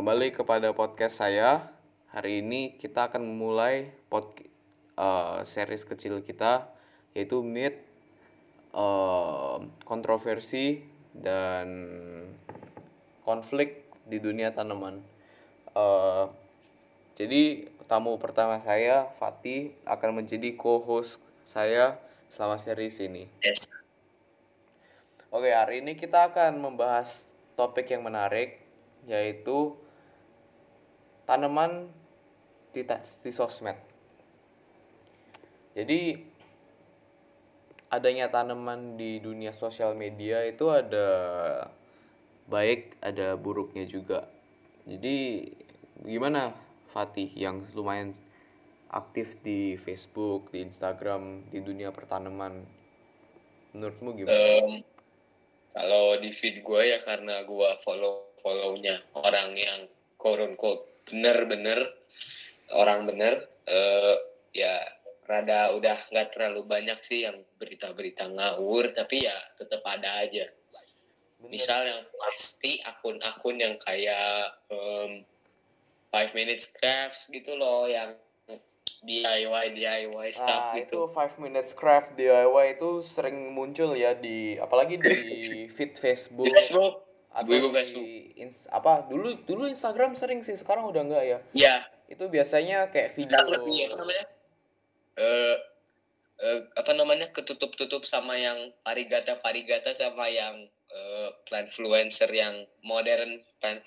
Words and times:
kembali 0.00 0.32
kepada 0.32 0.72
podcast 0.72 1.20
saya. 1.20 1.68
Hari 2.16 2.40
ini 2.40 2.72
kita 2.80 3.12
akan 3.12 3.20
memulai 3.20 3.92
pod 4.08 4.32
uh, 4.96 5.44
series 5.44 5.84
kecil 5.84 6.24
kita 6.24 6.72
yaitu 7.12 7.44
Meet 7.44 7.84
uh, 8.72 9.60
kontroversi 9.84 10.80
dan 11.12 11.68
konflik 13.28 13.92
di 14.08 14.16
dunia 14.16 14.56
tanaman. 14.56 15.04
Uh, 15.76 16.32
jadi 17.20 17.68
tamu 17.84 18.16
pertama 18.16 18.56
saya 18.64 19.04
Fatih 19.20 19.76
akan 19.84 20.24
menjadi 20.24 20.56
co-host 20.56 21.20
saya 21.44 22.00
selama 22.32 22.56
series 22.56 22.96
ini. 23.04 23.28
Yes. 23.44 23.68
Oke, 25.28 25.52
hari 25.52 25.84
ini 25.84 25.92
kita 25.92 26.32
akan 26.32 26.56
membahas 26.56 27.20
topik 27.52 27.92
yang 27.92 28.00
menarik 28.00 28.64
yaitu 29.04 29.76
tanaman 31.30 31.86
di, 32.74 32.82
di 33.22 33.30
sosmed. 33.30 33.78
Jadi 35.78 36.18
adanya 37.94 38.26
tanaman 38.26 38.98
di 38.98 39.22
dunia 39.22 39.54
sosial 39.54 39.94
media 39.94 40.42
itu 40.42 40.66
ada 40.66 41.06
baik, 42.50 42.98
ada 42.98 43.38
buruknya 43.38 43.86
juga. 43.86 44.26
Jadi 44.82 45.46
gimana 46.02 46.50
Fatih 46.90 47.30
yang 47.38 47.62
lumayan 47.78 48.18
aktif 48.90 49.38
di 49.46 49.78
Facebook, 49.78 50.50
di 50.50 50.66
Instagram, 50.66 51.46
di 51.54 51.62
dunia 51.62 51.94
pertanaman. 51.94 52.66
Menurutmu 53.70 54.18
gimana? 54.18 54.34
Um, 54.34 54.82
kalau 55.70 56.18
di 56.18 56.34
feed 56.34 56.66
gue 56.66 56.82
ya 56.90 56.98
karena 56.98 57.46
gue 57.46 57.70
follow 57.86 58.34
follownya 58.42 58.98
orang 59.14 59.54
yang 59.54 59.86
quote 60.18 60.42
unquote 60.42 60.89
bener-bener 61.08 61.88
orang 62.74 63.06
bener 63.06 63.46
uh, 63.66 64.16
ya 64.54 64.78
rada 65.30 65.70
udah 65.78 66.10
nggak 66.10 66.34
terlalu 66.34 66.66
banyak 66.66 66.98
sih 67.06 67.22
yang 67.22 67.38
berita-berita 67.58 68.26
ngawur 68.26 68.90
tapi 68.90 69.30
ya 69.30 69.38
tetap 69.54 69.82
ada 69.86 70.26
aja 70.26 70.50
Bener. 71.38 71.50
misal 71.54 71.86
yang 71.86 72.02
pasti 72.18 72.82
akun-akun 72.82 73.56
yang 73.62 73.78
kayak 73.78 74.58
um, 74.74 75.22
five 76.10 76.34
minutes 76.34 76.66
crafts 76.74 77.30
gitu 77.30 77.54
loh 77.54 77.86
yang 77.86 78.18
DIY 79.00 79.80
DIY 79.80 80.28
stuff 80.34 80.74
nah, 80.74 80.76
gitu. 80.76 81.08
itu 81.08 81.14
five 81.14 81.34
minutes 81.40 81.72
craft 81.72 82.18
DIY 82.20 82.76
itu 82.76 83.00
sering 83.00 83.54
muncul 83.54 83.96
ya 83.96 84.12
di 84.12 84.60
apalagi 84.60 85.00
di 85.00 85.14
feed 85.78 85.96
Facebook. 85.96 86.50
Facebook 86.52 87.09
atau 87.30 87.52
ibu 87.54 87.70
di 87.70 88.34
ins, 88.42 88.66
apa 88.66 89.06
dulu 89.06 89.38
dulu 89.46 89.70
Instagram 89.70 90.18
sering 90.18 90.42
sih 90.42 90.58
sekarang 90.58 90.90
udah 90.90 91.02
enggak 91.06 91.24
ya? 91.24 91.38
Iya. 91.54 91.76
Itu 92.10 92.26
biasanya 92.26 92.90
kayak 92.90 93.14
video 93.14 93.38
lebih 93.46 93.86
apa 93.86 93.96
namanya? 94.02 94.24
Uh, 95.14 95.56
uh, 96.42 96.60
apa 96.74 96.92
namanya? 96.98 97.26
Ketutup 97.30 97.78
tutup 97.78 98.02
sama 98.02 98.34
yang 98.34 98.74
parigata 98.82 99.38
parigata 99.38 99.94
sama 99.94 100.26
yang 100.26 100.66
uh, 100.90 101.28
plant 101.46 101.70
influencer 101.70 102.30
yang 102.34 102.66
modern 102.82 103.46
plant 103.62 103.86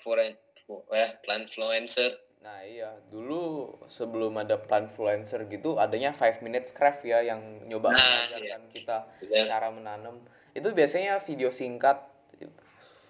eh 0.96 1.10
plant 1.20 1.44
influencer 1.44 2.24
Nah 2.44 2.60
iya, 2.60 2.92
dulu 3.08 3.72
sebelum 3.88 4.36
ada 4.36 4.60
plant 4.60 4.92
influencer 4.92 5.48
gitu, 5.48 5.80
adanya 5.80 6.12
five 6.12 6.44
minutes 6.44 6.76
craft 6.76 7.00
ya 7.08 7.24
yang 7.24 7.40
nyoba 7.64 7.96
nah, 7.96 7.96
mengajarkan 7.96 8.60
iya. 8.68 8.72
kita 8.76 8.98
yeah. 9.32 9.48
cara 9.48 9.72
menanam. 9.72 10.20
Itu 10.52 10.76
biasanya 10.76 11.24
video 11.24 11.48
singkat 11.48 12.04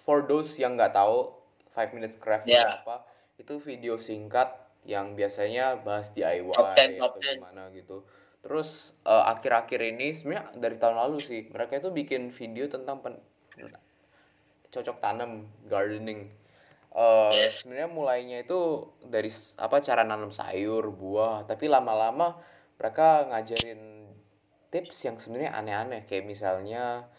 for 0.05 0.23
those 0.29 0.53
yang 0.55 0.77
nggak 0.77 0.93
tahu 0.93 1.33
Five 1.75 1.91
Minutes 1.91 2.15
Craft 2.21 2.47
yeah. 2.47 2.79
apa 2.79 3.03
itu 3.35 3.59
video 3.59 3.99
singkat 3.99 4.47
yang 4.85 5.17
biasanya 5.17 5.81
bahas 5.81 6.13
DIY 6.13 6.53
top 6.53 6.77
10, 6.77 7.01
atau 7.01 7.19
gimana 7.19 7.67
gitu 7.73 8.05
terus 8.45 8.93
uh, 9.09 9.25
akhir-akhir 9.33 9.81
ini 9.81 10.13
sebenarnya 10.13 10.53
dari 10.61 10.77
tahun 10.77 11.01
lalu 11.01 11.17
sih 11.17 11.41
mereka 11.49 11.81
itu 11.81 11.89
bikin 11.89 12.29
video 12.29 12.69
tentang 12.69 13.01
pen 13.01 13.17
cocok 14.69 15.01
tanam 15.01 15.49
gardening 15.65 16.29
uh, 16.93 17.33
yes. 17.33 17.65
sebenarnya 17.65 17.89
mulainya 17.89 18.37
itu 18.45 18.85
dari 19.01 19.33
apa 19.57 19.81
cara 19.81 20.05
nanam 20.05 20.29
sayur 20.29 20.93
buah 20.93 21.49
tapi 21.49 21.65
lama-lama 21.65 22.37
mereka 22.77 23.25
ngajarin 23.33 24.13
tips 24.69 25.09
yang 25.09 25.17
sebenarnya 25.17 25.51
aneh-aneh 25.57 26.01
kayak 26.05 26.29
misalnya 26.29 27.09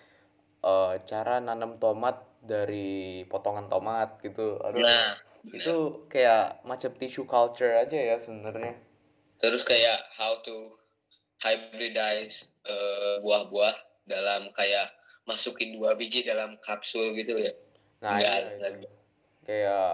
uh, 0.63 0.95
cara 1.03 1.43
nanam 1.43 1.83
tomat 1.83 2.23
dari 2.47 3.27
potongan 3.27 3.67
tomat 3.67 4.23
gitu. 4.23 4.57
Aduh 4.63 4.81
nah, 4.81 5.19
itu 5.51 6.07
kayak 6.11 6.63
macam 6.63 6.91
tissue 6.97 7.27
culture 7.27 7.75
aja 7.75 7.99
ya 7.99 8.17
sebenarnya. 8.17 8.79
Terus 9.37 9.67
kayak 9.67 10.01
how 10.17 10.41
to 10.41 10.79
hybridize 11.43 12.49
uh, 12.65 13.21
buah-buah 13.21 13.77
dalam 14.09 14.49
kayak 14.55 14.95
masukin 15.27 15.75
dua 15.77 15.99
biji 15.99 16.23
dalam 16.23 16.57
kapsul 16.63 17.13
gitu 17.13 17.37
ya. 17.37 17.53
Nah 18.01 18.17
Enggak, 18.17 18.39
iya, 18.39 18.69
iya. 18.71 18.89
kayak 19.45 19.93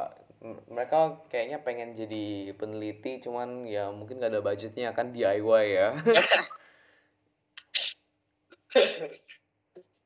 mereka 0.69 1.23
kayaknya 1.31 1.59
pengen 1.63 1.95
jadi 1.95 2.51
peneliti 2.59 3.23
cuman 3.23 3.63
ya 3.63 3.95
mungkin 3.95 4.19
gak 4.19 4.35
ada 4.35 4.43
budgetnya 4.43 4.91
kan 4.95 5.11
DIY 5.11 5.65
ya. 5.73 5.89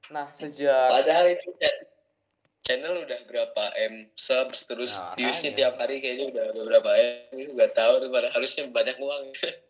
Nah 0.07 0.31
sejak 0.39 0.87
padahal 0.87 1.35
itu 1.35 1.51
channel 2.67 3.07
udah 3.07 3.21
berapa 3.31 3.65
m 3.87 4.11
subs 4.19 4.67
terus 4.67 4.99
nah, 4.99 5.15
viewsnya 5.15 5.55
tiap 5.55 5.79
hari 5.79 6.03
kayaknya 6.03 6.35
udah 6.35 6.47
beberapa 6.51 6.91
m 6.99 7.39
itu 7.39 7.55
nggak 7.55 7.79
tahu 7.79 8.03
tuh 8.03 8.11
pada 8.11 8.29
harusnya 8.35 8.67
banyak 8.67 8.97
uang. 8.99 9.27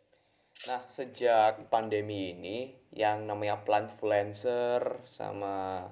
Nah 0.56 0.80
sejak 0.88 1.68
pandemi 1.68 2.32
ini 2.32 2.72
yang 2.96 3.28
namanya 3.28 3.60
plant 3.60 3.92
influencer 3.92 5.04
sama 5.04 5.84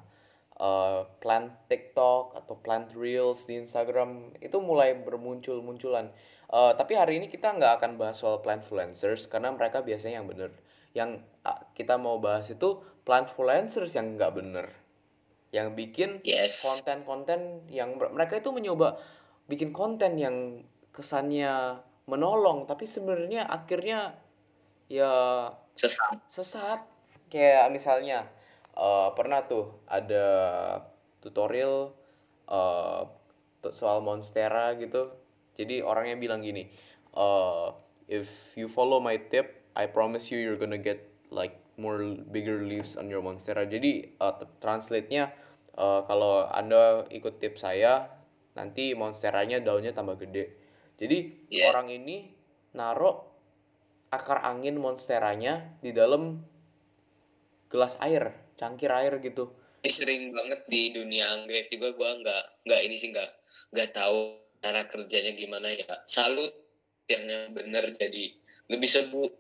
uh, 0.57 1.05
plant 1.21 1.69
TikTok 1.69 2.33
atau 2.33 2.57
plant 2.65 2.89
reels 2.97 3.45
di 3.45 3.61
Instagram 3.61 4.33
itu 4.41 4.57
mulai 4.65 4.97
bermuncul 4.97 5.61
munculan 5.61 6.09
uh, 6.49 6.73
tapi 6.73 6.97
hari 6.97 7.21
ini 7.21 7.29
kita 7.29 7.53
nggak 7.53 7.77
akan 7.77 8.01
bahas 8.01 8.17
soal 8.17 8.41
plant 8.41 8.65
influencers 8.65 9.29
karena 9.29 9.53
mereka 9.53 9.85
biasanya 9.85 10.25
yang 10.25 10.29
bener. 10.33 10.51
Yang 10.97 11.21
uh, 11.45 11.61
kita 11.77 12.01
mau 12.01 12.17
bahas 12.17 12.49
itu 12.49 12.81
plant 13.05 13.37
influencers 13.37 13.93
yang 13.93 14.17
nggak 14.17 14.33
bener 14.33 14.73
yang 15.55 15.79
bikin 15.79 16.19
yes. 16.27 16.67
konten-konten 16.67 17.63
yang 17.71 17.95
mereka 17.95 18.43
itu 18.43 18.51
mencoba 18.51 18.99
bikin 19.47 19.71
konten 19.71 20.19
yang 20.19 20.67
kesannya 20.91 21.79
menolong 22.11 22.67
tapi 22.67 22.91
sebenarnya 22.91 23.47
akhirnya 23.47 24.19
ya 24.91 25.47
sesat. 25.79 26.19
sesat. 26.27 26.81
Kayak 27.31 27.71
misalnya 27.71 28.27
uh, 28.75 29.15
pernah 29.15 29.47
tuh 29.47 29.79
ada 29.87 30.27
tutorial 31.23 31.95
uh, 32.51 33.07
soal 33.71 34.03
monstera 34.03 34.75
gitu. 34.75 35.15
Jadi 35.55 35.87
orangnya 35.87 36.19
bilang 36.19 36.43
gini 36.43 36.67
uh, 37.15 37.71
if 38.11 38.29
you 38.59 38.67
follow 38.67 38.99
my 38.99 39.17
tip 39.31 39.63
I 39.79 39.87
promise 39.87 40.29
you 40.31 40.39
you're 40.43 40.59
gonna 40.59 40.81
get 40.81 41.07
like 41.31 41.59
more 41.77 42.03
bigger 42.31 42.63
leaves 42.63 42.95
on 42.99 43.11
your 43.11 43.21
monstera. 43.21 43.67
Jadi 43.67 44.19
uh, 44.21 44.45
translate-nya 44.63 45.31
uh, 45.79 46.07
kalau 46.07 46.47
anda 46.51 47.07
ikut 47.11 47.39
tips 47.39 47.63
saya 47.63 48.09
nanti 48.55 48.95
monsteranya 48.95 49.59
daunnya 49.59 49.95
tambah 49.95 50.19
gede. 50.19 50.55
Jadi 50.99 51.49
yeah. 51.51 51.75
orang 51.75 51.91
ini 51.91 52.31
naruh 52.75 53.19
akar 54.15 54.47
angin 54.47 54.79
monsteranya 54.79 55.75
di 55.83 55.91
dalam 55.91 56.39
gelas 57.67 57.99
air 57.99 58.31
cangkir 58.55 58.91
air 58.95 59.19
gitu. 59.19 59.51
Ini 59.83 59.91
sering 59.91 60.23
banget 60.31 60.65
di 60.71 60.95
dunia 60.95 61.35
anggrek 61.35 61.69
juga 61.69 61.93
gua 61.99 62.11
nggak 62.23 62.45
nggak 62.65 62.81
ini 62.87 62.97
sih 62.97 63.11
nggak 63.11 63.31
nggak 63.75 63.91
tahu 63.91 64.39
cara 64.63 64.87
kerjanya 64.87 65.35
gimana 65.35 65.75
ya. 65.75 65.99
Salut 66.07 66.65
yang 67.09 67.53
bener 67.53 67.93
jadi 68.01 68.33
lebih 68.73 68.89
sebut 68.89 69.33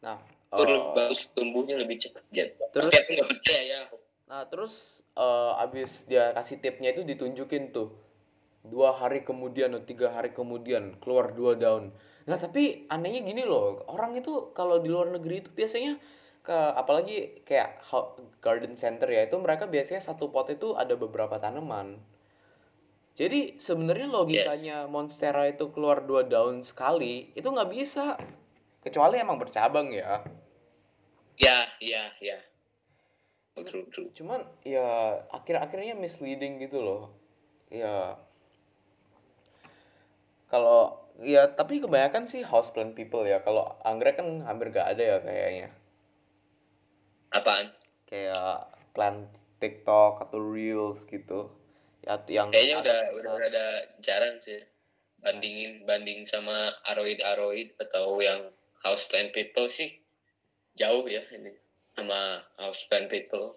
nah 0.00 0.18
uh, 0.52 0.92
bagus 0.92 1.32
tumbuhnya 1.32 1.80
lebih 1.80 1.96
cepat 1.98 2.24
gitu. 2.30 2.60
terus? 2.76 2.92
Tapi 2.92 3.10
nggak 3.16 3.28
percaya 3.32 3.62
ya. 3.64 3.80
Nah 4.28 4.44
terus 4.48 5.00
uh, 5.16 5.56
abis 5.64 6.04
dia 6.04 6.36
kasih 6.36 6.60
tipnya 6.60 6.92
itu 6.92 7.02
ditunjukin 7.02 7.72
tuh. 7.72 7.90
Dua 8.62 8.94
hari 8.94 9.26
kemudian 9.26 9.74
atau 9.74 9.82
tiga 9.82 10.14
hari 10.14 10.30
kemudian 10.30 11.00
keluar 11.02 11.34
dua 11.34 11.58
daun. 11.58 11.90
Nah 12.28 12.38
tapi 12.38 12.86
anehnya 12.92 13.26
gini 13.26 13.42
loh 13.42 13.82
orang 13.90 14.14
itu 14.14 14.54
kalau 14.54 14.78
di 14.78 14.86
luar 14.86 15.10
negeri 15.10 15.42
itu 15.42 15.50
biasanya 15.50 15.98
ke 16.42 16.54
apalagi 16.54 17.42
kayak 17.46 17.82
garden 18.42 18.74
center 18.74 19.06
ya 19.06 19.30
itu 19.30 19.38
mereka 19.38 19.70
biasanya 19.70 20.02
satu 20.02 20.30
pot 20.30 20.46
itu 20.52 20.78
ada 20.78 20.94
beberapa 20.94 21.40
tanaman. 21.42 21.98
Jadi 23.12 23.60
sebenarnya 23.60 24.08
logikanya 24.08 24.78
yes. 24.86 24.88
monstera 24.88 25.44
itu 25.44 25.68
keluar 25.68 26.00
dua 26.06 26.24
daun 26.24 26.62
sekali 26.62 27.34
itu 27.34 27.44
nggak 27.44 27.70
bisa. 27.72 28.16
Kecuali 28.82 29.22
emang 29.22 29.38
bercabang 29.38 29.94
ya 29.94 30.22
ya 31.36 31.68
ya 31.80 32.08
ya. 32.20 32.38
True 33.52 33.84
true. 33.92 34.08
Cuman 34.16 34.40
ya 34.64 35.20
akhir-akhirnya 35.28 35.92
misleading 35.92 36.60
gitu 36.64 36.80
loh. 36.80 37.12
Ya. 37.68 38.16
Ya 41.22 41.48
tapi 41.52 41.80
kebanyakan 41.80 42.28
sih 42.28 42.44
houseplant 42.44 42.96
people 42.96 43.24
ya. 43.24 43.44
Kalau 43.44 43.76
anggrek 43.84 44.20
kan 44.20 44.44
hampir 44.44 44.72
gak 44.72 44.96
ada 44.96 45.02
ya 45.04 45.16
kayaknya. 45.20 45.68
Apaan? 47.32 47.72
Kayak 48.08 48.68
plant 48.92 49.28
TikTok 49.60 50.28
atau 50.28 50.40
reels 50.40 51.04
gitu. 51.08 51.52
Ya 52.04 52.18
yang 52.28 52.52
kayaknya 52.52 52.76
udah 52.82 53.00
udah 53.20 53.32
ada 53.38 53.66
jarang 54.00 54.36
sih. 54.40 54.60
Bandingin 55.22 55.86
banding 55.86 56.26
sama 56.26 56.74
aroid 56.90 57.22
aroid 57.22 57.72
atau 57.78 58.18
yang 58.18 58.50
houseplant 58.82 59.30
people 59.30 59.70
sih 59.70 60.01
jauh 60.76 61.04
ya 61.08 61.22
ini 61.34 61.52
sama 61.92 62.40
houseplant 62.56 63.12
people. 63.12 63.56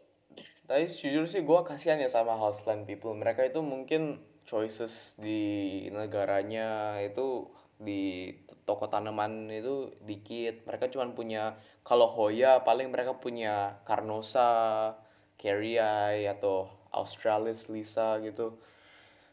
Tapi 0.66 0.90
jujur 0.90 1.30
sih 1.30 1.46
gue 1.46 1.60
kasihan 1.64 2.02
ya 2.02 2.10
sama 2.12 2.36
houseplant 2.36 2.84
people. 2.84 3.16
Mereka 3.16 3.48
itu 3.48 3.62
mungkin 3.62 4.20
choices 4.46 5.16
di 5.18 5.86
negaranya 5.90 7.00
itu 7.02 7.50
di 7.80 8.32
toko 8.68 8.90
tanaman 8.92 9.48
itu 9.52 9.94
dikit. 10.04 10.66
Mereka 10.68 10.92
cuma 10.92 11.08
punya 11.14 11.56
kalau 11.86 12.10
Hoya 12.10 12.66
paling 12.66 12.90
mereka 12.92 13.16
punya 13.16 13.80
Carnosa, 13.88 14.94
Carey 15.40 15.78
atau 16.26 16.68
Australis 16.92 17.70
Lisa 17.70 18.20
gitu. 18.24 18.58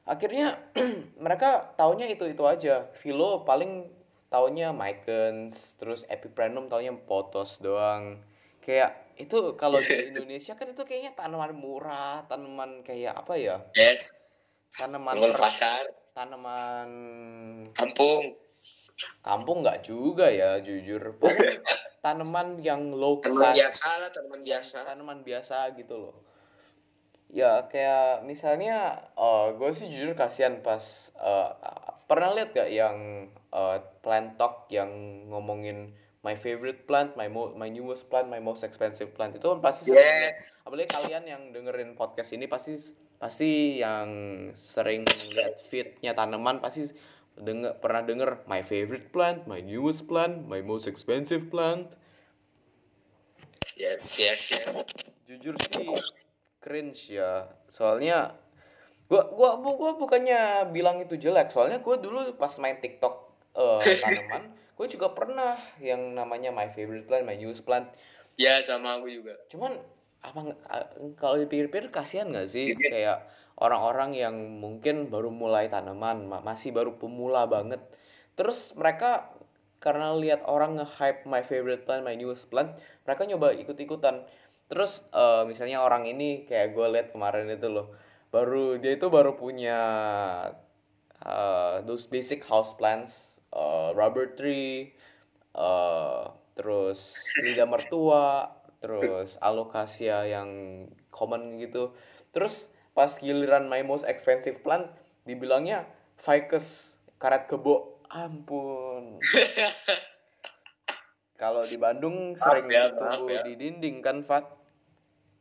Akhirnya 0.03 0.59
mereka 1.25 1.75
taunya 1.79 2.11
itu 2.11 2.27
itu 2.29 2.43
aja. 2.45 2.91
Philo 2.99 3.47
paling 3.47 4.02
taunya 4.33 4.73
Mycons 4.73 5.77
terus 5.77 6.09
Epiprenum 6.09 6.73
taunya 6.73 6.97
Potos 6.97 7.61
doang. 7.61 8.25
Kayak 8.65 9.13
itu 9.21 9.53
kalau 9.61 9.77
di 9.85 9.93
Indonesia 10.09 10.57
kan 10.57 10.73
itu 10.73 10.81
kayaknya 10.89 11.13
tanaman 11.13 11.53
murah 11.53 12.25
tanaman 12.25 12.81
kayak 12.81 13.13
apa 13.13 13.37
ya? 13.37 13.61
Yes. 13.77 14.09
Tanaman 14.73 15.21
pasar. 15.37 15.85
tanaman 16.17 16.89
kampung. 17.77 18.33
Kampung 19.21 19.61
nggak 19.61 19.85
juga 19.85 20.33
ya 20.33 20.57
jujur. 20.65 21.21
Tanaman 22.03 22.59
yang 22.59 22.91
low 22.91 23.23
tanaman 23.23 23.55
biasa 23.55 23.87
lah 24.03 24.11
tanaman 24.11 24.41
biasa. 24.43 24.77
tanaman 24.83 25.19
biasa 25.23 25.57
gitu 25.77 25.95
loh. 26.09 26.17
Ya 27.33 27.65
kayak 27.69 28.27
misalnya 28.27 29.09
uh, 29.17 29.55
gue 29.55 29.71
sih 29.73 29.89
jujur 29.89 30.13
kasihan 30.13 30.61
pas 30.61 30.83
uh, 31.17 31.92
pernah 32.13 32.37
lihat 32.37 32.53
gak 32.53 32.69
yang 32.69 33.25
uh, 33.57 33.81
plant 34.05 34.37
talk 34.37 34.69
yang 34.69 34.93
ngomongin 35.33 35.97
my 36.21 36.37
favorite 36.37 36.85
plant, 36.85 37.17
my 37.17 37.27
mo 37.33 37.57
my 37.57 37.73
newest 37.73 38.13
plant, 38.13 38.29
my 38.29 38.37
most 38.37 38.69
expensive 38.69 39.17
plant 39.17 39.33
itu 39.33 39.49
pasti 39.65 39.97
yes. 39.97 40.53
apalagi 40.69 40.93
kalian 40.93 41.25
yang 41.25 41.43
dengerin 41.57 41.97
podcast 41.97 42.37
ini 42.37 42.45
pasti 42.45 42.77
pasti 43.17 43.81
yang 43.81 44.11
sering 44.53 45.09
lihat 45.33 45.65
feednya 45.73 46.13
tanaman 46.13 46.61
pasti 46.61 46.85
denger 47.33 47.81
pernah 47.81 48.05
denger 48.05 48.45
my 48.45 48.61
favorite 48.61 49.09
plant, 49.09 49.49
my 49.49 49.65
newest 49.65 50.05
plant, 50.05 50.45
my 50.45 50.61
most 50.61 50.85
expensive 50.85 51.49
plant. 51.49 51.89
Yes, 53.73 54.21
yes, 54.21 54.53
yes. 54.53 54.69
Jujur 55.25 55.57
sih 55.59 55.89
cringe 56.61 57.09
ya. 57.09 57.49
Soalnya 57.73 58.37
gua 59.13 59.57
gua 59.61 59.73
gua 59.77 59.93
bukannya 60.01 60.73
bilang 60.73 60.97
itu 61.05 61.21
jelek, 61.21 61.53
soalnya 61.53 61.85
gua 61.85 62.01
dulu 62.01 62.33
pas 62.41 62.53
main 62.57 62.81
TikTok 62.81 63.15
uh, 63.53 63.85
tanaman, 64.03 64.49
gua 64.73 64.87
juga 64.89 65.13
pernah 65.13 65.61
yang 65.77 66.17
namanya 66.17 66.49
my 66.49 66.73
favorite 66.73 67.05
plant, 67.05 67.29
my 67.29 67.37
newest 67.37 67.69
plant. 67.69 67.93
Ya 68.41 68.57
sama 68.65 68.97
aku 68.97 69.13
juga. 69.13 69.37
Cuman 69.53 69.77
apa 70.23 70.55
kalau 71.19 71.37
dipikir-pikir 71.43 71.91
kasihan 71.91 72.31
nggak 72.31 72.47
sih 72.47 72.71
kayak 72.71 73.27
orang-orang 73.59 74.15
yang 74.15 74.35
mungkin 74.63 75.11
baru 75.11 75.35
mulai 75.35 75.67
tanaman 75.67 76.31
masih 76.47 76.71
baru 76.71 76.95
pemula 76.95 77.51
banget 77.51 77.83
terus 78.39 78.71
mereka 78.79 79.35
karena 79.83 80.15
lihat 80.15 80.47
orang 80.47 80.79
nge-hype 80.79 81.27
my 81.27 81.43
favorite 81.43 81.83
plant 81.83 82.07
my 82.07 82.15
newest 82.15 82.47
plant 82.47 82.71
mereka 83.03 83.27
nyoba 83.27 83.51
ikut-ikutan 83.51 84.23
terus 84.71 85.03
uh, 85.11 85.43
misalnya 85.43 85.83
orang 85.83 86.07
ini 86.07 86.47
kayak 86.47 86.71
gue 86.71 86.87
lihat 86.87 87.09
kemarin 87.11 87.51
itu 87.51 87.67
loh 87.67 87.91
baru 88.33 88.81
dia 88.81 88.97
itu 88.97 89.13
baru 89.13 89.37
punya 89.37 89.79
uh, 91.21 91.85
those 91.85 92.09
basic 92.09 92.41
house 92.49 92.73
plants 92.73 93.37
uh, 93.53 93.93
rubber 93.93 94.33
tree 94.33 94.97
uh, 95.53 96.33
terus 96.57 97.13
lidah 97.45 97.69
mertua 97.69 98.57
terus 98.81 99.37
alokasia 99.47 100.27
yang 100.27 100.51
common 101.13 101.61
gitu. 101.61 101.93
Terus 102.33 102.67
pas 102.97 103.13
giliran 103.21 103.69
my 103.69 103.85
most 103.85 104.09
expensive 104.09 104.65
plant 104.65 104.89
dibilangnya 105.29 105.87
ficus 106.17 106.97
karet 107.21 107.47
kebo. 107.47 108.01
Ampun. 108.13 109.17
Kalau 111.41 111.65
di 111.65 111.81
Bandung 111.81 112.37
sering 112.37 112.69
ya, 112.69 112.93
tumbuh 112.93 113.33
ya. 113.33 113.41
di 113.41 113.57
dinding 113.57 114.05
kan 114.05 114.21
Fat? 114.21 114.45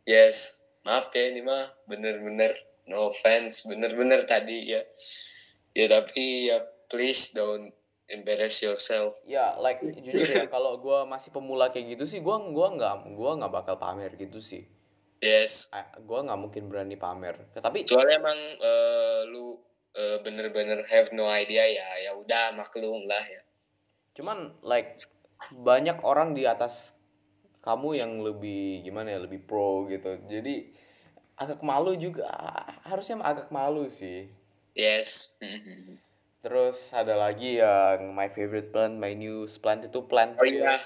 Yes. 0.08 0.56
Maaf 0.88 1.12
ya 1.12 1.30
ini 1.36 1.44
mah 1.44 1.68
bener-bener 1.86 2.71
no 2.90 3.14
offense 3.14 3.66
bener-bener 3.68 4.26
tadi 4.26 4.74
ya. 4.74 4.82
Ya 5.72 5.86
tapi 5.88 6.50
ya 6.52 6.64
please 6.92 7.32
don't 7.32 7.72
embarrass 8.12 8.60
yourself. 8.64 9.20
Ya 9.24 9.56
like 9.60 9.82
jujur 9.82 10.28
ya 10.28 10.46
kalau 10.54 10.80
gue 10.80 11.00
masih 11.08 11.32
pemula 11.32 11.72
kayak 11.72 11.98
gitu 11.98 12.06
sih 12.08 12.20
gue 12.20 12.36
gua 12.52 12.68
nggak 12.76 13.16
gua 13.16 13.32
nggak 13.40 13.54
bakal 13.54 13.76
pamer 13.80 14.14
gitu 14.20 14.44
sih. 14.44 14.68
Yes. 15.22 15.70
Gue 16.02 16.20
nggak 16.26 16.40
mungkin 16.42 16.68
berani 16.68 16.98
pamer. 16.98 17.54
Tapi 17.54 17.86
soalnya 17.86 18.18
emang 18.20 18.40
uh, 18.58 19.22
lu 19.30 19.54
uh, 19.96 20.18
bener-bener 20.26 20.84
have 20.90 21.14
no 21.14 21.30
idea 21.30 21.68
ya 21.68 21.88
ya 22.10 22.12
udah 22.18 22.58
maklum 22.58 23.06
lah 23.06 23.24
ya. 23.24 23.42
Cuman 24.18 24.60
like 24.66 25.00
banyak 25.54 26.02
orang 26.02 26.34
di 26.34 26.46
atas 26.46 26.94
kamu 27.62 27.94
yang 27.94 28.12
lebih 28.26 28.82
gimana 28.82 29.14
ya 29.14 29.20
lebih 29.22 29.46
pro 29.46 29.86
gitu. 29.88 30.18
Jadi 30.26 30.74
agak 31.42 31.66
malu 31.66 31.98
juga. 31.98 32.30
Harusnya 32.86 33.18
agak 33.26 33.50
malu 33.50 33.90
sih. 33.90 34.30
Yes. 34.78 35.34
Terus 36.42 36.78
ada 36.94 37.18
lagi 37.18 37.58
yang 37.58 38.14
my 38.14 38.30
favorite 38.30 38.70
plant, 38.70 38.98
my 38.98 39.14
new 39.18 39.50
plant 39.62 39.86
itu 39.86 40.00
plant. 40.06 40.38
Oh 40.38 40.46
iya, 40.46 40.82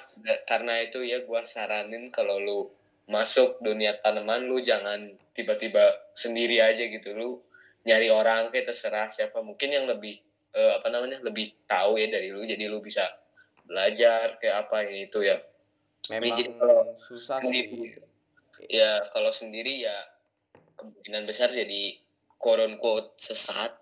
karena 0.48 0.84
itu 0.84 1.04
ya 1.04 1.24
gua 1.24 1.44
saranin 1.44 2.12
kalau 2.12 2.40
lu 2.40 2.60
masuk 3.07 3.62
dunia 3.62 3.96
tanaman 4.02 4.50
lu 4.50 4.57
jangan 4.60 5.16
tiba-tiba 5.31 6.12
sendiri 6.12 6.60
aja 6.60 6.84
gitu. 6.88 7.16
Lu 7.16 7.40
nyari 7.88 8.12
orang 8.12 8.51
kayak 8.51 8.72
terserah 8.72 9.08
siapa. 9.12 9.40
Mungkin 9.40 9.72
yang 9.72 9.86
lebih 9.88 10.19
uh, 10.56 10.80
apa 10.80 10.88
namanya 10.92 11.24
lebih 11.24 11.56
tahu 11.68 12.00
ya 12.00 12.12
dari 12.12 12.36
lu. 12.36 12.44
Jadi 12.44 12.68
lu 12.68 12.84
bisa 12.84 13.08
belajar 13.63 14.36
kayak 14.39 14.68
apa 14.68 14.91
ini 14.91 15.08
itu 15.08 15.24
ya. 15.24 15.39
Memang 16.12 16.36
jadi 16.38 16.51
kalau 16.60 17.00
susah 17.00 17.39
sendiri, 17.41 17.70
sih. 17.72 17.91
Ya 18.68 19.01
kalau 19.13 19.32
sendiri 19.32 19.88
ya 19.88 19.98
kemungkinan 20.75 21.24
besar 21.27 21.51
jadi 21.51 22.00
quote 22.39 22.63
unquote 22.63 23.15
sesat. 23.17 23.75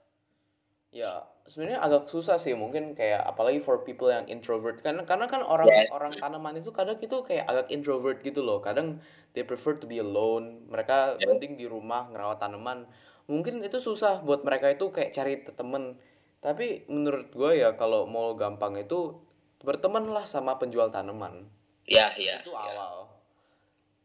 Ya, 0.94 1.26
sebenarnya 1.50 1.84
agak 1.84 2.08
susah 2.08 2.40
sih 2.40 2.56
mungkin 2.56 2.96
kayak 2.96 3.20
apalagi 3.28 3.60
for 3.60 3.84
people 3.84 4.08
yang 4.08 4.24
introvert 4.32 4.80
kan 4.80 4.96
karena 5.04 5.28
kan 5.28 5.44
orang 5.44 5.68
yes. 5.68 5.92
orang 5.92 6.16
tanaman 6.16 6.56
itu 6.56 6.72
kadang 6.72 6.96
itu 7.04 7.20
kayak 7.28 7.44
agak 7.50 7.68
introvert 7.68 8.24
gitu 8.24 8.40
loh 8.40 8.64
kadang 8.64 9.04
they 9.36 9.44
prefer 9.44 9.76
to 9.76 9.84
be 9.84 10.00
alone 10.00 10.64
mereka 10.72 11.20
yes. 11.20 11.28
mending 11.28 11.60
di 11.60 11.68
rumah 11.68 12.08
ngerawat 12.08 12.40
tanaman 12.40 12.88
mungkin 13.28 13.60
itu 13.60 13.84
susah 13.84 14.24
buat 14.24 14.48
mereka 14.48 14.72
itu 14.72 14.88
kayak 14.92 15.12
cari 15.12 15.44
temen 15.44 16.00
tapi 16.40 16.88
menurut 16.88 17.32
gue 17.32 17.52
ya 17.60 17.76
kalau 17.76 18.08
mau 18.08 18.36
gampang 18.36 18.80
itu 18.80 19.20
berteman 19.64 20.12
lah 20.12 20.28
sama 20.28 20.60
penjual 20.60 20.92
tanaman 20.92 21.48
ya 21.88 22.12
ya 22.16 22.40
itu 22.40 22.52
ya. 22.52 22.72
awal 22.72 23.13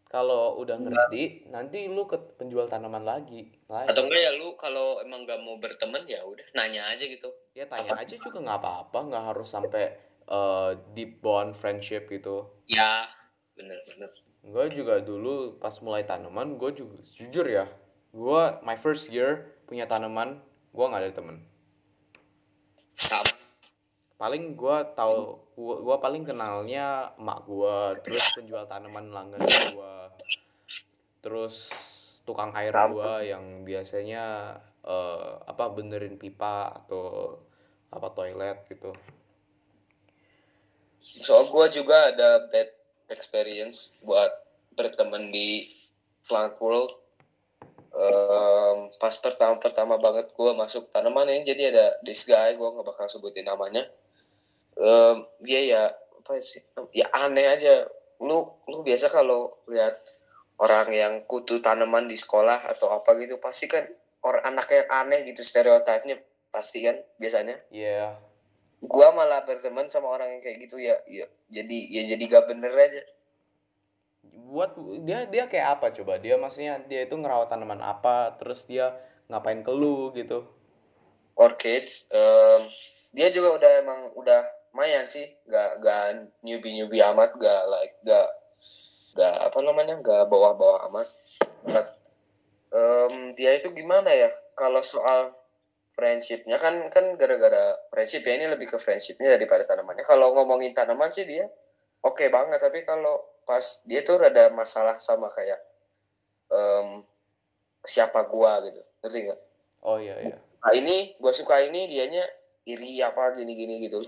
kalau 0.09 0.57
udah 0.57 0.81
ngerti 0.81 1.49
nah. 1.53 1.61
nanti 1.61 1.85
lu 1.85 2.09
ke 2.09 2.17
penjual 2.41 2.65
tanaman 2.65 3.05
lagi 3.05 3.53
lagi. 3.69 3.93
atau 3.93 4.09
enggak 4.09 4.23
ya 4.25 4.33
lu 4.41 4.57
kalau 4.57 5.05
emang 5.05 5.29
gak 5.29 5.41
mau 5.45 5.61
berteman 5.61 6.09
ya 6.09 6.25
udah 6.25 6.45
nanya 6.57 6.88
aja 6.88 7.05
gitu 7.05 7.29
ya 7.53 7.69
tanya 7.69 7.93
apa? 7.93 8.09
aja 8.09 8.17
juga 8.17 8.41
nggak 8.41 8.59
apa-apa 8.65 8.99
nggak 9.12 9.25
harus 9.33 9.49
sampai 9.53 9.85
uh, 10.33 10.73
deep 10.97 11.21
bond 11.21 11.53
friendship 11.53 12.09
gitu 12.09 12.49
ya 12.65 13.05
bener 13.53 13.77
bener 13.85 14.09
gue 14.49 14.65
juga 14.73 15.05
dulu 15.05 15.61
pas 15.61 15.77
mulai 15.85 16.09
tanaman 16.09 16.57
gue 16.57 16.71
juga 16.73 16.97
jujur 17.12 17.45
ya 17.45 17.69
gue 18.17 18.43
my 18.65 18.81
first 18.81 19.12
year 19.12 19.61
punya 19.69 19.85
tanaman 19.85 20.41
gue 20.73 20.85
nggak 20.88 21.03
ada 21.05 21.12
temen 21.12 21.37
sama 22.97 23.38
paling 24.18 24.58
gue 24.58 24.76
tahu 24.98 25.38
gue 25.54 25.76
gua 25.87 26.02
paling 26.02 26.26
kenalnya 26.26 27.14
emak 27.14 27.46
gue 27.46 27.76
terus 28.02 28.22
penjual 28.34 28.66
tanaman 28.66 29.14
langganan 29.14 29.46
gue 29.46 29.96
terus 31.22 31.70
tukang 32.26 32.50
air 32.58 32.75
gue 32.75 33.30
yang 33.30 33.62
biasanya 33.62 34.58
uh, 34.82 35.38
apa 35.46 35.70
benerin 35.72 36.18
pipa 36.18 36.82
atau 36.84 37.38
apa 37.88 38.12
toilet 38.12 38.68
gitu. 38.68 38.92
So 41.00 41.48
gue 41.48 41.66
juga 41.72 42.12
ada 42.12 42.52
bad 42.52 42.68
experience 43.08 43.88
buat 44.04 44.28
berteman 44.76 45.32
di 45.32 45.64
plant 46.28 46.60
world. 46.60 46.92
Um, 47.88 48.92
pas 49.00 49.16
pertama 49.16 49.56
pertama 49.56 49.96
banget 49.96 50.28
gue 50.37 50.52
masuk 50.52 50.92
tanaman 50.92 51.32
ini 51.32 51.48
jadi 51.48 51.72
ada 51.72 51.87
this 52.04 52.28
guy 52.28 52.52
gue 52.52 52.68
nggak 52.68 52.84
bakal 52.84 53.08
sebutin 53.08 53.48
namanya 53.48 53.88
um, 54.78 55.26
dia 55.42 55.61
ya 55.66 55.82
apa 55.92 56.38
sih? 56.40 56.62
Ya 56.94 57.11
aneh 57.12 57.47
aja. 57.47 57.87
Lu 58.23 58.58
lu 58.66 58.82
biasa 58.82 59.11
kalau 59.11 59.58
lihat 59.70 59.99
orang 60.58 60.90
yang 60.90 61.14
kutu 61.26 61.62
tanaman 61.62 62.11
di 62.11 62.18
sekolah 62.18 62.66
atau 62.66 62.90
apa 62.90 63.14
gitu 63.23 63.38
pasti 63.38 63.70
kan 63.70 63.87
orang 64.26 64.42
anak 64.54 64.66
yang 64.75 64.88
aneh 64.90 65.23
gitu 65.30 65.47
stereotipnya 65.47 66.18
pasti 66.50 66.82
kan 66.87 66.99
biasanya. 67.18 67.58
Iya. 67.70 67.90
Yeah. 67.94 68.12
gua 68.78 69.11
malah 69.11 69.42
berteman 69.42 69.90
sama 69.90 70.06
orang 70.06 70.38
yang 70.38 70.42
kayak 70.47 70.62
gitu 70.62 70.78
ya 70.78 70.94
ya 71.11 71.26
jadi 71.50 71.78
ya 71.90 72.02
jadi 72.14 72.23
gak 72.30 72.47
bener 72.47 72.70
aja. 72.70 73.02
Buat 74.49 74.78
dia 75.02 75.26
dia 75.26 75.50
kayak 75.50 75.78
apa 75.78 75.90
coba? 75.90 76.23
Dia 76.23 76.38
maksudnya 76.38 76.78
dia 76.87 77.02
itu 77.02 77.18
ngerawat 77.18 77.50
tanaman 77.50 77.82
apa? 77.82 78.38
Terus 78.38 78.62
dia 78.70 78.94
ngapain 79.26 79.66
ke 79.66 79.73
lu 79.75 80.14
gitu? 80.14 80.47
Orchids 81.35 82.06
um, 82.11 82.70
dia 83.14 83.30
juga 83.35 83.58
udah 83.58 83.73
emang 83.82 84.00
udah 84.14 84.42
lumayan 84.72 85.10
sih 85.10 85.26
gak 85.50 85.82
gak 85.82 86.30
newbie 86.46 86.70
newbie 86.76 87.02
amat 87.02 87.34
gak 87.34 87.62
like 87.66 87.98
gak 88.06 88.28
gak 89.18 89.34
apa 89.50 89.58
namanya 89.64 89.98
gak 89.98 90.30
bawah 90.30 90.54
bawah 90.54 90.87
amat. 90.87 91.08
But, 91.66 91.98
um, 92.70 93.34
dia 93.34 93.58
itu 93.58 93.75
gimana 93.75 94.06
ya? 94.14 94.30
Kalau 94.54 94.78
soal 94.87 95.34
friendshipnya 95.98 96.54
kan 96.62 96.87
kan 96.94 97.18
gara-gara 97.18 97.75
friendship 97.90 98.22
ya 98.22 98.38
ini 98.38 98.46
lebih 98.46 98.70
ke 98.70 98.78
friendshipnya 98.78 99.34
daripada 99.34 99.66
tanamannya. 99.66 100.06
Kalau 100.06 100.30
ngomongin 100.38 100.70
tanaman 100.70 101.10
sih 101.10 101.26
dia 101.26 101.50
oke 102.06 102.14
okay 102.14 102.28
banget. 102.30 102.62
Tapi 102.62 102.87
kalau 102.87 103.18
pas 103.42 103.82
dia 103.82 104.06
tuh 104.06 104.22
ada 104.22 104.54
masalah 104.54 105.02
sama 105.02 105.26
kayak 105.34 105.58
um, 106.54 107.02
siapa 107.82 108.22
gua 108.30 108.62
gitu. 108.62 108.78
Ngerti 109.02 109.18
gak? 109.34 109.40
Oh 109.82 109.98
iya 109.98 110.14
iya. 110.22 110.38
Nah 110.38 110.72
ini 110.78 111.18
gua 111.18 111.34
suka 111.34 111.58
ini 111.66 111.90
dianya 111.90 112.22
iri 112.68 113.02
apa 113.02 113.34
gini-gini 113.34 113.82
gitu 113.88 114.06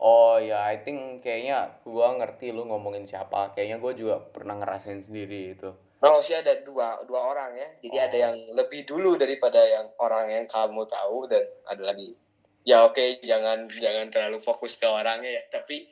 Oh 0.00 0.40
ya, 0.40 0.64
I 0.64 0.80
think 0.80 1.20
kayaknya 1.20 1.76
gua 1.84 2.16
ngerti 2.16 2.56
lu 2.56 2.64
ngomongin 2.64 3.04
siapa. 3.04 3.52
Kayaknya 3.52 3.76
gua 3.76 3.92
juga 3.92 4.16
pernah 4.16 4.56
ngerasain 4.56 5.04
sendiri 5.04 5.52
itu. 5.52 5.68
Oh 6.00 6.24
sih 6.24 6.32
ada 6.32 6.64
dua 6.64 7.04
dua 7.04 7.20
orang 7.28 7.52
ya. 7.52 7.68
Jadi 7.84 7.96
oh. 8.00 8.06
ada 8.08 8.16
yang 8.16 8.36
lebih 8.56 8.88
dulu 8.88 9.20
daripada 9.20 9.60
yang 9.60 9.92
orang 10.00 10.32
yang 10.32 10.48
kamu 10.48 10.88
tahu 10.88 11.28
dan 11.28 11.44
ada 11.68 11.82
lagi. 11.92 12.16
Ya 12.64 12.88
oke, 12.88 12.96
okay, 12.96 13.20
jangan 13.20 13.68
jangan 13.68 14.08
terlalu 14.08 14.40
fokus 14.40 14.80
ke 14.80 14.88
orangnya 14.88 15.28
ya. 15.28 15.42
Tapi 15.52 15.84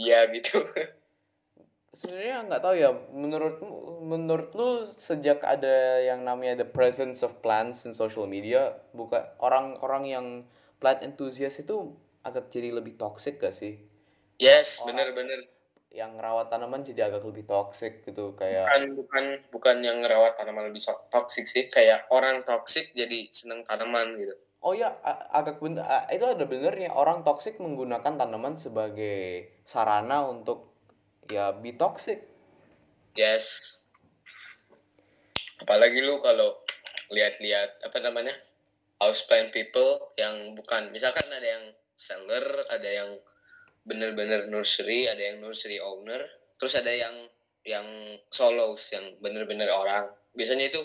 ya 0.00 0.24
gitu. 0.32 0.64
Sebenarnya 2.00 2.48
nggak 2.48 2.62
tahu 2.64 2.74
ya. 2.80 2.90
Menurut 3.12 3.60
menurut 4.00 4.48
lu 4.56 4.88
sejak 4.96 5.44
ada 5.44 6.00
yang 6.00 6.24
namanya 6.24 6.64
the 6.64 6.68
presence 6.68 7.20
of 7.20 7.36
plants 7.44 7.84
in 7.84 7.92
social 7.92 8.24
media, 8.24 8.80
bukan 8.96 9.20
orang-orang 9.44 10.04
yang 10.08 10.26
plant 10.80 11.04
enthusiast 11.04 11.60
itu 11.60 11.92
agak 12.22 12.50
jadi 12.50 12.74
lebih 12.74 12.94
toxic 12.98 13.38
gak 13.38 13.54
sih? 13.54 13.82
Yes, 14.38 14.82
bener-bener. 14.82 15.46
Yang 15.92 16.16
ngerawat 16.16 16.46
tanaman 16.48 16.82
jadi 16.82 17.12
agak 17.12 17.22
lebih 17.28 17.44
toxic 17.44 18.02
gitu 18.02 18.32
kayak. 18.32 18.64
Bukan 18.64 18.82
bukan 18.96 19.24
bukan 19.52 19.76
yang 19.84 20.00
ngerawat 20.00 20.40
tanaman 20.40 20.72
lebih 20.72 20.82
toxic 21.12 21.44
sih, 21.44 21.68
kayak 21.68 22.08
orang 22.08 22.42
toxic 22.48 22.90
jadi 22.96 23.28
seneng 23.28 23.60
tanaman 23.62 24.16
gitu. 24.16 24.32
Oh 24.62 24.72
ya, 24.72 24.94
agak 25.34 25.58
bener, 25.58 25.82
itu 26.14 26.22
ada 26.22 26.46
benernya 26.46 26.94
orang 26.94 27.26
toxic 27.26 27.58
menggunakan 27.58 28.14
tanaman 28.14 28.54
sebagai 28.54 29.50
sarana 29.66 30.22
untuk 30.30 30.72
ya 31.26 31.50
be 31.50 31.74
toxic. 31.74 32.24
Yes. 33.18 33.76
Apalagi 35.60 36.00
lu 36.00 36.22
kalau 36.22 36.62
lihat-lihat 37.12 37.84
apa 37.84 37.98
namanya 38.00 38.32
houseplant 39.02 39.52
people 39.52 40.14
yang 40.16 40.56
bukan 40.56 40.94
misalkan 40.94 41.26
ada 41.28 41.44
yang 41.44 41.64
seller 41.94 42.44
ada 42.70 42.88
yang 42.88 43.10
bener-bener 43.82 44.46
nursery 44.46 45.10
ada 45.10 45.20
yang 45.20 45.42
nursery 45.42 45.82
owner 45.82 46.22
terus 46.56 46.78
ada 46.78 46.94
yang 46.94 47.14
yang 47.62 48.18
solos 48.30 48.90
yang 48.90 49.18
bener-bener 49.22 49.70
orang. 49.70 50.10
Biasanya 50.34 50.70
itu 50.70 50.82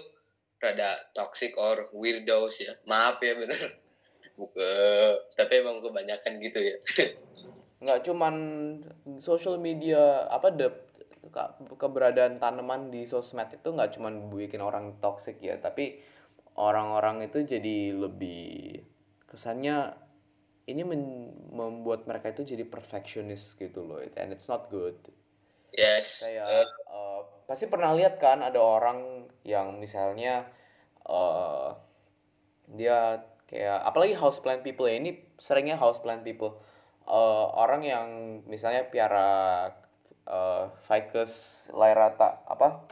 rada 0.62 0.98
toxic 1.14 1.54
or 1.58 1.90
weirdos 1.94 2.62
ya. 2.62 2.74
Maaf 2.86 3.22
ya 3.22 3.34
bener. 3.38 3.62
Uh, 4.38 5.18
tapi 5.34 5.66
emang 5.66 5.82
kebanyakan 5.82 6.38
gitu 6.42 6.60
ya. 6.62 6.76
Nggak 7.84 8.00
cuman 8.10 8.36
social 9.22 9.58
media 9.58 10.30
apa 10.30 10.54
the 10.54 10.70
keberadaan 11.78 12.40
tanaman 12.40 12.88
di 12.88 13.04
sosmed 13.04 13.52
itu 13.52 13.68
nggak 13.76 14.00
cuman 14.00 14.32
bikin 14.32 14.64
orang 14.64 14.96
toxic 15.04 15.36
ya 15.44 15.60
tapi 15.60 16.00
orang-orang 16.56 17.28
itu 17.28 17.44
jadi 17.44 17.92
lebih 17.92 18.80
kesannya 19.28 19.92
ini 20.68 20.84
membuat 21.56 22.04
mereka 22.04 22.36
itu 22.36 22.44
jadi 22.44 22.68
perfectionist 22.68 23.56
gitu 23.56 23.88
loh 23.88 24.04
and 24.04 24.36
it's 24.36 24.52
not 24.52 24.68
good. 24.68 25.00
Yes. 25.72 26.28
Kayak 26.28 26.68
uh, 26.92 27.24
pasti 27.48 27.72
pernah 27.72 27.96
lihat 27.96 28.20
kan 28.20 28.44
ada 28.44 28.60
orang 28.60 29.32
yang 29.48 29.80
misalnya 29.80 30.44
uh, 31.08 31.72
dia 32.68 33.24
kayak 33.48 33.80
apalagi 33.88 34.12
house 34.20 34.44
plant 34.44 34.60
people 34.60 34.92
ya 34.92 35.00
ini 35.00 35.16
seringnya 35.40 35.80
house 35.80 36.04
plant 36.04 36.28
people. 36.28 36.60
Uh, 37.08 37.48
orang 37.56 37.88
yang 37.88 38.08
misalnya 38.52 38.84
piara 38.92 39.72
uh, 40.28 40.68
ficus 40.84 41.66
lairata 41.72 42.44
apa? 42.44 42.84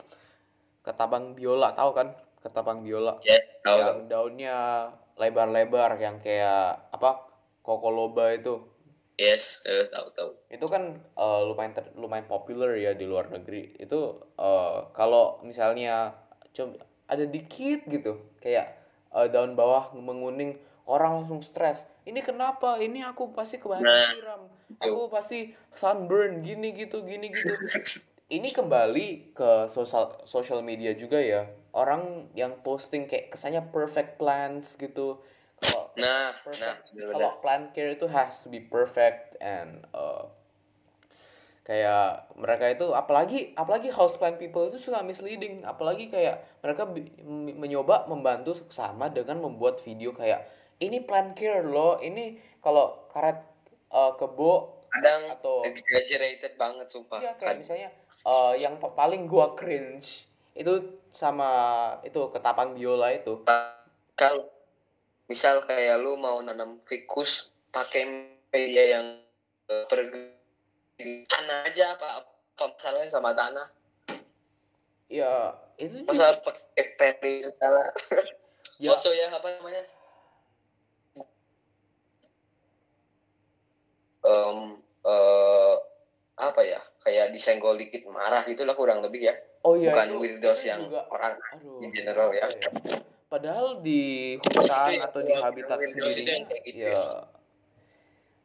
Ketabang 0.80 1.36
biola 1.36 1.76
tahu 1.76 1.92
kan? 1.92 2.16
Ketabang 2.40 2.88
biola. 2.88 3.20
Yes, 3.28 3.44
tahu. 3.60 3.76
yang 3.84 4.00
daunnya 4.08 4.58
lebar-lebar 5.20 6.00
yang 6.00 6.24
kayak 6.24 6.92
apa 6.96 7.35
Kokoloba 7.66 8.38
itu. 8.38 8.62
Yes, 9.18 9.64
uh, 9.66 9.90
tahu 9.90 10.08
tahu. 10.14 10.32
Itu 10.52 10.70
kan 10.70 11.02
uh, 11.18 11.42
lumayan 11.48 11.74
ter, 11.74 11.90
lumayan 11.98 12.30
populer 12.30 12.78
ya 12.78 12.92
di 12.94 13.10
luar 13.10 13.32
negeri. 13.32 13.74
Itu 13.82 14.22
uh, 14.38 14.92
kalau 14.94 15.42
misalnya 15.42 16.14
coba 16.54 16.84
ada 17.10 17.24
dikit 17.26 17.88
gitu, 17.88 18.22
kayak 18.44 18.76
uh, 19.16 19.26
daun 19.32 19.56
bawah 19.56 19.96
menguning, 19.96 20.60
orang 20.84 21.24
langsung 21.24 21.40
stres. 21.40 21.88
Ini 22.04 22.22
kenapa? 22.22 22.78
Ini 22.78 23.08
aku 23.08 23.32
pasti 23.32 23.58
kebanyakan 23.58 23.88
nah, 23.88 24.12
siram. 24.14 24.42
Aku 24.84 25.08
pasti 25.08 25.56
sunburn 25.74 26.44
gini 26.44 26.76
gitu, 26.76 27.02
gini 27.08 27.32
gitu. 27.32 27.50
Ini 28.26 28.52
kembali 28.52 29.38
ke 29.38 29.72
sosial 29.72 30.22
social 30.28 30.60
media 30.60 30.92
juga 30.92 31.24
ya. 31.24 31.48
Orang 31.72 32.34
yang 32.36 32.60
posting 32.60 33.08
kayak 33.08 33.32
kesannya 33.32 33.64
perfect 33.72 34.20
plans 34.20 34.76
gitu 34.76 35.24
kalau 35.62 35.88
nah 35.96 36.28
perfect, 36.32 36.92
nah 36.96 37.08
kalau 37.12 37.32
plant 37.40 37.72
care 37.72 37.96
itu 37.96 38.08
has 38.12 38.44
to 38.44 38.52
be 38.52 38.60
perfect 38.60 39.40
and 39.40 39.88
uh, 39.96 40.28
kayak 41.66 42.30
mereka 42.38 42.78
itu 42.78 42.94
apalagi 42.94 43.56
apalagi 43.58 43.90
house 43.90 44.14
plant 44.22 44.38
people 44.38 44.70
itu 44.70 44.78
suka 44.78 45.02
misleading. 45.02 45.66
Apalagi 45.66 46.14
kayak 46.14 46.46
mereka 46.62 46.86
mencoba 47.58 48.06
membantu 48.06 48.54
sama 48.70 49.10
dengan 49.10 49.42
membuat 49.42 49.82
video 49.82 50.14
kayak 50.14 50.46
ini 50.78 51.02
plant 51.02 51.34
care 51.34 51.66
loh 51.66 51.98
ini 52.04 52.38
kalau 52.62 53.10
karet 53.10 53.42
uh, 53.90 54.14
kebo 54.14 54.86
kadang 54.94 55.28
atau 55.34 55.66
exaggerated 55.66 56.54
banget 56.56 56.88
sumpah. 56.88 57.20
Iya 57.20 57.34
kayak 57.36 57.56
misalnya 57.66 57.90
uh, 58.24 58.54
yang 58.56 58.78
paling 58.78 59.26
gua 59.26 59.58
cringe 59.58 60.30
itu 60.56 61.02
sama 61.12 61.52
itu 62.06 62.30
ketapang 62.32 62.78
biola 62.78 63.12
itu. 63.12 63.42
Kalau 64.16 64.48
misal 65.26 65.62
kayak 65.66 65.98
lu 66.02 66.18
mau 66.18 66.38
nanam 66.42 66.82
fikus 66.86 67.50
pakai 67.74 68.06
media 68.54 68.84
yang 69.00 69.06
uh, 69.70 69.86
tanah 71.28 71.58
aja 71.68 71.98
apa 71.98 72.08
apa 72.24 72.64
masalahnya 72.72 73.10
sama 73.12 73.34
tanah? 73.34 73.68
Ya 75.10 75.54
itu 75.76 76.06
masa 76.06 76.38
pakai 76.40 76.86
peri 76.98 77.42
segala? 77.44 77.92
Ya. 78.76 78.92
foto 78.92 79.16
ya 79.16 79.32
apa 79.32 79.56
namanya? 79.56 79.88
Um, 84.20 84.84
uh, 85.08 85.80
apa 86.36 86.60
ya? 86.60 86.84
Kayak 87.00 87.32
disenggol 87.32 87.80
dikit 87.80 88.04
marah 88.12 88.44
gitulah 88.44 88.76
kurang 88.76 89.00
lebih 89.00 89.32
ya. 89.32 89.36
Oh, 89.64 89.80
iya, 89.80 89.96
bukan 89.96 90.20
weirdos 90.20 90.68
yang 90.68 90.92
juga, 90.92 91.08
orang 91.08 91.40
aduh, 91.56 91.80
in 91.88 91.90
general 91.96 92.36
ya, 92.36 92.52
ya 92.52 92.70
padahal 93.28 93.82
di 93.82 94.36
hutan 94.40 95.02
atau 95.02 95.20
di 95.26 95.34
habitat 95.34 95.78
sendiri 95.82 96.46
gitu 96.62 96.88
ya. 96.88 97.26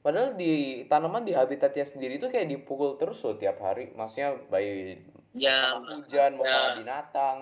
padahal 0.01 0.33
di 0.33 0.85
tanaman 0.89 1.29
di 1.29 1.37
habitatnya 1.37 1.85
sendiri 1.85 2.17
itu 2.17 2.33
kayak 2.33 2.49
dipukul 2.49 2.97
terus 2.97 3.21
loh 3.21 3.37
tiap 3.37 3.61
hari. 3.61 3.93
Maksudnya 3.93 4.41
bayi 4.49 4.97
ya, 5.37 5.77
hujan 5.77 6.41
masalah 6.41 6.73
ya. 6.73 6.79
binatang. 6.81 7.39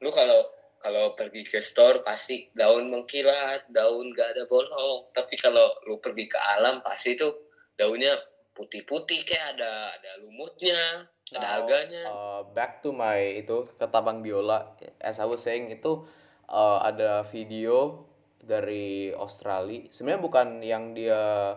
Lu 0.00 0.10
kalau 0.14 0.40
kalau 0.80 1.12
pergi 1.12 1.44
ke 1.44 1.60
store 1.60 2.00
pasti 2.00 2.48
daun 2.56 2.88
mengkilat 2.88 3.68
daun 3.68 4.14
gak 4.16 4.32
ada 4.38 4.48
bolong. 4.48 5.12
Tapi 5.12 5.36
kalau 5.36 5.76
lu 5.84 6.00
pergi 6.00 6.24
ke 6.30 6.38
alam 6.40 6.80
pasti 6.80 7.18
tuh 7.18 7.50
daunnya 7.76 8.16
putih-putih 8.56 9.24
kayak 9.24 9.56
ada 9.56 9.92
ada 9.96 10.10
lumutnya 10.24 11.08
ada 11.30 11.46
Now, 11.46 11.52
harganya. 11.62 12.02
uh, 12.10 12.40
back 12.50 12.82
to 12.82 12.90
my 12.90 13.38
itu 13.38 13.70
ketabang 13.78 14.18
biola. 14.18 14.74
As 14.98 15.22
I 15.22 15.26
was 15.30 15.46
saying 15.46 15.70
itu 15.70 16.02
uh, 16.50 16.82
ada 16.82 17.22
video 17.30 18.02
dari 18.42 19.14
Australia. 19.14 19.86
Sebenarnya 19.94 20.22
bukan 20.22 20.48
yang 20.66 20.90
dia 20.90 21.54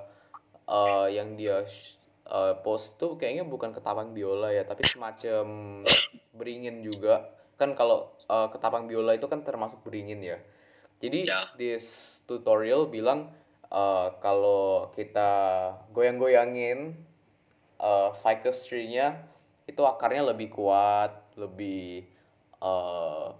uh, 0.69 1.07
yang 1.09 1.33
dia 1.33 1.65
uh, 2.29 2.53
post 2.61 3.01
tuh 3.01 3.17
kayaknya 3.17 3.49
bukan 3.49 3.73
ketapang 3.73 4.13
biola 4.13 4.53
ya 4.53 4.61
tapi 4.61 4.85
semacam 4.85 5.81
beringin 6.37 6.85
juga. 6.85 7.33
Kan 7.57 7.73
kalau 7.73 8.13
uh, 8.29 8.53
ketapang 8.53 8.85
biola 8.85 9.17
itu 9.17 9.25
kan 9.25 9.41
termasuk 9.41 9.81
beringin 9.81 10.21
ya. 10.21 10.37
Jadi 11.01 11.25
yeah. 11.25 11.49
this 11.57 12.19
tutorial 12.29 12.87
bilang 12.87 13.33
uh, 13.73 14.13
kalau 14.21 14.93
kita 14.93 15.73
goyang-goyangin 15.91 16.93
uh, 17.81 18.13
ficus 18.21 18.69
tree-nya 18.69 19.32
itu 19.69 19.81
akarnya 19.83 20.33
lebih 20.35 20.51
kuat 20.51 21.35
lebih 21.39 22.03
uh, 22.59 23.31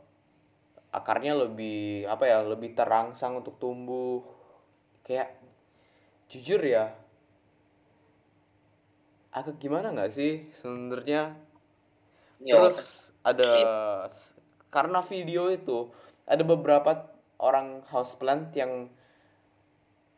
akarnya 0.93 1.33
lebih 1.35 2.05
apa 2.05 2.23
ya 2.29 2.39
lebih 2.45 2.77
terangsang 2.77 3.41
untuk 3.41 3.57
tumbuh. 3.57 4.23
Kayak 5.03 5.35
jujur 6.31 6.63
ya 6.63 6.95
agak 9.33 9.57
gimana 9.57 9.89
nggak 9.91 10.13
sih 10.13 10.47
sebenarnya? 10.61 11.33
Ya. 12.43 12.59
terus 12.59 13.09
ada 13.23 13.51
karena 14.67 14.99
video 15.01 15.47
itu 15.49 15.89
ada 16.27 16.43
beberapa 16.43 17.07
orang 17.39 17.81
houseplant 17.89 18.51
yang 18.53 18.91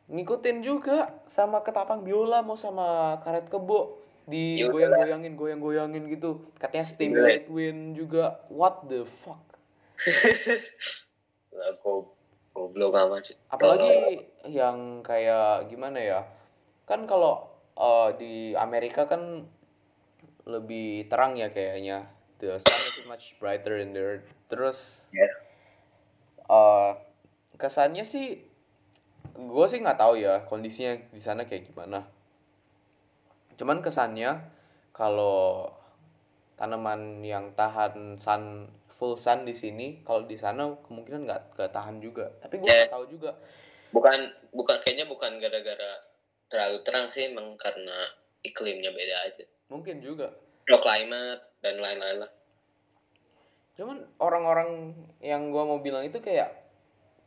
ngikutin 0.09 0.61
juga 0.61 1.21
sama 1.29 1.65
ketapang 1.65 2.05
biola 2.05 2.45
mau 2.45 2.57
sama 2.57 3.17
karet 3.25 3.49
kebo 3.49 4.04
di 4.25 4.65
goyang-goyangin 4.65 5.37
goyang-goyangin 5.37 6.03
gitu. 6.09 6.49
Katanya 6.57 6.85
stimulate 6.85 7.47
wind 7.49 7.93
juga. 7.93 8.41
What 8.49 8.89
the 8.89 9.05
fuck? 9.21 9.41
Goblok 12.55 12.95
amat 12.95 13.21
sih. 13.31 13.37
Apalagi 13.51 14.23
yang 14.47 15.03
kayak 15.05 15.69
gimana 15.69 15.99
ya? 15.99 16.21
Kan 16.87 17.05
kalau 17.05 17.51
uh, 17.75 18.15
di 18.15 18.55
Amerika 18.55 19.05
kan 19.05 19.45
lebih 20.47 21.11
terang 21.11 21.37
ya 21.37 21.51
kayaknya. 21.51 22.07
The 22.39 22.59
sun 22.59 22.81
is 22.91 22.97
much 23.07 23.35
brighter 23.39 23.79
in 23.79 23.95
there. 23.95 24.23
Terus 24.47 25.07
yeah. 25.11 25.31
uh, 26.47 26.99
kesannya 27.55 28.03
sih 28.03 28.43
gue 29.35 29.65
sih 29.67 29.83
nggak 29.83 29.99
tahu 29.99 30.15
ya 30.15 30.47
kondisinya 30.47 30.95
di 31.11 31.19
sana 31.19 31.43
kayak 31.43 31.67
gimana 31.67 32.07
cuman 33.55 33.79
kesannya 33.79 34.39
kalau 34.95 35.71
tanaman 36.55 37.19
yang 37.19 37.51
tahan 37.51 38.15
sun 38.15 38.71
full 38.95 39.19
sun 39.19 39.43
di 39.43 39.51
sini 39.51 39.99
kalau 40.07 40.23
di 40.23 40.39
sana 40.39 40.71
kemungkinan 40.87 41.27
nggak 41.27 41.41
nggak 41.59 41.71
tahan 41.75 41.99
juga. 41.99 42.31
Tapi 42.39 42.63
gue 42.63 42.67
nggak 42.67 42.95
tahu 42.95 43.05
juga. 43.11 43.35
Bukan 43.91 44.19
bukan 44.55 44.77
kayaknya 44.83 45.05
bukan 45.07 45.35
gara-gara 45.39 45.91
terlalu 46.47 46.77
terang 46.87 47.11
sih 47.11 47.27
emang 47.27 47.59
karena 47.59 48.07
iklimnya 48.43 48.95
beda 48.95 49.15
aja. 49.27 49.43
Mungkin 49.67 49.99
juga. 49.99 50.31
Low 50.71 50.79
climate 50.79 51.59
dan 51.59 51.77
lain-lain 51.83 52.23
lah. 52.23 52.31
Cuman 53.75 54.07
orang-orang 54.23 54.95
yang 55.19 55.51
gue 55.51 55.63
mau 55.67 55.83
bilang 55.83 56.07
itu 56.07 56.23
kayak 56.23 56.55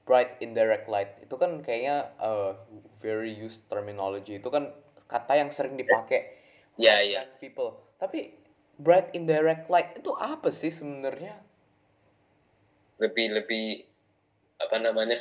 bright 0.09 0.41
indirect 0.41 0.89
light. 0.89 1.21
Itu 1.21 1.37
kan 1.37 1.61
kayaknya 1.61 2.17
uh, 2.17 2.57
very 3.05 3.37
used 3.37 3.69
terminology. 3.69 4.41
Itu 4.41 4.49
kan 4.49 4.73
kata 5.09 5.33
yang 5.41 5.51
sering 5.51 5.75
dipakai 5.75 6.37
ya 6.79 6.95
yeah, 6.95 6.99
ya. 7.01 7.13
yeah. 7.19 7.25
people. 7.41 7.75
Tapi 7.99 8.37
bright 8.79 9.11
indirect 9.17 9.67
light 9.67 9.97
itu 9.99 10.15
apa 10.15 10.53
sih 10.55 10.71
sebenarnya? 10.71 11.35
Lebih 13.03 13.43
lebih 13.43 13.89
apa 14.63 14.77
namanya? 14.79 15.19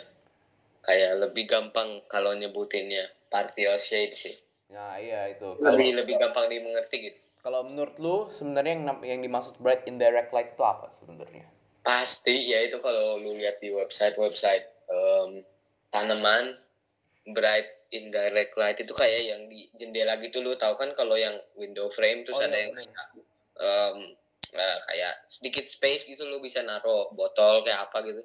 Kayak 0.85 1.23
lebih 1.25 1.49
gampang 1.49 2.05
kalau 2.05 2.35
nyebutinnya. 2.37 3.09
Partial 3.27 3.75
shade 3.75 4.15
sih. 4.15 4.35
Nah 4.71 4.95
iya 4.99 5.27
itu. 5.31 5.57
Lebih 5.59 5.89
kalo, 5.91 5.99
lebih 6.03 6.15
gampang 6.15 6.45
dimengerti 6.47 6.95
gitu. 7.11 7.19
Kalau 7.43 7.63
menurut 7.63 7.95
lu 7.99 8.15
sebenarnya 8.27 8.73
yang 8.75 8.83
yang 9.03 9.19
dimaksud 9.23 9.55
bright 9.59 9.83
indirect 9.87 10.31
light 10.35 10.55
itu 10.55 10.63
apa 10.63 10.91
sebenarnya? 10.95 11.47
Pasti 11.83 12.51
ya 12.51 12.63
itu 12.63 12.75
kalau 12.79 13.19
lu 13.19 13.35
lihat 13.39 13.63
di 13.63 13.71
website 13.71 14.19
website 14.19 14.67
um, 14.91 15.43
tanaman 15.91 16.59
bright 17.31 17.76
indirect 17.91 18.53
light 18.59 18.77
itu 18.79 18.91
kayak 18.91 19.21
yang 19.23 19.41
di 19.47 19.71
jendela 19.75 20.19
gitu 20.19 20.43
lu 20.43 20.59
tahu 20.59 20.75
kan 20.75 20.91
kalau 20.91 21.15
yang 21.15 21.39
window 21.55 21.87
frame 21.87 22.27
terus 22.27 22.43
oh, 22.43 22.45
ada 22.47 22.57
iya, 22.57 22.63
yang 22.67 22.71
kayak 22.75 23.07
um, 23.57 23.97
uh, 24.55 24.77
kayak 24.91 25.13
sedikit 25.31 25.65
space 25.67 26.07
gitu 26.11 26.27
lo 26.27 26.43
bisa 26.43 26.59
naruh 26.63 27.11
botol 27.15 27.63
kayak 27.63 27.87
apa 27.87 27.97
gitu. 28.03 28.21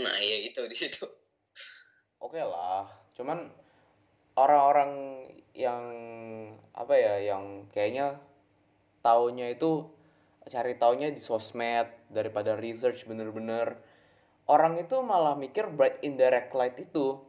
Nah 0.00 0.16
ya 0.20 0.36
itu 0.48 0.64
di 0.64 0.76
situ. 0.76 1.04
Oke 2.22 2.40
okay 2.40 2.44
lah 2.44 2.88
cuman 3.12 3.52
orang-orang 4.40 4.92
yang 5.52 5.84
apa 6.72 6.94
ya 6.96 7.14
yang 7.20 7.68
kayaknya 7.68 8.16
taunya 9.04 9.52
itu 9.52 9.84
cari 10.48 10.80
taunya 10.80 11.12
di 11.12 11.20
sosmed 11.20 12.08
daripada 12.08 12.56
research 12.56 13.04
bener-bener. 13.04 13.76
Orang 14.48 14.80
itu 14.80 14.98
malah 15.04 15.36
mikir 15.36 15.68
bright 15.70 16.00
indirect 16.00 16.50
light 16.56 16.74
itu 16.80 17.20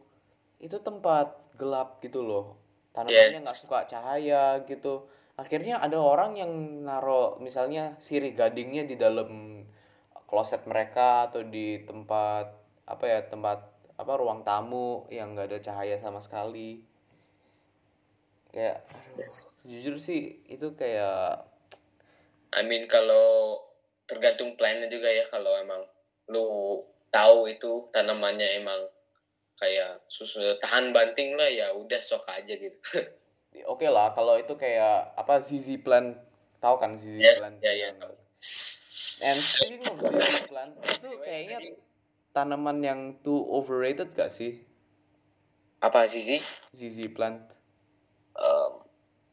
itu 0.63 0.79
tempat 0.79 1.42
gelap 1.57 2.01
gitu 2.01 2.21
loh. 2.23 2.57
Tanamannya 2.93 3.41
nggak 3.41 3.57
yes. 3.57 3.63
suka 3.65 3.85
cahaya 3.89 4.61
gitu. 4.65 5.09
Akhirnya 5.33 5.81
ada 5.81 5.97
orang 5.97 6.37
yang 6.37 6.51
naro 6.85 7.41
misalnya 7.41 7.97
siri 7.97 8.37
gadingnya 8.37 8.85
di 8.85 8.95
dalam 8.97 9.61
kloset 10.29 10.65
mereka 10.69 11.29
atau 11.29 11.41
di 11.41 11.81
tempat 11.85 12.53
apa 12.85 13.05
ya 13.05 13.19
tempat 13.25 13.59
apa 13.97 14.13
ruang 14.17 14.45
tamu 14.45 15.09
yang 15.09 15.33
nggak 15.33 15.49
ada 15.49 15.59
cahaya 15.61 15.97
sama 15.97 16.21
sekali. 16.21 16.85
Kayak 18.53 18.85
jujur 19.65 19.97
sih 19.97 20.45
itu 20.45 20.77
kayak 20.77 21.49
I 22.53 22.61
mean 22.69 22.85
kalau 22.85 23.57
tergantung 24.05 24.53
plannya 24.53 24.85
juga 24.93 25.09
ya 25.09 25.25
kalau 25.33 25.57
emang 25.57 25.81
lu 26.29 26.81
tahu 27.09 27.49
itu 27.49 27.89
tanamannya 27.89 28.61
emang 28.61 28.92
kayak 29.57 30.01
susu 30.09 30.41
tahan 30.61 30.91
banting 30.91 31.37
lah 31.37 31.49
ya 31.49 31.73
udah 31.73 32.01
sok 32.01 32.25
aja 32.29 32.53
gitu. 32.53 32.77
Oke 33.69 33.85
okay 33.85 33.89
lah 33.89 34.11
kalau 34.17 34.37
itu 34.37 34.53
kayak 34.57 35.13
apa 35.13 35.41
ZZ 35.45 35.79
plant 35.85 36.17
tahu 36.57 36.75
kan 36.81 36.97
ZZ 36.97 37.21
yes, 37.21 37.37
plant 37.37 37.57
ya 37.61 37.71
ya 37.71 37.89
and 39.21 39.39
speaking 39.39 39.85
of 39.85 39.97
ZZ 40.01 40.49
plant 40.49 40.73
itu 40.81 41.09
kayaknya 41.21 41.57
tanaman 42.33 42.81
yang 42.81 42.99
too 43.21 43.45
overrated 43.47 44.11
gak 44.17 44.33
sih? 44.33 44.59
Apa 45.79 46.09
ZZ 46.09 46.41
ZZ 46.73 47.13
plant. 47.13 47.39
Um, 48.33 48.82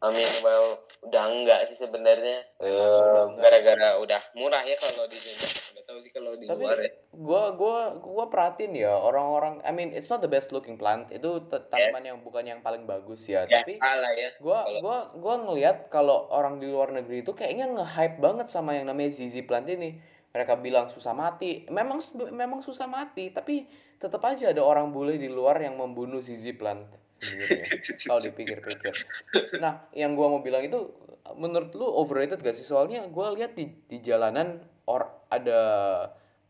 Mean 0.08 0.32
well 0.40 0.80
udah 1.00 1.24
enggak 1.32 1.60
sih 1.68 1.76
sebenarnya. 1.76 2.44
Uh, 2.56 3.36
gara-gara 3.36 4.00
udah 4.00 4.20
murah 4.32 4.64
ya 4.64 4.76
kalau 4.76 5.04
di 5.08 5.16
sini 5.16 5.36
nggak 5.76 5.84
tahu 5.84 5.98
sih 6.04 6.12
kalau 6.12 6.32
di 6.36 6.44
Tapi 6.48 6.60
luar 6.60 6.76
ya. 6.80 6.90
gua 7.12 7.42
gua 7.56 7.78
gua 8.00 8.24
perhatiin 8.32 8.76
ya 8.80 8.92
orang-orang 8.96 9.60
I 9.64 9.72
mean 9.72 9.92
it's 9.96 10.08
not 10.08 10.24
the 10.24 10.28
best 10.28 10.56
looking 10.56 10.80
plant. 10.80 11.12
Itu 11.12 11.48
tanaman 11.48 12.00
yes. 12.00 12.08
yang 12.08 12.18
bukan 12.24 12.44
yang 12.48 12.60
paling 12.64 12.88
bagus 12.88 13.28
ya, 13.28 13.44
ya 13.44 13.60
tapi 13.60 13.76
ya. 13.76 14.28
gua 14.40 14.64
kalau... 14.64 14.80
gua 14.80 14.98
gua 15.20 15.34
ngelihat 15.48 15.92
kalau 15.92 16.28
orang 16.32 16.60
di 16.60 16.68
luar 16.68 16.92
negeri 16.96 17.20
itu 17.20 17.36
kayaknya 17.36 17.68
nge-hype 17.68 18.20
banget 18.20 18.48
sama 18.48 18.76
yang 18.76 18.88
namanya 18.88 19.12
ZZ 19.16 19.44
plant 19.44 19.68
ini. 19.68 20.00
Mereka 20.30 20.62
bilang 20.64 20.88
susah 20.88 21.12
mati. 21.12 21.68
Memang 21.68 22.00
memang 22.32 22.60
susah 22.64 22.88
mati 22.88 23.32
tapi 23.32 23.68
tetap 24.00 24.24
aja 24.24 24.48
ada 24.48 24.64
orang 24.64 24.96
bule 24.96 25.20
di 25.20 25.28
luar 25.28 25.60
yang 25.60 25.76
membunuh 25.76 26.24
ZZ 26.24 26.56
plant 26.56 26.88
sebenarnya 27.20 27.64
kalau 28.08 28.20
dipikir-pikir. 28.20 28.94
Nah 29.60 29.84
yang 29.92 30.16
gua 30.16 30.32
mau 30.32 30.40
bilang 30.40 30.64
itu 30.64 30.88
menurut 31.36 31.70
lu 31.76 31.86
overrated 31.86 32.40
gak 32.40 32.56
sih? 32.56 32.64
Soalnya 32.64 33.04
gua 33.12 33.36
lihat 33.36 33.54
di 33.54 33.70
di 33.86 34.00
jalanan 34.00 34.64
or 34.88 35.06
ada 35.28 35.60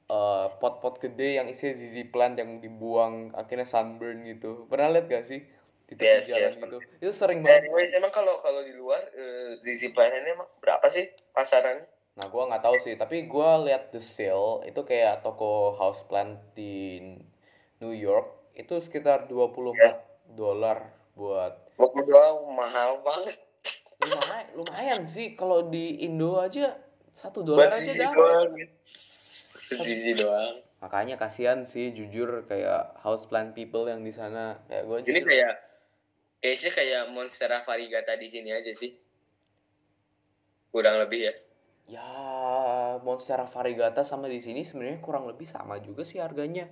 uh, 0.09 0.46
pot-pot 0.62 1.02
gede 1.02 1.42
yang 1.42 1.46
isinya 1.50 1.74
zizi 1.76 2.06
plant 2.06 2.38
yang 2.38 2.62
dibuang 2.62 3.35
akhirnya 3.35 3.66
sunburn 3.66 4.22
gitu. 4.24 4.64
Pernah 4.70 4.94
lihat 4.94 5.06
gak 5.11 5.26
sih? 5.26 5.42
Di 5.90 5.98
tepi 5.98 6.06
yes, 6.06 6.30
jalan 6.30 6.42
yes, 6.46 6.54
gitu. 6.54 6.78
itu 7.02 7.12
sering 7.12 7.42
banget. 7.42 7.66
anyways 7.66 7.90
emang 7.98 8.14
kalau 8.14 8.38
kalau 8.38 8.62
di 8.62 8.70
luar 8.70 9.02
uh, 9.11 9.59
zizi 9.59 9.90
plant 9.90 10.14
ini 10.14 10.38
emang 10.38 10.46
berapa 10.62 10.87
sih 10.87 11.11
pasaran? 11.35 11.83
Nah 12.14 12.26
gua 12.30 12.46
nggak 12.46 12.62
tahu 12.62 12.78
sih 12.78 12.94
tapi 12.94 13.26
gua 13.26 13.59
lihat 13.66 13.90
the 13.90 13.98
sale 13.98 14.62
itu 14.62 14.87
kayak 14.87 15.26
toko 15.26 15.74
house 15.74 16.06
plant 16.06 16.38
di 16.54 17.02
New 17.83 17.90
York 17.90 18.54
itu 18.54 18.78
sekitar 18.78 19.26
24 19.26 19.74
yes 19.83 20.10
dolar 20.40 20.88
buat 21.12 21.76
puluh 21.76 22.09
dolar 22.09 22.40
mahal 22.48 23.05
banget. 23.05 23.37
Lumayan 24.00 24.46
lumayan 24.57 25.00
sih. 25.05 25.37
Kalau 25.37 25.68
di 25.68 26.00
Indo 26.00 26.40
aja 26.40 26.81
satu 27.12 27.44
dolar 27.44 27.68
aja 27.68 27.85
dapat. 27.85 28.64
sisi 29.68 30.16
doang. 30.16 30.64
Makanya 30.81 31.20
kasihan 31.20 31.68
sih 31.68 31.92
jujur 31.92 32.48
kayak 32.48 32.96
house 33.05 33.29
plant 33.29 33.53
people 33.53 33.85
yang 33.85 34.00
di 34.00 34.16
sana. 34.16 34.64
Kayak 34.64 34.88
gue 34.88 34.98
ini 35.12 35.20
kayak 35.20 35.53
kayaknya 36.40 36.70
kayak 36.72 37.03
monstera 37.12 37.61
variegata 37.61 38.16
di 38.16 38.29
sini 38.33 38.48
aja 38.48 38.72
sih. 38.72 38.96
Kurang 40.72 41.05
lebih 41.05 41.20
ya. 41.29 41.35
Ya 41.90 42.11
monstera 43.05 43.44
variegata 43.44 44.00
sama 44.00 44.33
di 44.33 44.40
sini 44.40 44.64
sebenarnya 44.64 45.05
kurang 45.05 45.29
lebih 45.29 45.44
sama 45.44 45.76
juga 45.85 46.00
sih 46.09 46.16
harganya. 46.16 46.64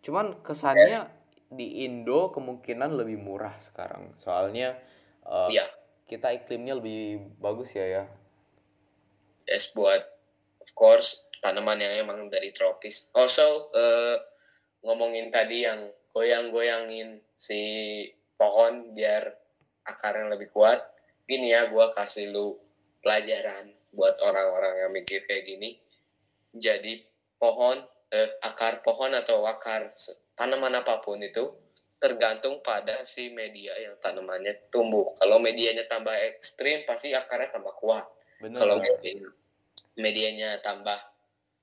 Cuman 0.00 0.40
kesannya 0.40 0.96
yes 0.96 1.15
di 1.50 1.86
Indo 1.86 2.34
kemungkinan 2.34 2.96
lebih 2.96 3.18
murah 3.20 3.54
sekarang. 3.62 4.14
Soalnya 4.18 4.74
uh, 5.22 5.50
ya. 5.50 5.66
kita 6.10 6.34
iklimnya 6.34 6.78
lebih 6.78 7.22
bagus 7.38 7.74
ya 7.74 7.86
ya. 7.86 8.04
Yes 9.46 9.70
buat 9.70 10.02
of 10.58 10.70
course 10.74 11.22
tanaman 11.38 11.78
yang 11.78 12.06
emang 12.06 12.26
dari 12.26 12.50
tropis. 12.50 13.06
Also 13.14 13.70
uh, 13.70 14.16
ngomongin 14.82 15.30
tadi 15.30 15.66
yang 15.66 15.90
goyang-goyangin 16.10 17.22
si 17.36 17.60
pohon 18.34 18.96
biar 18.96 19.36
akarnya 19.86 20.34
lebih 20.34 20.50
kuat 20.50 20.82
gini 21.26 21.50
ya 21.50 21.66
gue 21.66 21.86
kasih 21.92 22.30
lu 22.30 22.54
pelajaran 23.02 23.74
buat 23.90 24.14
orang-orang 24.22 24.86
yang 24.86 24.90
mikir 24.94 25.26
kayak 25.26 25.46
gini. 25.46 25.78
Jadi 26.54 27.02
pohon 27.36 27.82
eh, 28.14 28.30
akar 28.40 28.80
pohon 28.86 29.12
atau 29.12 29.42
akar 29.44 29.92
tanaman 30.36 30.78
apa 30.78 31.00
pun 31.00 31.18
itu 31.24 31.48
tergantung 31.96 32.60
pada 32.60 33.02
si 33.08 33.32
media 33.32 33.72
yang 33.80 33.96
tanamannya 33.98 34.68
tumbuh. 34.68 35.16
Kalau 35.16 35.40
medianya 35.40 35.88
tambah 35.88 36.12
ekstrim, 36.12 36.84
pasti 36.84 37.16
akarnya 37.16 37.56
tambah 37.56 37.72
kuat. 37.80 38.04
Bener, 38.38 38.60
Kalau 38.60 38.76
medianya, 38.76 39.28
medianya 39.96 40.50
tambah 40.60 41.00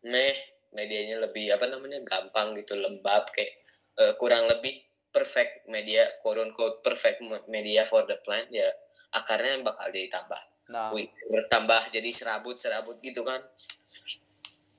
meh, 0.09 0.35
medianya 0.73 1.21
lebih 1.21 1.53
apa 1.53 1.69
namanya 1.69 2.01
gampang 2.01 2.57
gitu, 2.57 2.73
lembab 2.73 3.29
kayak 3.29 3.61
uh, 4.01 4.17
kurang 4.17 4.49
lebih 4.49 4.81
perfect 5.13 5.69
media, 5.69 6.09
quote 6.25 6.41
unquote 6.41 6.81
perfect 6.81 7.21
media 7.45 7.85
for 7.85 8.01
the 8.09 8.17
plant 8.25 8.49
ya 8.49 8.65
akarnya 9.13 9.61
bakal 9.61 9.87
jadi 9.93 10.09
tambah. 10.09 10.41
Nah, 10.73 10.89
Wih, 10.89 11.07
bertambah 11.29 11.93
jadi 11.93 12.09
serabut-serabut 12.09 12.97
gitu 13.05 13.21
kan. 13.21 13.45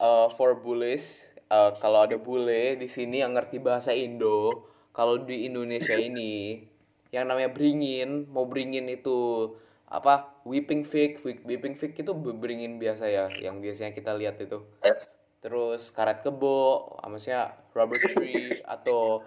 Uh, 0.03 0.27
for 0.35 0.59
bullies, 0.59 1.23
uh, 1.55 1.71
kalau 1.79 2.03
ada 2.03 2.19
bule 2.19 2.75
di 2.75 2.91
sini 2.91 3.23
yang 3.23 3.39
ngerti 3.39 3.63
bahasa 3.63 3.95
Indo, 3.95 4.67
kalau 4.91 5.23
di 5.23 5.47
Indonesia 5.47 5.95
ini 5.95 6.67
yang 7.15 7.31
namanya 7.31 7.55
bringin 7.55 8.27
mau 8.35 8.43
bringin 8.51 8.91
itu 8.91 9.47
apa 9.87 10.43
whipping 10.43 10.83
fig 10.83 11.23
whipping 11.23 11.79
fig 11.79 11.95
itu 11.95 12.11
bringin 12.11 12.83
biasa 12.83 13.07
ya 13.07 13.31
yang 13.39 13.63
biasanya 13.63 13.95
kita 13.95 14.11
lihat 14.19 14.43
itu 14.43 14.67
yes. 14.83 15.15
terus 15.39 15.95
karet 15.95 16.27
kebo 16.27 16.91
maksudnya 17.07 17.55
rubber 17.71 17.95
tree 17.95 18.59
atau 18.75 19.23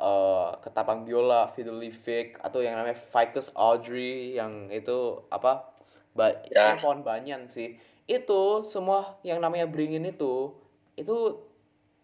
uh, 0.00 0.56
ketapang 0.64 1.04
biola 1.04 1.52
fiddly 1.52 1.92
fig 1.92 2.40
atau 2.40 2.64
yang 2.64 2.80
namanya 2.80 2.96
ficus 2.96 3.52
audrey 3.52 4.40
yang 4.40 4.72
itu 4.72 5.20
apa 5.28 5.76
ba 6.16 6.32
ya. 6.48 6.80
pohon 6.80 7.04
banyan 7.04 7.52
sih 7.52 7.76
itu 8.08 8.64
semua 8.64 9.20
yang 9.20 9.44
namanya 9.44 9.68
bringin 9.68 10.08
itu 10.08 10.56
itu 10.96 11.44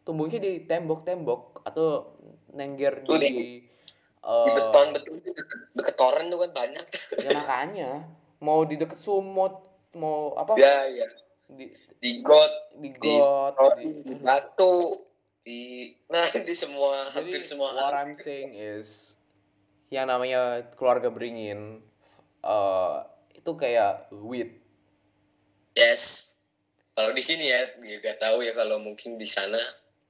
tumbuhnya 0.02 0.38
di 0.42 0.66
tembok-tembok 0.66 1.62
atau 1.62 2.18
nengger 2.52 3.06
di, 3.06 3.16
di, 3.16 3.30
uh, 4.26 4.46
di 4.46 4.50
beton 4.52 4.86
betul 4.92 5.16
deket, 5.22 5.58
deket 5.72 5.94
toren 5.96 6.26
tuh 6.28 6.38
kan 6.46 6.50
banyak. 6.52 6.86
Ya 7.22 7.30
makanya. 7.32 7.90
Mau 8.42 8.66
di 8.66 8.74
deket 8.74 8.98
sumut 9.00 9.62
mau 9.94 10.34
apa? 10.34 10.58
Ya 10.58 10.90
ya. 10.90 11.08
Di 11.46 11.70
di 12.02 12.10
got 12.20 12.74
di 12.76 12.90
got 12.98 13.54
di, 13.78 13.86
di, 13.86 13.88
di 14.02 14.14
batu 14.18 15.06
di 15.42 15.60
nah 16.06 16.26
di 16.30 16.54
semua 16.54 17.02
Jadi, 17.06 17.14
hampir 17.18 17.40
semua 17.42 17.74
what 17.74 17.94
I'm 17.94 18.14
saying 18.14 18.54
is 18.54 19.14
yang 19.90 20.08
namanya 20.08 20.70
keluarga 20.78 21.12
beringin 21.12 21.82
uh, 22.42 23.06
itu 23.34 23.50
kayak 23.54 24.10
weed. 24.10 24.58
Yes. 25.76 26.32
Kalau 26.92 27.16
di 27.16 27.24
sini 27.24 27.48
ya 27.48 27.72
juga 27.80 28.12
tahu 28.20 28.44
ya 28.44 28.52
kalau 28.52 28.76
mungkin 28.76 29.16
di 29.16 29.24
sana 29.24 29.60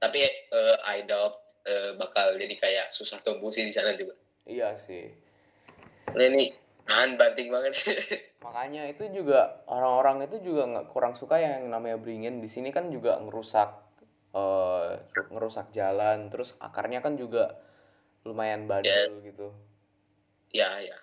tapi 0.03 0.19
uh, 0.51 0.75
I 0.83 1.07
doubt 1.07 1.39
uh, 1.63 1.95
bakal 1.95 2.35
jadi 2.35 2.59
kayak 2.59 2.87
susah 2.91 3.23
tumbuh 3.23 3.55
sih 3.55 3.63
di 3.63 3.71
sana 3.71 3.95
juga. 3.95 4.19
Iya 4.43 4.75
sih. 4.75 5.07
Nah, 6.11 6.27
ini 6.27 6.51
nahan 6.83 7.15
banting 7.15 7.47
banget. 7.47 7.79
Makanya 8.45 8.91
itu 8.91 9.07
juga 9.15 9.63
orang-orang 9.71 10.27
itu 10.27 10.43
juga 10.43 10.67
nggak 10.67 10.91
kurang 10.91 11.15
suka 11.15 11.39
yang 11.39 11.71
namanya 11.71 11.95
beringin. 11.95 12.43
Di 12.43 12.51
sini 12.51 12.75
kan 12.75 12.91
juga 12.91 13.15
ngerusak 13.23 13.69
uh, 14.35 14.99
ngerusak 15.31 15.71
jalan. 15.71 16.27
Terus 16.27 16.59
akarnya 16.59 16.99
kan 16.99 17.15
juga 17.15 17.55
lumayan 18.27 18.67
bandel 18.67 18.91
yeah. 18.91 19.23
gitu. 19.23 19.47
Ya 20.51 20.69
ya. 20.83 20.99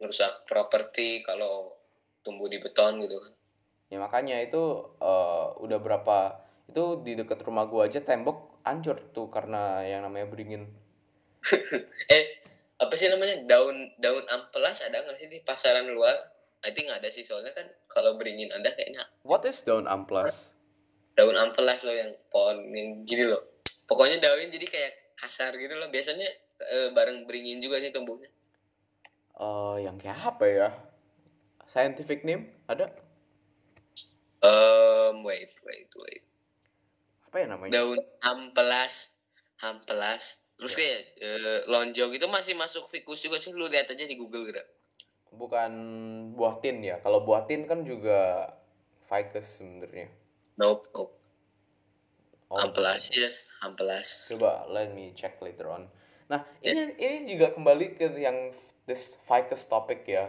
Ngerusak 0.00 0.48
properti 0.48 1.20
kalau 1.20 1.76
tumbuh 2.24 2.48
di 2.48 2.56
beton 2.56 3.04
gitu 3.04 3.20
kan. 3.20 3.32
Ya 3.92 4.00
makanya 4.00 4.40
itu 4.40 4.96
uh, 4.96 5.52
udah 5.60 5.76
berapa 5.76 6.48
itu 6.70 7.02
di 7.02 7.18
dekat 7.18 7.42
rumah 7.42 7.66
gua 7.66 7.90
aja 7.90 7.98
tembok 8.00 8.62
hancur 8.62 8.96
tuh 9.10 9.26
karena 9.28 9.82
yang 9.82 10.06
namanya 10.06 10.30
beringin. 10.30 10.70
Eh 12.14 12.24
apa 12.80 12.94
sih 12.96 13.10
namanya? 13.10 13.42
Daun 13.44 13.92
daun 13.98 14.24
amplas 14.30 14.86
ada 14.86 15.02
nggak 15.02 15.18
sih 15.18 15.28
di 15.28 15.38
pasaran 15.42 15.90
luar? 15.90 16.16
I 16.62 16.70
think 16.76 16.92
ada 16.92 17.08
sih 17.08 17.24
soalnya 17.24 17.56
kan 17.56 17.66
kalau 17.88 18.20
beringin 18.20 18.52
ada 18.52 18.68
kayaknya 18.76 19.08
what 19.24 19.42
is 19.48 19.64
daun 19.64 19.88
amplas? 19.88 20.52
daun 21.18 21.36
amplas 21.36 21.84
loh 21.84 21.92
yang 21.92 22.16
pohon 22.32 22.72
yang 22.72 23.04
gini 23.04 23.28
loh. 23.28 23.60
Pokoknya 23.84 24.22
daunnya 24.22 24.48
jadi 24.48 24.66
kayak 24.66 24.92
kasar 25.20 25.52
gitu 25.58 25.76
loh. 25.76 25.92
Biasanya 25.92 26.24
e, 26.62 26.76
bareng 26.96 27.28
beringin 27.28 27.60
juga 27.60 27.76
sih 27.82 27.92
tumbuhnya. 27.92 28.30
Uh, 29.36 29.76
yang 29.80 30.00
kayak 30.00 30.16
apa 30.16 30.44
ya? 30.48 30.68
Scientific 31.68 32.24
name? 32.24 32.48
Ada? 32.70 32.88
Um 34.40 35.20
wait 35.20 35.52
wait 35.68 35.92
wait 35.92 36.24
apa 37.30 37.36
ya 37.38 37.46
namanya? 37.46 37.70
Daun 37.70 38.02
ampelas 38.26 39.14
ampelas 39.62 40.42
terus 40.58 40.74
ya. 40.74 40.82
kayak 40.82 41.00
uh, 41.22 41.58
lonjong 41.70 42.10
itu 42.18 42.26
masih 42.26 42.58
masuk 42.58 42.90
fikus 42.90 43.22
juga 43.22 43.38
sih 43.38 43.54
lu 43.54 43.70
lihat 43.70 43.86
aja 43.86 44.02
di 44.02 44.18
Google 44.18 44.50
gerak. 44.50 44.66
Bukan 45.30 45.72
buah 46.34 46.58
tin 46.58 46.82
ya? 46.82 46.98
Kalau 46.98 47.22
buah 47.22 47.46
tin 47.46 47.70
kan 47.70 47.86
juga 47.86 48.50
ficus 49.06 49.62
sebenarnya. 49.62 50.10
Nope 50.58 50.90
nope. 50.90 51.14
Oh, 52.50 52.58
ampelas 52.58 53.14
yes 53.14 53.46
ampelas 53.62 54.26
coba 54.26 54.66
let 54.66 54.90
me 54.90 55.14
check 55.14 55.38
later 55.38 55.70
on. 55.70 55.86
Nah 56.26 56.42
ini 56.66 56.98
yeah. 56.98 57.22
ini 57.22 57.38
juga 57.38 57.54
kembali 57.54 57.94
ke 57.94 58.10
yang 58.18 58.50
this 58.90 59.14
ficus 59.30 59.62
topic 59.70 60.02
ya. 60.02 60.26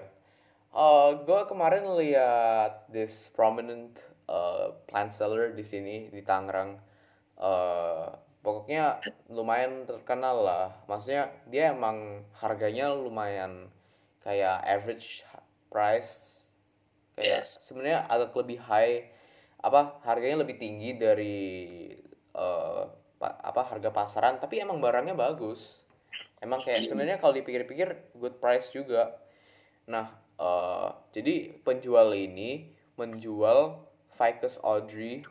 Uh, 0.69 1.17
gue 1.25 1.49
kemarin 1.49 1.83
lihat 1.97 2.85
this 2.93 3.33
prominent 3.33 3.97
uh, 4.29 4.77
plant 4.85 5.09
seller 5.11 5.49
di 5.57 5.65
sini 5.65 6.13
di 6.13 6.21
Tangerang 6.21 6.90
uh, 7.41 8.08
pokoknya 8.45 9.01
lumayan 9.27 9.84
terkenal 9.89 10.45
lah. 10.45 10.67
Maksudnya 10.86 11.34
dia 11.49 11.73
emang 11.73 12.23
harganya 12.38 12.93
lumayan 12.93 13.67
kayak 14.21 14.62
average 14.63 15.25
price. 15.73 16.45
Kayak 17.17 17.43
yes. 17.43 17.60
sebenarnya 17.65 18.08
agak 18.08 18.38
lebih 18.38 18.62
high 18.62 19.10
apa 19.62 20.01
harganya 20.01 20.41
lebih 20.41 20.58
tinggi 20.58 20.97
dari 20.97 21.39
uh, 22.38 22.86
apa 23.21 23.62
harga 23.65 23.89
pasaran. 23.93 24.38
Tapi 24.41 24.62
emang 24.62 24.82
barangnya 24.82 25.17
bagus. 25.17 25.86
Emang 26.41 26.58
kayak 26.58 26.82
sebenarnya 26.82 27.17
kalau 27.21 27.38
dipikir-pikir 27.38 28.17
good 28.17 28.41
price 28.41 28.73
juga. 28.73 29.21
Nah 29.86 30.10
uh, 30.41 30.89
jadi 31.13 31.54
penjual 31.62 32.13
ini 32.17 32.73
menjual 32.97 33.86
Ficus 34.17 34.58
Audrey 34.65 35.21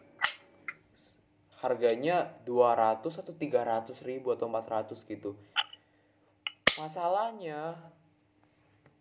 harganya 1.60 2.32
200 2.48 3.04
atau 3.04 3.32
300 3.36 3.92
ribu 4.08 4.32
atau 4.32 4.48
400 4.48 4.96
gitu. 5.04 5.36
Masalahnya 6.80 7.76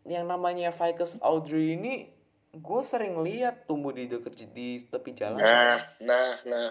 yang 0.04 0.28
namanya 0.28 0.76
Ficus 0.76 1.15
Audrey 1.24 1.80
ini 1.80 2.12
gue 2.52 2.82
sering 2.84 3.24
lihat 3.24 3.63
tumbuh 3.63 3.95
di 3.95 4.12
deket 4.12 4.36
di 4.52 4.84
tepi 4.91 5.12
jalan. 5.15 5.39
Nah 5.39 5.80
nah 6.04 6.36
nah. 6.43 6.69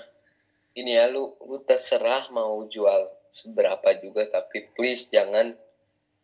Ini 0.76 0.94
ya 0.94 1.10
lu 1.10 1.34
lu 1.42 1.58
terserah 1.64 2.30
mau 2.30 2.62
jual 2.68 3.08
seberapa 3.34 3.88
juga 3.98 4.28
tapi 4.30 4.68
please 4.76 5.10
jangan 5.10 5.56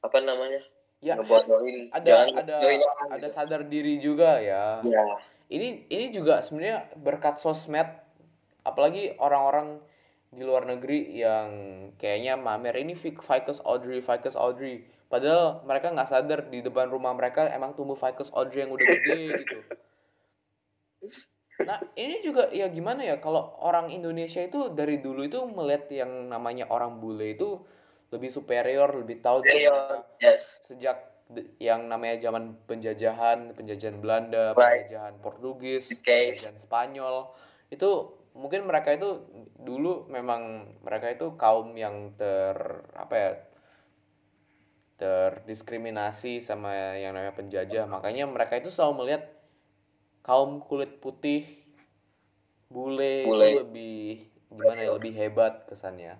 apa 0.04 0.18
namanya 0.20 0.62
ya 1.00 1.16
ngebodohin. 1.18 1.90
ada 1.90 2.04
jangan 2.04 2.28
ada 2.38 2.54
ada 2.60 3.18
gitu. 3.18 3.26
sadar 3.32 3.62
diri 3.66 3.98
juga 3.98 4.38
ya. 4.38 4.84
Ya. 4.84 5.06
Ini 5.48 5.88
ini 5.90 6.06
juga 6.12 6.44
sebenarnya 6.44 6.92
berkat 7.00 7.40
sosmed 7.40 8.03
apalagi 8.64 9.14
orang-orang 9.20 9.78
di 10.34 10.42
luar 10.42 10.66
negeri 10.66 11.14
yang 11.14 11.48
kayaknya 11.96 12.34
mamer 12.34 12.74
ini 12.74 12.98
ficus 12.98 13.62
Audrey 13.62 14.02
ficus 14.02 14.34
Audrey 14.34 14.82
padahal 15.06 15.62
mereka 15.62 15.94
nggak 15.94 16.10
sadar 16.10 16.40
di 16.50 16.58
depan 16.58 16.90
rumah 16.90 17.14
mereka 17.14 17.46
emang 17.54 17.78
tumbuh 17.78 17.94
ficus 17.94 18.34
Audrey 18.34 18.66
yang 18.66 18.74
udah 18.74 18.82
gede 18.82 19.20
gitu 19.46 19.58
nah 21.62 21.78
ini 21.94 22.18
juga 22.26 22.50
ya 22.50 22.66
gimana 22.66 23.06
ya 23.06 23.22
kalau 23.22 23.54
orang 23.62 23.94
Indonesia 23.94 24.42
itu 24.42 24.74
dari 24.74 24.98
dulu 24.98 25.22
itu 25.22 25.38
melihat 25.46 25.86
yang 25.94 26.26
namanya 26.26 26.66
orang 26.66 26.98
bule 26.98 27.38
itu 27.38 27.62
lebih 28.10 28.34
superior 28.34 28.90
lebih 28.90 29.22
tahu 29.22 29.46
yes. 30.18 30.66
sejak 30.66 31.14
yang 31.62 31.86
namanya 31.86 32.26
zaman 32.26 32.58
penjajahan 32.66 33.54
penjajahan 33.54 34.02
Belanda 34.02 34.50
right. 34.58 34.90
penjajahan 34.90 35.14
Portugis 35.22 35.94
penjajahan 35.94 36.58
Spanyol 36.58 37.16
itu 37.70 37.90
mungkin 38.34 38.66
mereka 38.66 38.90
itu 38.90 39.22
dulu 39.62 40.10
memang 40.10 40.74
mereka 40.82 41.14
itu 41.14 41.38
kaum 41.38 41.70
yang 41.78 42.12
ter 42.18 42.58
apa 42.98 43.14
ya 43.14 43.32
terdiskriminasi 44.94 46.42
sama 46.42 46.98
yang 46.98 47.14
namanya 47.14 47.34
penjajah. 47.34 47.86
Makanya 47.86 48.26
mereka 48.26 48.58
itu 48.58 48.70
selalu 48.70 49.06
melihat 49.06 49.22
kaum 50.26 50.62
kulit 50.62 50.98
putih 50.98 51.46
bule, 52.70 53.26
bule. 53.26 53.46
itu 53.46 53.58
lebih 53.62 54.02
gimana 54.50 54.80
ya 54.82 54.90
lebih 54.94 55.14
hebat 55.14 55.66
kesannya. 55.70 56.18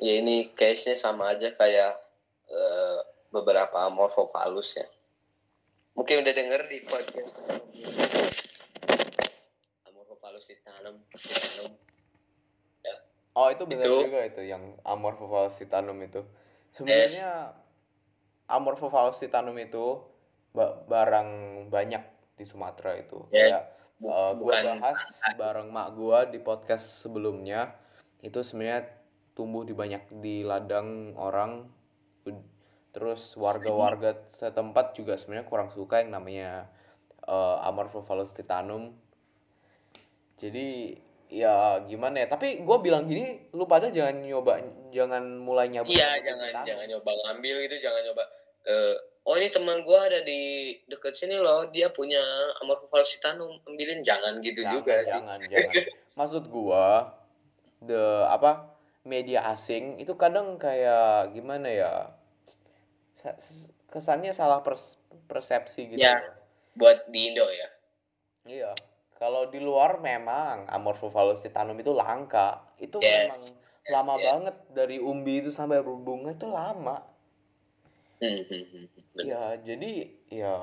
Ya 0.00 0.12
ini 0.20 0.52
case 0.52 0.92
nya 0.92 0.96
sama 0.98 1.32
aja 1.32 1.54
kayak 1.54 1.92
uh, 2.50 2.98
beberapa 3.32 3.88
morfofalus 3.88 4.80
ya. 4.80 4.88
Mungkin 5.94 6.26
udah 6.26 6.34
denger 6.34 6.60
di 6.66 6.78
podcast 6.82 7.32
titanum 10.46 10.96
titanum 11.12 11.72
ya. 12.84 12.94
oh 13.36 13.48
itu 13.48 13.62
benar 13.64 13.84
itu, 13.84 13.94
juga 14.08 14.20
itu 14.24 14.42
yang 14.44 14.62
amorphophallus 14.84 15.56
titanum 15.56 15.98
itu 16.04 16.20
sebenarnya 16.72 17.52
yes. 17.52 18.50
amorphophallus 18.50 19.18
titanum 19.20 19.56
itu 19.56 20.04
barang 20.86 21.30
banyak 21.68 22.02
di 22.38 22.44
Sumatera 22.46 22.94
itu 22.98 23.26
yes. 23.34 23.58
ya 23.58 23.74
uh, 24.10 24.32
gua 24.38 24.52
bahas 24.62 24.98
bareng 25.34 25.68
mak 25.70 25.88
gua 25.94 26.26
di 26.28 26.38
podcast 26.38 27.02
sebelumnya 27.02 27.74
itu 28.22 28.40
sebenarnya 28.40 28.90
tumbuh 29.34 29.66
di 29.66 29.74
banyak 29.74 30.22
di 30.22 30.46
ladang 30.46 31.18
orang 31.18 31.66
terus 32.94 33.34
warga-warga 33.34 34.22
setempat 34.30 34.94
juga 34.94 35.18
sebenarnya 35.18 35.50
kurang 35.50 35.74
suka 35.74 35.98
yang 35.98 36.14
namanya 36.14 36.70
uh, 37.26 37.58
Amorphophallus 37.66 38.30
titanum 38.30 38.94
jadi 40.38 40.96
ya 41.30 41.82
gimana 41.88 42.24
ya 42.24 42.26
tapi 42.30 42.62
gue 42.62 42.76
bilang 42.78 43.10
gini 43.10 43.50
lu 43.56 43.66
pada 43.66 43.90
jangan 43.90 44.22
nyoba 44.22 44.60
jangan 44.94 45.22
mulai 45.40 45.66
nyoba 45.72 45.90
iya 45.90 46.20
jangan 46.22 46.62
jangan 46.62 46.86
nyoba 46.86 47.10
ngambil 47.10 47.54
gitu 47.66 47.76
jangan 47.82 48.02
nyoba 48.06 48.24
uh, 48.70 48.94
oh 49.24 49.34
ini 49.34 49.48
teman 49.50 49.82
gue 49.82 49.98
ada 49.98 50.20
di 50.22 50.40
deket 50.86 51.16
sini 51.16 51.40
loh 51.40 51.66
dia 51.72 51.90
punya 51.90 52.20
Amorphophallus 52.62 53.18
titanum 53.18 53.58
ambilin 53.66 54.04
jangan 54.04 54.38
gitu 54.44 54.62
jangan, 54.62 54.76
juga 54.78 54.94
jangan, 55.02 55.04
sih 55.04 55.12
jangan 55.18 55.38
jangan 55.48 55.72
maksud 56.22 56.44
gue 56.46 56.86
the 57.88 58.04
apa 58.30 58.74
media 59.04 59.48
asing 59.52 59.98
itu 60.00 60.14
kadang 60.14 60.56
kayak 60.56 61.34
gimana 61.34 61.68
ya 61.68 61.92
kesannya 63.88 64.34
salah 64.34 64.60
pers 64.60 64.98
persepsi 65.30 65.94
gitu. 65.94 66.02
Ya, 66.02 66.18
buat 66.76 67.08
di 67.08 67.32
Indo 67.32 67.46
ya. 67.48 67.68
Iya. 68.44 68.70
Kalau 69.14 69.48
di 69.48 69.62
luar 69.62 70.02
memang 70.02 70.66
Amorphophallus 70.68 71.40
titanum 71.40 71.78
itu 71.78 71.94
langka. 71.94 72.62
Itu 72.76 72.98
yes. 72.98 73.08
memang 73.08 73.40
yes, 73.40 73.92
lama 73.94 74.14
yes. 74.18 74.24
banget 74.26 74.56
dari 74.74 74.96
umbi 74.98 75.34
itu 75.44 75.50
sampai 75.54 75.80
berbunga 75.80 76.34
itu 76.34 76.50
lama. 76.50 76.98
Hmm, 78.22 78.40
hmm, 78.46 78.64
hmm, 78.72 78.86
ya, 79.26 79.58
jadi 79.60 79.92
ya 80.32 80.54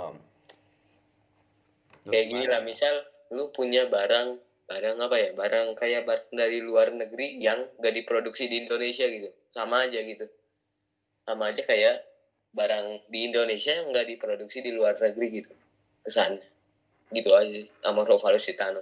kayak 2.09 2.25
gini 2.31 2.45
lah 2.49 2.61
misal 2.65 3.05
lu 3.29 3.53
punya 3.53 3.85
barang 3.85 4.39
barang 4.65 4.97
apa 5.03 5.15
ya 5.19 5.29
barang 5.35 5.67
kayak 5.77 6.07
barang 6.07 6.33
dari 6.33 6.63
luar 6.63 6.95
negeri 6.95 7.37
yang 7.37 7.67
gak 7.83 7.93
diproduksi 7.93 8.47
di 8.47 8.65
Indonesia 8.65 9.05
gitu 9.05 9.29
sama 9.51 9.85
aja 9.85 9.99
gitu 9.99 10.25
sama 11.27 11.51
aja 11.53 11.61
kayak 11.61 12.07
barang 12.55 13.07
di 13.11 13.31
Indonesia 13.31 13.71
yang 13.71 13.95
nggak 13.95 14.07
diproduksi 14.11 14.59
di 14.59 14.71
luar 14.75 14.99
negeri 14.99 15.27
gitu 15.43 15.51
kesan 16.03 16.39
gitu 17.11 17.31
aja 17.35 17.67
sama 17.83 18.07
Rovalus 18.07 18.47
Titano 18.47 18.81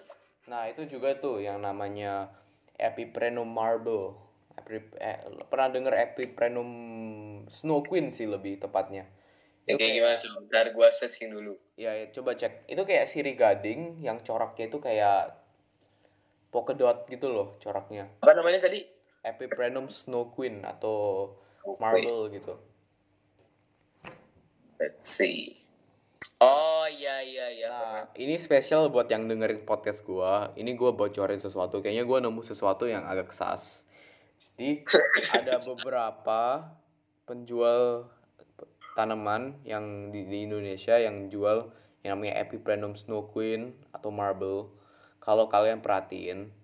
nah 0.49 0.65
itu 0.65 0.85
juga 0.89 1.13
tuh 1.17 1.41
yang 1.41 1.61
namanya 1.61 2.33
Epiprenum 2.79 3.43
marble. 3.43 4.15
Epi, 4.55 4.79
eh, 5.03 5.19
pernah 5.51 5.67
denger 5.67 5.93
Epiprenum 5.99 6.69
Snow 7.51 7.83
Queen 7.83 8.15
sih 8.15 8.23
lebih 8.23 8.63
tepatnya. 8.63 9.03
Itu 9.67 9.75
kayak, 9.75 9.93
gimana 9.99 10.17
sebentar 10.17 10.65
gua 10.71 10.87
searching 10.95 11.35
dulu. 11.35 11.59
Ya, 11.75 11.91
ya 11.99 12.07
coba 12.15 12.39
cek. 12.39 12.71
Itu 12.71 12.87
kayak 12.87 13.11
siri 13.11 13.35
gading 13.35 13.99
yang 13.99 14.23
coraknya 14.23 14.71
itu 14.71 14.79
kayak 14.79 15.35
polka 16.49 16.73
dot 16.73 17.05
gitu 17.11 17.27
loh 17.29 17.59
coraknya. 17.59 18.07
Apa 18.23 18.31
namanya 18.33 18.63
tadi? 18.63 18.87
Epiprenum 19.19 19.91
Snow 19.91 20.31
Queen 20.31 20.63
atau 20.63 21.27
marble 21.83 22.31
gitu. 22.31 22.55
Let's 24.79 25.03
see. 25.03 25.58
Oh 26.39 26.87
iya 26.87 27.19
iya 27.19 27.51
iya. 27.51 27.67
Nah, 27.67 28.03
ini 28.15 28.39
spesial 28.39 28.87
buat 28.87 29.11
yang 29.11 29.27
dengerin 29.27 29.67
podcast 29.67 30.07
gua. 30.07 30.55
Ini 30.55 30.71
gua 30.79 30.95
bocorin 30.95 31.43
sesuatu. 31.43 31.83
Kayaknya 31.83 32.07
gua 32.07 32.23
nemu 32.23 32.39
sesuatu 32.47 32.87
yang 32.87 33.03
agak 33.03 33.35
sas. 33.35 33.83
Jadi 34.39 34.87
ada 35.35 35.59
beberapa 35.59 36.71
penjual 37.27 38.07
tanaman 38.95 39.59
yang 39.67 40.15
di, 40.15 40.23
di 40.31 40.47
Indonesia 40.47 40.95
yang 40.95 41.27
jual 41.27 41.75
yang 42.07 42.15
namanya 42.15 42.39
Epiprenum 42.39 42.95
Snow 42.95 43.27
Queen 43.27 43.75
atau 43.91 44.07
Marble. 44.07 44.71
Kalau 45.19 45.51
kalian 45.51 45.83
perhatiin, 45.83 46.55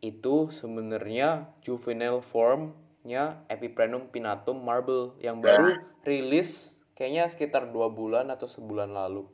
itu 0.00 0.48
sebenarnya 0.48 1.52
juvenile 1.60 2.24
formnya 2.24 3.44
Epiprenum 3.52 4.08
pinatum 4.08 4.56
marble 4.56 5.12
yang 5.20 5.44
baru 5.44 5.78
rilis 6.02 6.72
kayaknya 6.96 7.28
sekitar 7.28 7.72
dua 7.72 7.88
bulan 7.88 8.28
atau 8.28 8.48
sebulan 8.48 8.92
lalu. 8.92 9.24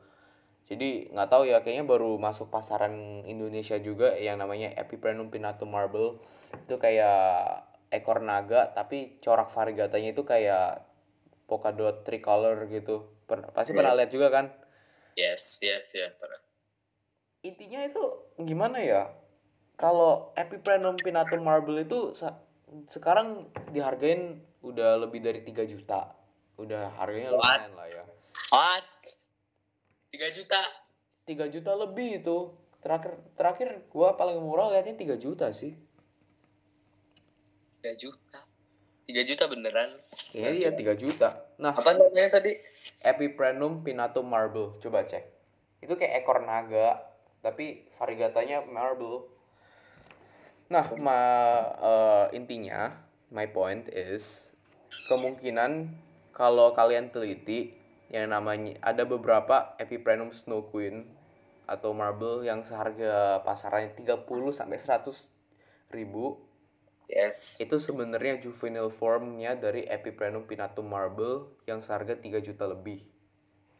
Jadi 0.68 1.08
nggak 1.16 1.28
tahu 1.32 1.48
ya 1.48 1.64
kayaknya 1.64 1.88
baru 1.88 2.20
masuk 2.20 2.52
pasaran 2.52 3.24
Indonesia 3.24 3.80
juga 3.80 4.12
yang 4.20 4.36
namanya 4.36 4.68
Epiprenum 4.76 5.32
pinatum 5.32 5.72
marble. 5.72 6.20
Itu 6.68 6.76
kayak 6.76 7.64
ekor 7.88 8.20
naga 8.20 8.68
tapi 8.76 9.16
corak 9.24 9.48
variegatanya 9.48 10.12
itu 10.12 10.22
kayak 10.28 10.84
polkadot 11.48 12.04
tricolor 12.04 12.68
gitu. 12.68 13.08
Per, 13.24 13.48
pasti 13.56 13.72
yeah. 13.72 13.78
pernah 13.80 13.96
lihat 13.96 14.10
juga 14.12 14.28
kan? 14.28 14.46
Yes 15.16 15.58
yes 15.64 15.96
ya 15.96 16.08
yeah, 16.08 16.10
pernah. 16.20 16.40
Intinya 17.40 17.80
itu 17.88 18.04
gimana 18.44 18.78
ya? 18.84 19.02
Kalau 19.78 20.36
Epiprenum 20.36 20.98
pinatum 21.00 21.40
marble 21.40 21.80
itu 21.80 22.12
sekarang 22.92 23.48
dihargain 23.72 24.42
udah 24.60 25.00
lebih 25.00 25.22
dari 25.22 25.40
3 25.40 25.64
juta 25.64 26.18
udah 26.58 26.90
harganya 26.98 27.32
lumayan 27.32 27.72
lah 27.78 27.86
ya. 27.86 28.04
What? 28.50 28.84
Tiga 30.10 30.28
juta. 30.34 30.60
Tiga 31.24 31.46
juta 31.46 31.72
lebih 31.78 32.20
itu. 32.20 32.50
Terakhir 32.82 33.14
terakhir 33.38 33.68
gua 33.90 34.18
paling 34.18 34.42
murah 34.42 34.74
liatnya 34.74 34.98
tiga 34.98 35.14
juta 35.14 35.54
sih. 35.54 35.78
Tiga 37.78 37.94
juta. 37.94 38.38
Tiga 39.08 39.22
juta 39.24 39.44
beneran. 39.48 39.90
Iya 40.34 40.50
iya 40.52 40.70
tiga 40.74 40.92
juta. 40.98 41.48
Nah 41.62 41.72
apa 41.72 41.94
namanya 41.94 42.42
tadi? 42.42 42.58
Epiprenum 43.00 43.86
pinatum 43.86 44.26
marble. 44.26 44.76
Coba 44.82 45.06
cek. 45.06 45.24
Itu 45.80 45.94
kayak 45.94 46.26
ekor 46.26 46.42
naga 46.42 47.06
tapi 47.40 47.86
variegatanya 47.96 48.66
marble. 48.66 49.30
Nah 50.68 50.90
ma 50.98 51.20
uh, 51.78 52.26
intinya 52.34 52.92
my 53.30 53.46
point 53.48 53.88
is 53.88 54.44
kemungkinan 55.08 55.88
kalau 56.38 56.70
kalian 56.70 57.10
teliti 57.10 57.74
yang 58.14 58.30
namanya 58.30 58.78
ada 58.80 59.02
beberapa 59.02 59.74
Epiprenum 59.82 60.30
Snow 60.30 60.70
Queen 60.70 61.02
atau 61.68 61.92
marble 61.92 62.46
yang 62.46 62.64
seharga 62.64 63.44
pasarannya 63.44 63.92
30 63.98 64.24
sampai 64.54 64.78
100 64.78 65.92
ribu. 65.92 66.40
Yes. 67.10 67.58
Itu 67.60 67.82
sebenarnya 67.82 68.40
juvenile 68.40 68.88
formnya 68.88 69.58
dari 69.58 69.84
Epiprenum 69.84 70.46
pinatum 70.46 70.88
marble 70.88 71.58
yang 71.66 71.82
seharga 71.82 72.16
3 72.16 72.40
juta 72.40 72.64
lebih. 72.70 73.04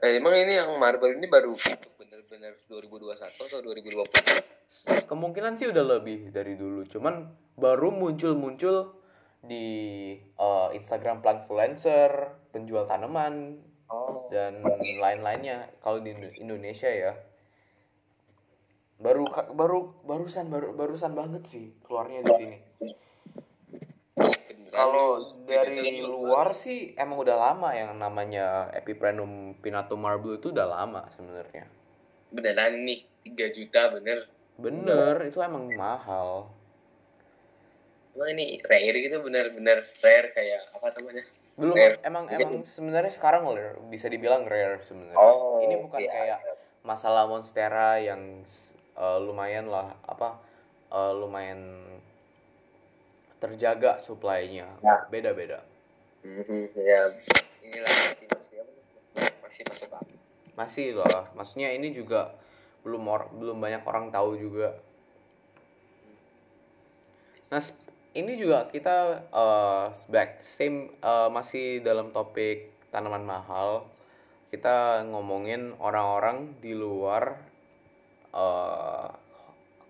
Eh, 0.02 0.18
emang 0.18 0.34
ini 0.36 0.58
yang 0.58 0.74
marble 0.76 1.14
ini 1.14 1.26
baru 1.30 1.56
bener-bener 1.96 2.58
2021 2.68 3.18
atau 3.18 3.60
2020? 3.64 5.08
Kemungkinan 5.08 5.56
sih 5.56 5.72
udah 5.72 5.84
lebih 5.98 6.28
dari 6.28 6.54
dulu, 6.54 6.84
cuman 6.86 7.32
baru 7.56 7.88
muncul-muncul 7.90 8.94
di 9.42 9.66
uh, 10.38 10.70
Instagram 10.74 11.24
planfluencer, 11.24 12.10
penjual 12.58 12.90
tanaman 12.90 13.62
oh. 13.86 14.26
dan 14.34 14.66
lain-lainnya 14.98 15.70
kalau 15.78 16.02
di 16.02 16.10
Indonesia 16.42 16.90
ya. 16.90 17.14
Baru 18.98 19.30
baru 19.54 19.94
barusan 20.02 20.50
baru 20.50 20.74
barusan 20.74 21.14
banget 21.14 21.46
sih 21.46 21.70
keluarnya 21.86 22.26
di 22.26 22.32
sini. 22.34 22.58
Kalau 24.74 25.38
dari 25.46 26.02
luar 26.02 26.50
sih 26.50 26.98
emang 26.98 27.22
udah 27.22 27.36
lama 27.38 27.70
yang 27.72 27.94
namanya 27.94 28.68
Epiprenum 28.74 29.54
pinatum 29.62 30.02
marble 30.02 30.42
itu 30.42 30.50
udah 30.50 30.66
lama 30.66 31.06
sebenarnya. 31.14 31.70
Beneran 32.34 32.82
nih 32.82 33.06
3 33.32 33.54
juta 33.54 33.94
bener. 33.94 34.26
Bener, 34.58 35.14
itu 35.30 35.38
emang 35.38 35.70
mahal 35.78 36.50
Emang 38.18 38.34
ini 38.34 38.58
rare 38.66 38.98
gitu 38.98 39.22
benar-benar 39.22 39.78
rare 40.02 40.34
kayak 40.34 40.74
apa 40.74 40.90
namanya? 40.98 41.22
Belum 41.58 41.74
rare. 41.74 41.98
emang 42.06 42.30
Jadi, 42.30 42.42
emang 42.46 42.62
sebenarnya 42.62 43.12
sekarang 43.12 43.42
rare, 43.50 43.82
bisa 43.90 44.06
dibilang 44.06 44.46
rare 44.46 44.78
sebenarnya. 44.86 45.18
Oh, 45.18 45.58
ini 45.58 45.74
bukan 45.82 45.98
iya, 45.98 46.10
kayak 46.14 46.40
iya. 46.46 46.54
masalah 46.86 47.26
monstera 47.26 47.98
yang 47.98 48.46
uh, 48.94 49.18
lumayan 49.18 49.66
lah 49.66 49.90
apa 50.06 50.38
uh, 50.94 51.12
lumayan 51.18 51.82
terjaga 53.42 53.98
supply-nya. 53.98 54.70
Nah. 54.80 55.10
Beda-beda. 55.10 55.66
Mm-hmm, 56.22 56.62
ya 56.74 57.02
ini 57.68 57.78
lagi 57.84 58.26
masih 58.26 58.58
masih 59.44 59.62
masuk 59.68 59.88
akal 59.92 60.16
masih 60.58 60.86
lah 60.98 61.22
maksudnya 61.38 61.70
ini 61.70 61.94
juga 61.94 62.34
belum 62.82 63.06
or 63.06 63.30
belum 63.30 63.62
banyak 63.62 63.82
orang 63.86 64.10
tahu 64.10 64.34
juga 64.34 64.74
nah 67.48 67.62
ini 68.18 68.34
juga 68.34 68.66
kita 68.66 69.30
uh, 69.30 69.94
back 70.10 70.42
same 70.42 70.90
uh, 70.98 71.30
masih 71.30 71.78
dalam 71.86 72.10
topik 72.10 72.74
tanaman 72.90 73.22
mahal. 73.22 73.86
Kita 74.50 75.06
ngomongin 75.06 75.76
orang-orang 75.78 76.58
di 76.58 76.74
luar 76.74 77.38
uh, 78.34 79.08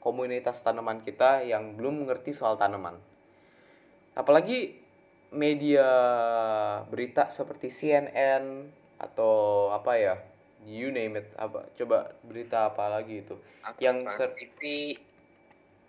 komunitas 0.04 0.60
tanaman 0.60 1.00
kita 1.00 1.40
yang 1.46 1.72
belum 1.78 2.04
mengerti 2.04 2.36
soal 2.36 2.60
tanaman. 2.60 3.00
Apalagi 4.12 4.76
media 5.32 5.88
berita 6.88 7.32
seperti 7.32 7.72
CNN 7.72 8.68
atau 8.98 9.68
apa 9.70 9.92
ya 9.94 10.14
you 10.66 10.90
name 10.90 11.22
it 11.22 11.30
apa 11.38 11.70
coba 11.78 12.12
berita 12.26 12.68
apa 12.74 12.92
lagi 12.92 13.24
itu. 13.24 13.40
Yang 13.80 13.96
ser 14.12 14.30
TV. 14.36 14.60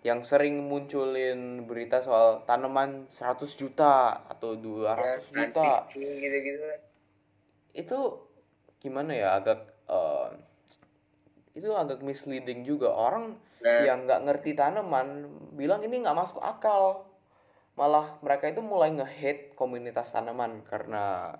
Yang 0.00 0.24
sering 0.24 0.64
munculin 0.64 1.68
berita 1.68 2.00
soal 2.00 2.40
tanaman 2.48 3.04
100 3.12 3.44
juta 3.60 4.24
atau 4.32 4.56
200 4.56 4.96
ya, 4.96 5.16
juta 5.28 5.70
gitu 5.92 6.36
-gitu. 6.40 6.68
itu 7.76 7.98
gimana 8.80 9.12
ya 9.12 9.36
agak 9.36 9.60
uh, 9.92 10.32
itu 11.52 11.68
agak 11.76 12.00
misleading 12.00 12.64
juga 12.64 12.88
orang 12.88 13.36
nah. 13.60 13.84
yang 13.84 14.08
nggak 14.08 14.24
ngerti 14.24 14.56
tanaman 14.56 15.28
bilang 15.52 15.84
ini 15.84 16.00
nggak 16.00 16.16
masuk 16.16 16.40
akal 16.40 17.04
malah 17.76 18.16
mereka 18.24 18.48
itu 18.48 18.64
mulai 18.64 18.92
nge-hate 18.96 19.52
komunitas 19.52 20.12
tanaman 20.12 20.64
karena 20.68 21.36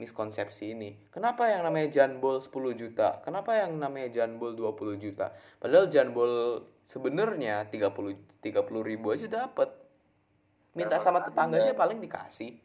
miskonsepsi 0.00 0.72
ini. 0.72 0.96
Kenapa 1.12 1.44
yang 1.48 1.64
namanya 1.64 1.92
janbol 1.92 2.40
10 2.40 2.72
juta? 2.72 3.20
Kenapa 3.20 3.52
yang 3.56 3.76
namanya 3.76 4.08
janbol 4.08 4.56
20 4.56 4.96
juta? 4.96 5.36
Padahal 5.60 5.92
janbol 5.92 6.64
sebenarnya 6.90 7.70
30 7.70 8.42
30 8.42 8.90
ribu 8.90 9.14
aja 9.14 9.30
dapat. 9.30 9.70
Minta 10.74 10.98
sama 10.98 11.22
tetangga 11.22 11.62
aja 11.62 11.74
paling 11.74 12.02
dikasih. 12.02 12.58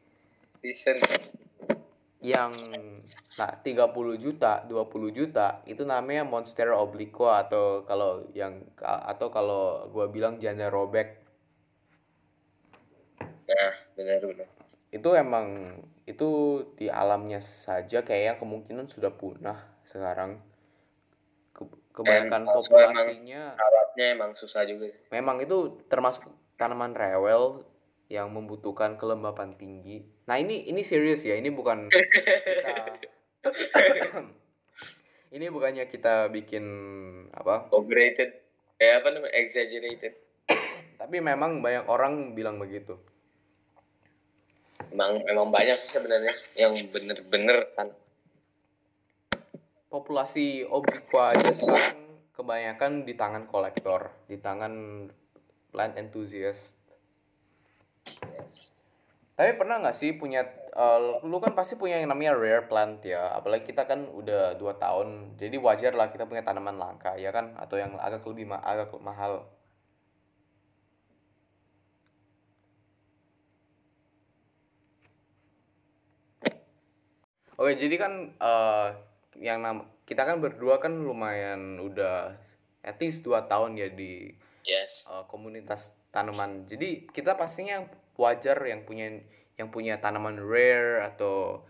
Decent 0.61 0.97
yang 2.25 2.49
nah 3.37 3.51
30 3.61 3.85
juta 4.17 4.65
20 4.65 5.13
juta 5.13 5.61
itu 5.69 5.85
namanya 5.85 6.25
monster 6.25 6.73
obliqua 6.73 7.45
atau 7.45 7.85
kalau 7.85 8.25
yang 8.33 8.65
atau 8.81 9.29
kalau 9.29 9.85
gua 9.93 10.09
bilang 10.09 10.41
janda 10.41 10.73
robek 10.73 11.21
ya 13.45 13.77
benar 13.93 14.25
benar 14.25 14.49
itu 14.89 15.09
emang 15.13 15.77
itu 16.09 16.29
di 16.73 16.89
alamnya 16.89 17.45
saja 17.45 18.01
kayaknya 18.01 18.41
kemungkinan 18.41 18.89
sudah 18.89 19.13
punah 19.13 19.61
sekarang 19.85 20.41
kebanyakan 21.95 22.43
Dan 22.43 22.51
populasinya 22.51 23.41
alatnya 23.55 24.05
emang 24.11 24.31
susah 24.35 24.67
juga 24.67 24.91
memang 25.15 25.39
itu 25.39 25.79
termasuk 25.87 26.27
tanaman 26.59 26.91
rewel 26.91 27.63
yang 28.07 28.29
membutuhkan 28.29 29.01
kelembapan 29.01 29.57
tinggi. 29.57 30.05
Nah 30.29 30.37
ini 30.37 30.69
ini 30.69 30.85
serius 30.85 31.25
ya, 31.25 31.33
ini 31.37 31.49
bukan 31.49 31.89
kita 31.89 33.01
ini 35.35 35.45
bukannya 35.49 35.89
kita 35.89 36.29
bikin 36.29 36.65
apa? 37.33 37.69
Overrated, 37.73 38.29
kayak 38.77 39.01
apa 39.01 39.07
namanya 39.09 39.33
exaggerated. 39.41 40.13
Tapi 41.01 41.17
memang 41.17 41.65
banyak 41.65 41.89
orang 41.89 42.37
bilang 42.37 42.61
begitu. 42.61 42.97
Emang 44.93 45.25
emang 45.25 45.49
banyak 45.49 45.81
sih 45.81 45.97
sebenarnya 45.97 46.33
yang 46.55 46.77
bener-bener 46.93 47.73
kan. 47.73 47.89
Populasi 49.95 50.67
obliqua 50.67 51.31
aja 51.31 51.55
sekarang 51.55 52.19
kebanyakan 52.35 53.07
di 53.07 53.15
tangan 53.15 53.47
kolektor, 53.47 54.11
di 54.27 54.35
tangan 54.35 55.07
plant 55.71 55.95
enthusiast. 55.95 56.75
Tapi 59.39 59.55
pernah 59.55 59.79
nggak 59.79 59.95
sih 59.95 60.11
punya 60.19 60.43
uh, 60.75 61.23
lu 61.23 61.39
kan 61.39 61.55
pasti 61.55 61.79
punya 61.79 62.03
yang 62.03 62.11
namanya 62.11 62.35
rare 62.35 62.67
plant 62.67 63.07
ya 63.07 63.39
apalagi 63.39 63.71
kita 63.71 63.87
kan 63.87 64.11
udah 64.11 64.59
dua 64.59 64.75
tahun 64.75 65.39
jadi 65.39 65.55
wajar 65.63 65.95
lah 65.95 66.11
kita 66.11 66.27
punya 66.27 66.43
tanaman 66.43 66.75
langka 66.75 67.15
ya 67.15 67.31
kan? 67.31 67.55
Atau 67.55 67.79
yang 67.79 67.95
agak 67.95 68.27
lebih 68.27 68.51
ma 68.51 68.59
agak 68.59 68.91
mahal. 68.99 69.47
Oke 77.55 77.79
jadi 77.79 77.95
kan 77.95 78.35
uh, 78.43 79.14
yang 79.39 79.61
nam 79.61 79.87
kita 80.05 80.23
kan 80.23 80.37
berdua 80.39 80.77
kan 80.77 80.93
lumayan 81.01 81.81
udah 81.81 82.37
at 82.85 82.97
least 83.01 83.25
dua 83.25 83.49
tahun 83.49 83.75
ya 83.75 83.89
di 83.89 84.29
yes. 84.63 85.05
uh, 85.09 85.25
komunitas 85.25 85.91
tanaman. 86.13 86.69
Jadi 86.69 87.09
kita 87.09 87.33
pastinya 87.35 87.83
wajar 88.15 88.61
yang 88.63 88.85
punya 88.85 89.19
yang 89.57 89.73
punya 89.73 89.97
tanaman 89.97 90.39
rare 90.39 91.03
atau 91.09 91.65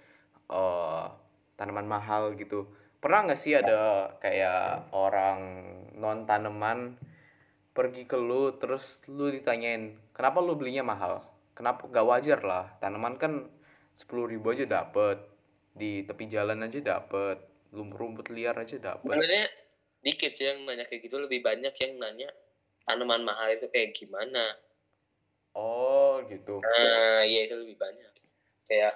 uh, 0.51 1.09
tanaman 1.55 1.87
mahal 1.87 2.35
gitu. 2.35 2.67
Pernah 2.99 3.31
nggak 3.31 3.41
sih 3.41 3.53
ada 3.55 4.11
kayak 4.19 4.91
orang 4.91 5.39
non 5.95 6.25
tanaman 6.27 6.97
pergi 7.75 8.07
ke 8.07 8.15
lu 8.15 8.55
terus 8.55 9.03
lu 9.11 9.29
ditanyain 9.31 9.95
kenapa 10.11 10.43
lu 10.43 10.59
belinya 10.59 10.83
mahal? 10.83 11.23
Kenapa? 11.55 11.87
Gak 11.87 12.07
wajar 12.07 12.39
lah 12.43 12.65
tanaman 12.83 13.15
kan 13.15 13.47
sepuluh 13.95 14.27
ribu 14.27 14.51
aja 14.51 14.67
dapet 14.67 15.23
di 15.75 16.03
tepi 16.03 16.27
jalan 16.27 16.67
aja 16.67 16.79
dapet 16.83 17.54
rumput 17.75 18.31
liar 18.31 18.55
aja 18.55 18.79
dapet. 18.79 19.03
Sebenarnya 19.03 19.45
dikit 20.05 20.31
sih 20.37 20.45
yang 20.45 20.69
nanya 20.69 20.85
kayak 20.85 21.09
gitu 21.09 21.17
lebih 21.17 21.41
banyak 21.41 21.73
yang 21.73 21.93
nanya 21.97 22.29
tanaman 22.85 23.25
mahal 23.25 23.49
itu 23.49 23.67
kayak 23.73 23.97
gimana. 23.97 24.53
Oh 25.57 26.21
gitu. 26.29 26.61
Nah 26.61 27.25
iya 27.25 27.49
itu 27.49 27.57
lebih 27.57 27.75
banyak. 27.75 28.11
Kayak 28.69 28.93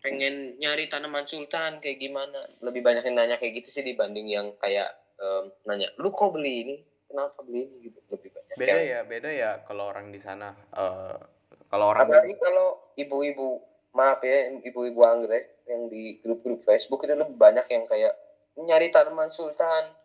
pengen 0.00 0.54
nyari 0.62 0.86
tanaman 0.86 1.26
sultan 1.26 1.82
kayak 1.82 1.98
gimana. 1.98 2.46
Lebih 2.62 2.80
banyak 2.86 3.02
yang 3.02 3.16
nanya 3.18 3.36
kayak 3.42 3.64
gitu 3.64 3.74
sih 3.74 3.84
dibanding 3.84 4.30
yang 4.30 4.54
kayak 4.62 4.94
um, 5.18 5.50
nanya 5.66 5.90
lu 5.98 6.14
kok 6.14 6.32
beli 6.32 6.54
ini? 6.62 6.76
Kenapa 7.10 7.42
beli 7.42 7.66
ini? 7.66 7.76
Gitu 7.90 7.98
lebih 8.08 8.30
banyak. 8.30 8.54
Beda 8.56 8.76
yang... 8.78 8.86
ya 8.86 9.00
beda 9.02 9.30
ya 9.34 9.50
kalau 9.66 9.90
orang 9.90 10.14
di 10.14 10.20
sana 10.22 10.54
uh, 10.76 11.18
kalau 11.66 11.90
orang 11.90 12.06
apalagi 12.06 12.36
kalau 12.38 12.94
ibu-ibu 12.94 13.75
maaf 13.96 14.20
ya 14.20 14.52
ibu-ibu 14.60 15.00
anggrek 15.00 15.64
yang 15.64 15.88
di 15.88 16.20
grup-grup 16.20 16.62
Facebook 16.68 17.08
itu 17.08 17.16
lebih 17.16 17.34
banyak 17.34 17.64
yang 17.72 17.88
kayak 17.88 18.12
nyari 18.60 18.92
tanaman 18.92 19.32
sultan. 19.32 19.96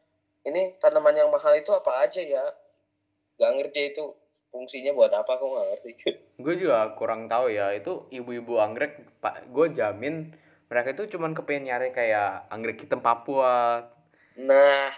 Ini 0.42 0.82
tanaman 0.82 1.14
yang 1.14 1.30
mahal 1.30 1.54
itu 1.60 1.70
apa 1.76 2.02
aja 2.02 2.24
ya? 2.24 2.42
Gak 3.38 3.52
ngerti 3.60 3.94
itu 3.94 4.16
fungsinya 4.50 4.92
buat 4.96 5.12
apa 5.14 5.38
kok 5.38 5.48
gak 5.48 5.68
ngerti. 5.76 5.92
Gue 6.44 6.56
juga 6.58 6.96
kurang 6.98 7.30
tahu 7.30 7.54
ya 7.54 7.76
itu 7.76 8.10
ibu-ibu 8.10 8.58
anggrek 8.58 9.22
pak 9.22 9.46
gue 9.54 9.78
jamin 9.78 10.34
mereka 10.72 10.98
itu 10.98 11.14
cuman 11.14 11.38
kepengen 11.38 11.70
nyari 11.70 11.94
kayak 11.94 12.50
anggrek 12.50 12.82
hitam 12.82 13.04
Papua. 13.04 13.86
Nah. 14.40 14.90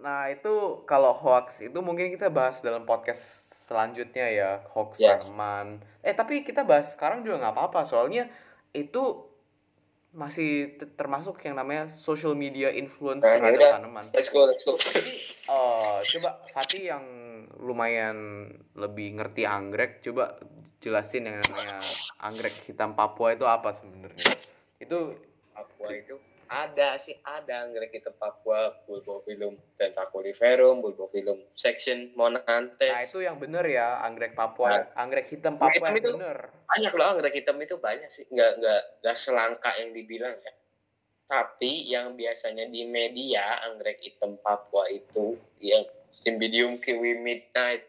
Nah 0.00 0.32
itu 0.32 0.86
kalau 0.88 1.12
hoax 1.12 1.60
itu 1.60 1.76
mungkin 1.84 2.08
kita 2.08 2.32
bahas 2.32 2.64
dalam 2.64 2.88
podcast 2.88 3.39
selanjutnya 3.70 4.26
ya 4.26 4.50
hoax 4.74 4.98
yes. 4.98 5.30
eh 6.02 6.10
tapi 6.10 6.42
kita 6.42 6.66
bahas 6.66 6.90
sekarang 6.98 7.22
juga 7.22 7.38
nggak 7.46 7.54
apa-apa 7.54 7.86
soalnya 7.86 8.26
itu 8.74 9.30
masih 10.10 10.74
termasuk 10.98 11.38
yang 11.46 11.54
namanya 11.54 11.86
social 11.94 12.34
media 12.34 12.74
influence 12.74 13.22
nah, 13.22 13.38
terhadap 13.38 13.62
yaudah. 13.62 13.72
tanaman. 13.78 14.04
Let's 14.10 14.26
go, 14.26 14.42
let's 14.42 14.66
go. 14.66 14.74
Jadi, 14.74 15.38
uh, 15.46 16.02
coba 16.02 16.42
Fatih 16.50 16.82
yang 16.90 17.04
lumayan 17.62 18.50
lebih 18.74 19.22
ngerti 19.22 19.46
anggrek, 19.46 20.02
coba 20.02 20.34
jelasin 20.82 21.30
yang 21.30 21.38
namanya 21.38 21.78
anggrek 22.26 22.58
hitam 22.66 22.98
Papua 22.98 23.38
itu 23.38 23.46
apa 23.46 23.70
sebenarnya? 23.70 24.34
Itu 24.82 25.14
Papua 25.54 25.94
itu 25.94 26.18
ada 26.50 26.98
sih 26.98 27.14
ada. 27.22 27.62
Anggrek 27.62 27.94
hitam 27.94 28.12
Papua 28.18 28.74
bulbophyllum 28.84 29.54
tentaculiferum 29.78 30.82
bulbophyllum 30.82 31.38
section 31.54 32.10
monanthes 32.18 32.90
nah 32.90 33.06
itu 33.06 33.22
yang 33.22 33.38
bener 33.38 33.62
ya 33.70 34.02
anggrek 34.02 34.34
Papua. 34.34 34.68
Nah, 34.68 34.84
anggrek 34.98 35.30
hitam 35.30 35.54
Papua 35.54 35.94
yang 35.94 36.02
itu 36.02 36.10
bener. 36.18 36.50
banyak 36.66 36.92
loh 36.98 37.06
anggrek 37.14 37.34
hitam 37.38 37.56
itu 37.62 37.78
banyak 37.78 38.10
sih. 38.10 38.26
Nggak 38.26 38.50
nggak 38.58 38.80
nggak 39.06 39.16
selangka 39.16 39.70
yang 39.78 39.94
dibilang 39.94 40.34
ya. 40.42 40.52
Tapi 41.30 41.86
yang 41.86 42.18
biasanya 42.18 42.66
di 42.66 42.82
media 42.82 43.62
anggrek 43.70 44.02
hitam 44.02 44.34
Papua 44.42 44.90
itu 44.90 45.38
yang 45.62 45.86
Cymbidium 46.10 46.82
kiwi 46.82 47.22
midnight 47.22 47.86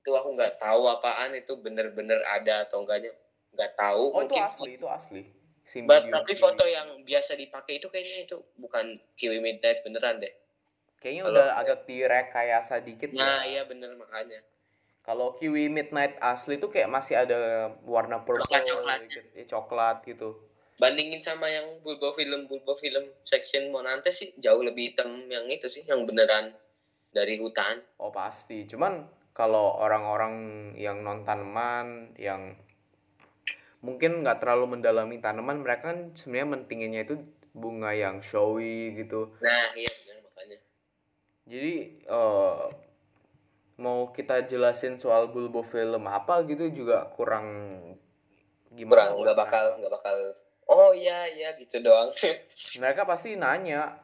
itu 0.00 0.10
aku 0.16 0.32
nggak 0.32 0.56
tahu 0.56 0.88
apaan 0.88 1.36
itu 1.36 1.52
bener-bener 1.60 2.24
ada 2.24 2.64
atau 2.64 2.80
enggaknya. 2.80 3.12
Nggak 3.52 3.76
tahu 3.76 4.04
oh 4.16 4.24
mungkin 4.24 4.40
itu 4.40 4.48
asli 4.48 4.70
itu 4.80 4.88
asli 4.88 5.35
But, 5.66 6.06
tapi 6.06 6.38
foto 6.38 6.62
yang 6.62 7.02
biasa 7.02 7.34
dipakai 7.34 7.82
itu 7.82 7.90
kayaknya 7.90 8.30
itu 8.30 8.38
bukan 8.54 9.02
Kiwi 9.18 9.42
Midnight 9.42 9.82
beneran 9.82 10.22
deh. 10.22 10.30
Kayaknya 11.02 11.22
udah 11.26 11.46
agak 11.58 11.90
direkayasa 11.90 12.80
dikit. 12.86 13.10
Nah, 13.12 13.42
ya. 13.42 13.58
iya 13.58 13.62
bener 13.66 13.98
makanya. 13.98 14.40
kalau 15.06 15.38
kiwi 15.38 15.70
midnight 15.70 16.18
asli 16.18 16.58
tuh 16.58 16.68
kayak 16.68 16.90
masih 16.90 17.14
ada 17.14 17.70
warna 17.86 18.26
purple 18.26 18.42
coklat 18.42 18.66
coklat 18.66 19.00
gitu, 19.06 19.20
ya, 19.38 19.44
coklat 19.46 19.96
gitu 20.02 20.28
bandingin 20.76 21.22
sama 21.22 21.46
yang 21.46 21.78
bulbo 21.80 22.12
film 22.18 22.50
bulbo 22.50 22.74
film 22.82 23.06
section 23.22 23.70
Monante 23.70 24.10
sih 24.10 24.34
jauh 24.42 24.60
lebih 24.60 24.92
hitam 24.92 25.30
yang 25.30 25.46
itu 25.46 25.70
sih 25.70 25.86
yang 25.86 26.04
beneran 26.04 26.52
dari 27.14 27.38
hutan 27.38 27.80
oh 28.02 28.10
pasti 28.10 28.66
cuman 28.66 29.06
kalau 29.30 29.78
orang-orang 29.78 30.34
yang 30.74 31.06
non 31.06 31.22
tanaman 31.22 32.12
yang 32.18 32.58
mungkin 33.84 34.24
nggak 34.24 34.40
terlalu 34.42 34.78
mendalami 34.78 35.20
tanaman 35.20 35.60
mereka 35.60 35.92
kan 35.92 36.16
sebenarnya 36.16 36.48
mentinginnya 36.56 37.02
itu 37.04 37.16
bunga 37.56 37.96
yang 37.96 38.20
showy 38.20 38.92
gitu. 38.96 39.32
Nah 39.40 39.72
iya 39.72 39.88
benar 40.04 40.16
makanya. 40.28 40.58
Jadi 41.48 41.74
uh, 42.10 42.68
mau 43.80 44.12
kita 44.12 44.44
jelasin 44.44 45.00
soal 45.00 45.32
bulbo 45.32 45.64
film 45.64 46.04
apa 46.08 46.44
gitu 46.44 46.68
juga 46.72 47.08
kurang 47.16 47.48
gimana 48.76 49.08
kurang 49.08 49.10
nggak 49.24 49.36
bakal 49.36 49.64
nggak 49.80 49.92
bakal 49.92 50.16
oh 50.68 50.92
iya 50.92 51.28
iya 51.32 51.56
gitu 51.56 51.80
doang. 51.80 52.12
Mereka 52.80 53.08
pasti 53.08 53.36
nanya 53.36 53.96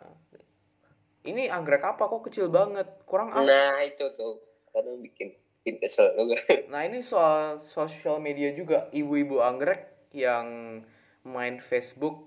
ini 1.23 1.47
anggrek 1.47 1.85
apa? 1.85 2.09
Kok 2.09 2.31
kecil 2.31 2.49
banget 2.49 2.89
kurang 3.07 3.31
apa? 3.31 3.45
Nah 3.45 3.79
itu 3.85 4.09
tuh 4.17 4.43
kadang 4.73 4.99
bikin 5.05 5.37
bikin 5.63 5.79
kesel 5.79 6.11
juga. 6.19 6.43
Nah 6.75 6.83
ini 6.83 6.99
soal 6.99 7.63
sosial 7.63 8.19
media 8.19 8.51
juga. 8.51 8.91
Ibu-ibu 8.91 9.39
anggrek 9.39 10.11
yang 10.11 10.83
main 11.23 11.63
Facebook 11.63 12.27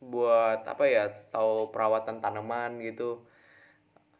buat 0.00 0.64
apa 0.64 0.84
ya 0.86 1.10
tahu 1.34 1.74
perawatan 1.74 2.22
tanaman 2.22 2.78
gitu. 2.78 3.26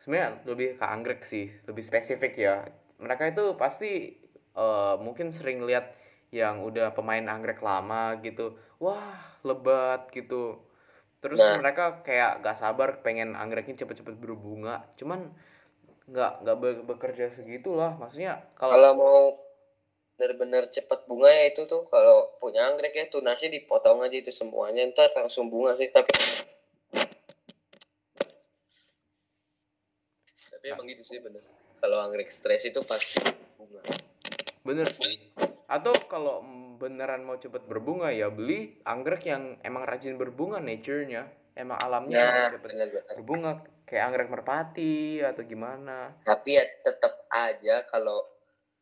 Sebenarnya 0.03 0.43
lebih 0.45 0.69
ke 0.77 0.85
anggrek 0.85 1.23
sih 1.23 1.47
lebih 1.71 1.87
spesifik 1.87 2.35
ya. 2.35 2.67
Mereka 2.99 3.33
itu 3.33 3.55
pasti 3.55 4.19
uh, 4.59 4.99
mungkin 4.99 5.31
sering 5.31 5.63
lihat 5.63 5.95
yang 6.35 6.67
udah 6.67 6.91
pemain 6.91 7.23
anggrek 7.23 7.63
lama 7.63 8.19
gitu. 8.19 8.59
Wah 8.83 9.39
lebat 9.47 10.11
gitu. 10.11 10.59
Terus 11.23 11.39
nah. 11.39 11.61
mereka 11.61 12.03
kayak 12.03 12.43
gak 12.43 12.59
sabar 12.59 12.99
pengen 13.05 13.39
anggreknya 13.39 13.79
cepet-cepet 13.79 14.19
berbunga. 14.19 14.89
Cuman 14.99 15.31
nggak 16.11 16.33
nggak 16.43 16.57
bekerja 16.91 17.31
segitulah. 17.31 17.95
Maksudnya 17.97 18.43
kalau 18.59 18.73
kalau 18.75 18.93
mau 18.99 19.21
benar-benar 20.19 20.69
cepat 20.69 21.09
bunga 21.09 21.33
ya 21.33 21.49
itu 21.49 21.65
tuh 21.65 21.89
kalau 21.89 22.37
punya 22.37 22.69
anggrek 22.69 22.93
ya 22.93 23.09
tunasnya 23.09 23.57
dipotong 23.57 24.05
aja 24.05 24.21
itu 24.21 24.29
semuanya 24.35 24.85
ntar 24.93 25.09
langsung 25.17 25.49
bunga 25.49 25.79
sih. 25.81 25.89
Tapi 25.89 26.13
tapi 30.51 30.67
emang 30.77 30.87
gitu 30.93 31.03
sih 31.07 31.19
bener. 31.25 31.41
Kalau 31.81 31.97
anggrek 32.05 32.29
stres 32.29 32.69
itu 32.69 32.85
pasti 32.85 33.17
bunga. 33.57 33.81
Bener 34.67 34.93
sih. 34.93 35.33
Atau 35.71 35.97
kalau 36.11 36.45
beneran 36.77 37.25
mau 37.25 37.41
cepet 37.41 37.65
berbunga 37.65 38.13
ya 38.13 38.29
beli 38.29 38.77
anggrek 38.85 39.25
yang 39.25 39.57
emang 39.65 39.89
rajin 39.89 40.21
berbunga 40.21 40.61
nature-nya. 40.61 41.33
Emang 41.57 41.81
alamnya 41.81 42.25
nah, 42.25 42.49
cepet 42.53 42.73
bener, 42.73 42.89
bener. 42.93 43.15
berbunga 43.17 43.53
kayak 43.91 44.07
anggrek 44.07 44.31
merpati 44.31 45.19
atau 45.19 45.43
gimana? 45.43 46.15
Tapi 46.23 46.55
ya 46.55 46.63
tetap 46.87 47.27
aja 47.27 47.83
kalau 47.91 48.23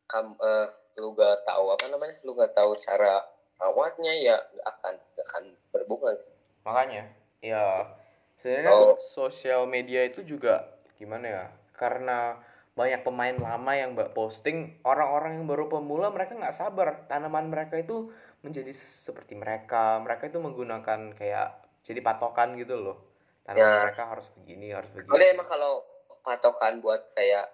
kamu 0.05 0.37
uh, 0.37 0.69
lu 1.01 1.17
gak 1.17 1.41
tahu 1.49 1.65
apa 1.73 1.85
namanya 1.89 2.15
lu 2.21 2.37
gak 2.37 2.53
tahu 2.53 2.77
cara 2.77 3.25
rawatnya 3.57 4.13
ya 4.21 4.37
gak 4.37 4.67
akan 4.69 4.93
gak 5.17 5.25
akan 5.33 5.43
berbunga. 5.73 6.13
Makanya 6.61 7.09
ya 7.41 7.89
sebenarnya 8.37 8.93
oh. 8.93 9.01
sosial 9.01 9.65
media 9.65 10.05
itu 10.05 10.21
juga 10.21 10.69
gimana 11.01 11.25
ya 11.25 11.45
karena 11.73 12.37
banyak 12.77 13.01
pemain 13.03 13.35
lama 13.35 13.71
yang 13.75 13.91
mbak 13.97 14.15
posting 14.15 14.79
orang-orang 14.87 15.41
yang 15.41 15.45
baru 15.49 15.67
pemula 15.67 16.13
mereka 16.13 16.37
nggak 16.37 16.55
sabar. 16.55 17.09
Tanaman 17.09 17.49
mereka 17.49 17.81
itu 17.81 18.13
menjadi 18.45 18.71
seperti 18.77 19.35
mereka 19.35 19.99
mereka 19.99 20.29
itu 20.29 20.39
menggunakan 20.39 21.11
kayak 21.17 21.59
jadi 21.83 21.99
patokan 21.99 22.55
gitu 22.55 22.79
loh 22.79 23.08
tanaman 23.49 23.65
ya. 23.65 23.81
mereka 23.89 24.03
harus 24.05 24.27
begini 24.37 24.67
harus 24.69 24.89
begini. 24.93 25.09
Boleh 25.09 25.27
emang 25.33 25.47
kalau 25.49 25.73
patokan 26.21 26.77
buat 26.85 27.01
kayak 27.17 27.49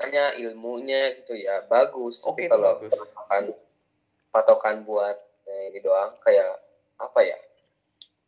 tanya 0.00 0.32
ilmunya 0.40 1.20
gitu 1.20 1.36
ya 1.36 1.60
bagus. 1.68 2.24
Oke, 2.24 2.48
tapi 2.48 2.56
kalau 2.56 2.80
bagus. 2.80 2.92
patokan 2.96 3.42
patokan 4.32 4.76
buat 4.88 5.16
eh, 5.44 5.68
ini 5.68 5.78
doang 5.84 6.16
kayak 6.24 6.56
apa 6.96 7.20
ya? 7.20 7.36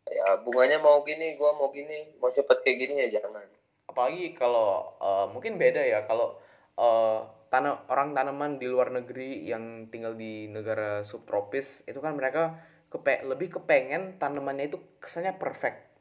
Kayak 0.04 0.44
bunganya 0.44 0.78
mau 0.84 1.00
gini 1.00 1.32
gua 1.40 1.56
mau 1.56 1.72
gini 1.72 2.12
mau 2.20 2.28
cepet 2.28 2.60
kayak 2.60 2.76
gini 2.76 2.94
ya 3.08 3.20
jangan. 3.20 3.48
Apalagi 3.88 4.36
kalau 4.36 4.92
uh, 5.00 5.28
mungkin 5.32 5.56
beda 5.56 5.80
ya 5.80 6.04
kalau 6.04 6.36
uh, 6.76 7.24
tanam 7.52 7.80
orang 7.88 8.16
tanaman 8.16 8.56
di 8.56 8.64
luar 8.68 8.88
negeri 8.92 9.44
yang 9.44 9.88
tinggal 9.92 10.16
di 10.16 10.48
negara 10.48 11.04
subtropis 11.04 11.84
itu 11.84 12.00
kan 12.00 12.16
mereka 12.16 12.56
kepe 12.88 13.24
lebih 13.24 13.60
kepengen 13.60 14.16
tanamannya 14.16 14.72
itu 14.72 14.80
kesannya 15.00 15.36
perfect 15.36 15.91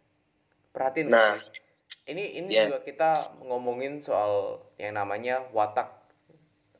perhatiin 0.71 1.07
nah. 1.11 1.37
Ini 2.01 2.43
ini 2.43 2.49
yeah. 2.49 2.65
juga 2.67 2.81
kita 2.81 3.11
ngomongin 3.45 4.01
soal 4.01 4.63
yang 4.81 4.97
namanya 4.97 5.45
watak 5.53 6.01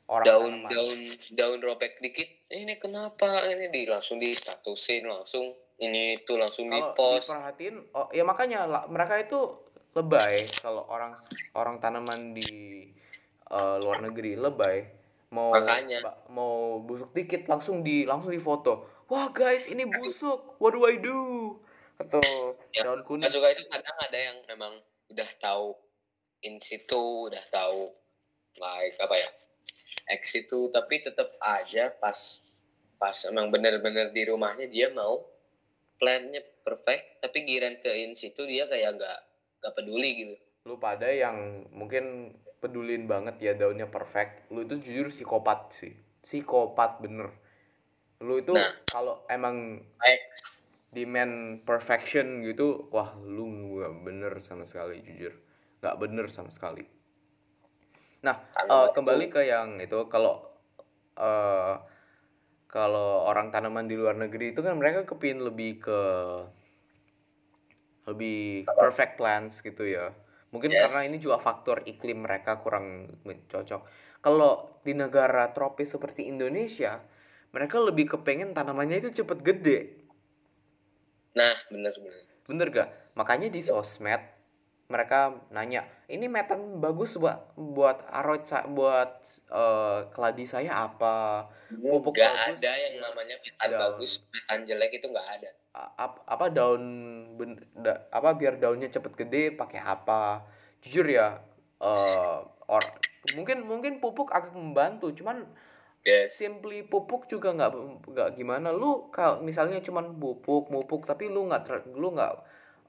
orang 0.10 0.26
daun 0.26 0.54
tanaman. 0.66 0.72
daun 0.72 1.00
daun 1.32 1.60
robek 1.62 2.02
dikit. 2.02 2.28
Ini 2.52 2.76
kenapa? 2.82 3.46
Ini 3.48 3.70
di 3.70 3.86
langsung 3.86 4.18
di 4.18 4.34
statusin 4.34 5.08
langsung 5.08 5.56
ini 5.82 6.22
itu 6.22 6.38
langsung 6.38 6.70
di 6.70 6.78
post 6.94 7.34
diperhatiin 7.34 7.76
oh 7.98 8.08
ya 8.14 8.22
makanya 8.22 8.70
mereka 8.86 9.18
itu 9.18 9.58
lebay 9.98 10.46
kalau 10.62 10.86
orang 10.86 11.18
orang 11.58 11.82
tanaman 11.82 12.38
di 12.38 12.86
uh, 13.52 13.78
luar 13.82 14.04
negeri 14.04 14.39
lebay. 14.39 14.88
Mau 15.32 15.56
Makanya. 15.56 16.28
mau 16.28 16.84
busuk 16.84 17.16
dikit 17.16 17.48
langsung 17.48 17.88
di 17.88 18.04
langsung 18.04 18.36
di 18.36 18.42
foto. 18.42 19.06
Wah 19.08 19.32
guys 19.32 19.68
ini 19.72 19.88
busuk. 19.88 20.60
What 20.60 20.76
do 20.76 20.84
I 20.84 21.00
do 21.00 21.20
atau 22.02 22.58
ya, 22.74 22.88
daun 22.88 23.02
kuning. 23.06 23.30
Juga 23.30 23.54
itu 23.54 23.64
kadang 23.70 23.97
ada 24.02 24.18
yang 24.18 24.38
memang 24.49 24.74
udah 25.12 25.30
tahu 25.38 25.76
in 26.41 26.58
situ 26.58 27.30
udah 27.30 27.43
tahu 27.54 27.91
like 28.58 28.97
apa 28.97 29.16
ya 29.16 29.30
ex 30.10 30.34
itu 30.34 30.72
tapi 30.74 31.04
tetap 31.04 31.36
aja 31.39 31.93
pas 32.02 32.41
pas 32.97 33.18
emang 33.28 33.49
bener-bener 33.54 34.10
di 34.14 34.24
rumahnya 34.26 34.70
dia 34.72 34.89
mau 34.93 35.22
plannya 36.02 36.41
perfect 36.66 37.22
tapi 37.22 37.45
giran 37.45 37.78
ke 37.82 37.91
in 37.93 38.18
situ 38.18 38.41
dia 38.49 38.66
kayak 38.66 38.97
gak 38.97 39.20
gak 39.62 39.74
peduli 39.78 40.10
gitu. 40.26 40.36
Lu 40.66 40.78
pada 40.78 41.10
yang 41.10 41.66
mungkin 41.74 42.34
pedulin 42.62 43.06
banget 43.10 43.38
ya 43.41 43.54
daunnya 43.54 43.89
perfect 43.89 44.49
lu 44.54 44.66
itu 44.66 44.82
jujur 44.82 45.14
psikopat 45.14 45.74
sih. 45.78 45.93
Psikopat 46.22 47.02
bener. 47.02 47.30
Lu 48.22 48.38
itu 48.38 48.54
nah, 48.54 48.74
kalau 48.89 49.26
emang. 49.30 49.82
Demand 50.92 51.64
perfection 51.64 52.44
gitu 52.44 52.92
wah 52.92 53.16
lu 53.24 53.80
gak 53.80 53.96
bener 54.04 54.34
sama 54.44 54.68
sekali 54.68 55.00
jujur. 55.02 55.34
Gak 55.80 55.98
bener 55.98 56.28
sama 56.28 56.52
sekali. 56.52 56.84
Nah 58.22 58.38
uh, 58.68 58.92
kembali 58.92 59.32
ke 59.32 59.48
yang 59.48 59.80
itu 59.80 60.06
kalau 60.12 60.46
uh, 61.16 61.80
kalau 62.68 63.28
orang 63.28 63.52
tanaman 63.52 63.88
di 63.88 63.96
luar 63.96 64.16
negeri 64.16 64.52
itu 64.56 64.64
kan 64.64 64.80
mereka 64.80 65.08
kepin 65.08 65.44
lebih 65.44 65.80
ke 65.80 66.02
lebih 68.12 68.68
perfect 68.68 69.16
plants 69.16 69.64
gitu 69.64 69.88
ya. 69.88 70.12
Mungkin 70.52 70.76
yes. 70.76 70.92
karena 70.92 71.08
ini 71.08 71.18
juga 71.24 71.39
faktor 71.39 71.88
iklim 71.88 72.28
mereka 72.28 72.60
kurang 72.60 73.16
cocok. 73.24 73.82
Kalau 74.20 74.84
di 74.84 74.92
negara 74.92 75.56
tropis 75.56 75.96
seperti 75.96 76.28
Indonesia 76.28 77.00
mereka 77.52 77.80
lebih 77.80 78.16
kepengen 78.16 78.56
tanamannya 78.56 79.04
itu 79.04 79.24
cepet 79.24 79.39
gede 79.44 80.01
nah 81.38 81.54
bener 81.72 81.94
bener. 81.96 82.24
Bener 82.46 82.68
gak? 82.74 82.90
Makanya 83.16 83.48
di 83.48 83.62
sosmed 83.64 84.20
mereka 84.92 85.40
nanya 85.56 85.88
ini 86.12 86.28
metan 86.28 86.84
bagus 86.84 87.16
buat 87.16 87.56
buat 87.56 88.04
arot 88.12 88.44
buat 88.76 89.24
uh, 89.48 90.12
keladi 90.12 90.44
saya 90.44 90.92
apa? 90.92 91.48
Pupuk 91.72 92.20
gak 92.20 92.28
bagus? 92.28 92.60
ada 92.60 92.72
yang 92.76 92.96
namanya 93.00 93.36
metan 93.40 93.70
bagus 93.72 94.12
metan 94.36 94.68
jelek 94.68 95.00
itu 95.00 95.08
nggak 95.08 95.30
ada. 95.40 95.50
Ap, 95.72 96.28
apa 96.28 96.52
daun 96.52 96.84
ben, 97.40 97.56
da, 97.80 98.04
apa 98.12 98.36
biar 98.36 98.60
daunnya 98.60 98.92
cepet 98.92 99.16
gede 99.16 99.56
pakai 99.56 99.80
apa? 99.80 100.44
Jujur 100.84 101.08
ya 101.08 101.40
uh, 101.80 102.44
or 102.68 102.84
mungkin 103.32 103.64
mungkin 103.64 104.04
pupuk 104.04 104.34
agak 104.36 104.52
membantu 104.52 105.14
cuman 105.16 105.48
yes. 106.06 106.34
simply 106.34 106.86
pupuk 106.86 107.30
juga 107.30 107.54
nggak 107.54 107.72
nggak 108.10 108.30
gimana. 108.38 108.74
Lu 108.74 109.10
kalau 109.14 109.41
misalnya 109.41 109.82
cuman 109.82 110.18
pupuk 110.18 110.70
pupuk 110.70 111.06
tapi 111.06 111.30
lu 111.30 111.47
nggak 111.47 111.93
lu 111.93 112.14
nggak 112.14 112.34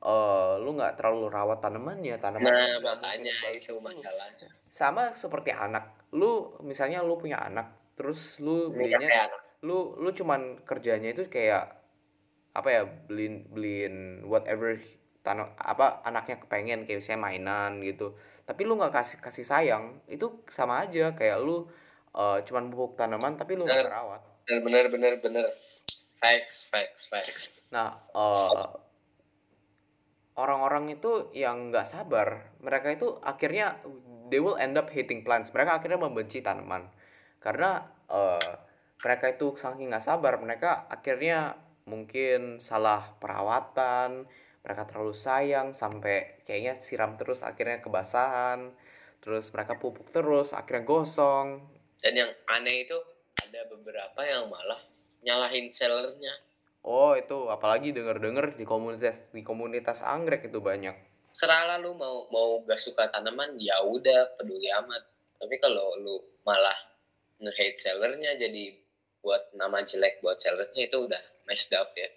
uh, 0.02 0.58
lu 0.58 0.76
nggak 0.76 0.98
terlalu 0.98 1.30
rawat 1.30 1.62
tanamannya 1.62 2.18
tanaman 2.18 2.50
nah 2.50 2.76
makanya 2.82 3.34
itu 3.52 3.76
masalahnya. 3.78 4.48
Sama 4.72 5.12
seperti 5.12 5.52
anak. 5.52 6.08
Lu 6.12 6.56
misalnya 6.64 7.00
lu 7.04 7.16
punya 7.16 7.40
anak 7.40 7.96
terus 7.96 8.40
lu 8.40 8.72
belinya 8.72 9.28
lu 9.62 9.94
lu 10.00 10.10
cuman 10.10 10.64
kerjanya 10.66 11.14
itu 11.14 11.30
kayak 11.30 11.78
apa 12.52 12.68
ya 12.68 12.82
beliin 12.84 13.46
beliin 13.48 13.96
whatever 14.26 14.76
tanah 15.22 15.54
apa 15.54 16.02
anaknya 16.02 16.42
kepengen 16.42 16.84
kayak 16.84 17.04
saya 17.04 17.16
mainan 17.16 17.78
gitu. 17.80 18.18
Tapi 18.42 18.66
lu 18.66 18.74
nggak 18.74 18.90
kasih 18.92 19.16
kasih 19.22 19.46
sayang 19.46 20.02
itu 20.10 20.42
sama 20.50 20.82
aja. 20.82 21.14
Kayak 21.14 21.40
lu 21.46 21.70
uh, 22.16 22.38
cuman 22.44 22.72
pupuk 22.72 22.96
tanaman 22.96 23.36
tapi 23.36 23.56
lu 23.56 23.64
nggak 23.64 23.88
rawat 23.88 24.22
bener 24.46 24.90
bener 24.90 25.12
bener 25.22 25.46
facts 26.22 26.66
facts 26.70 27.10
facts. 27.10 27.50
Nah 27.74 27.98
uh, 28.14 28.78
orang-orang 30.38 30.94
itu 30.94 31.34
yang 31.34 31.74
nggak 31.74 31.90
sabar 31.90 32.54
mereka 32.62 32.94
itu 32.94 33.18
akhirnya 33.20 33.82
they 34.30 34.38
will 34.38 34.56
end 34.56 34.78
up 34.78 34.88
hating 34.88 35.26
plants. 35.26 35.50
Mereka 35.50 35.82
akhirnya 35.82 35.98
membenci 35.98 36.40
tanaman. 36.40 36.86
Karena 37.42 37.82
uh, 38.06 38.54
mereka 39.02 39.34
itu 39.34 39.58
saking 39.58 39.90
nggak 39.90 40.06
sabar 40.06 40.38
mereka 40.38 40.86
akhirnya 40.86 41.58
mungkin 41.90 42.62
salah 42.62 43.18
perawatan 43.18 44.30
mereka 44.62 44.86
terlalu 44.86 45.10
sayang 45.10 45.74
sampai 45.74 46.46
kayaknya 46.46 46.78
siram 46.78 47.18
terus 47.18 47.42
akhirnya 47.42 47.82
kebasahan 47.82 48.70
terus 49.18 49.50
mereka 49.50 49.74
pupuk 49.82 50.06
terus 50.14 50.54
akhirnya 50.54 50.86
gosong 50.86 51.66
dan 52.02 52.12
yang 52.18 52.30
aneh 52.50 52.84
itu 52.84 52.98
ada 53.38 53.64
beberapa 53.70 54.20
yang 54.26 54.50
malah 54.50 54.78
nyalahin 55.22 55.70
sellernya. 55.70 56.34
Oh 56.82 57.14
itu 57.14 57.46
apalagi 57.46 57.94
denger 57.94 58.18
dengar 58.18 58.46
di 58.58 58.66
komunitas 58.66 59.22
di 59.30 59.46
komunitas 59.46 60.02
anggrek 60.02 60.50
itu 60.50 60.58
banyak. 60.58 60.98
Serah 61.32 61.78
lu 61.78 61.94
mau 61.94 62.28
mau 62.28 62.60
gak 62.66 62.82
suka 62.82 63.08
tanaman 63.08 63.56
ya 63.56 63.80
udah 63.86 64.34
peduli 64.34 64.68
amat. 64.82 65.06
Tapi 65.38 65.56
kalau 65.62 65.94
lu 65.96 66.18
malah 66.42 66.76
nge-hate 67.38 67.78
sellernya 67.78 68.34
jadi 68.34 68.74
buat 69.22 69.54
nama 69.54 69.86
jelek 69.86 70.18
buat 70.20 70.42
sellernya 70.42 70.90
itu 70.90 71.06
udah 71.06 71.22
messed 71.46 71.70
up 71.72 71.94
ya. 71.94 72.10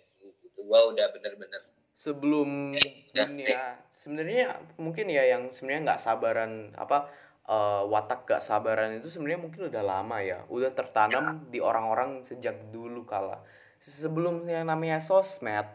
Gua 0.65 0.89
udah 0.89 1.13
bener-bener 1.13 1.61
sebelum 1.95 2.75
dunia 3.15 3.79
sebenarnya 3.95 4.59
mungkin 4.75 5.07
ya 5.07 5.23
yang 5.25 5.49
sebenarnya 5.49 5.95
nggak 5.95 6.03
sabaran 6.03 6.75
apa 6.75 7.09
uh, 7.49 7.83
watak 7.87 8.25
gak 8.25 8.41
sabaran 8.43 8.97
itu 8.97 9.09
sebenarnya 9.09 9.41
mungkin 9.41 9.61
udah 9.69 9.83
lama 9.83 10.17
ya 10.21 10.43
udah 10.49 10.71
tertanam 10.73 11.45
ya. 11.45 11.49
di 11.51 11.59
orang-orang 11.61 12.21
sejak 12.25 12.69
dulu 12.69 13.05
kala 13.05 13.41
sebelum 13.79 14.45
yang 14.49 14.69
namanya 14.69 15.01
sosmed 15.01 15.65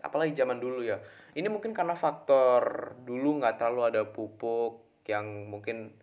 apalagi 0.00 0.32
zaman 0.32 0.58
dulu 0.58 0.82
ya 0.82 0.98
ini 1.36 1.46
mungkin 1.46 1.70
karena 1.70 1.94
faktor 1.94 2.94
dulu 3.06 3.38
nggak 3.38 3.60
terlalu 3.60 3.80
ada 3.86 4.02
pupuk 4.08 4.82
yang 5.06 5.46
mungkin 5.46 5.94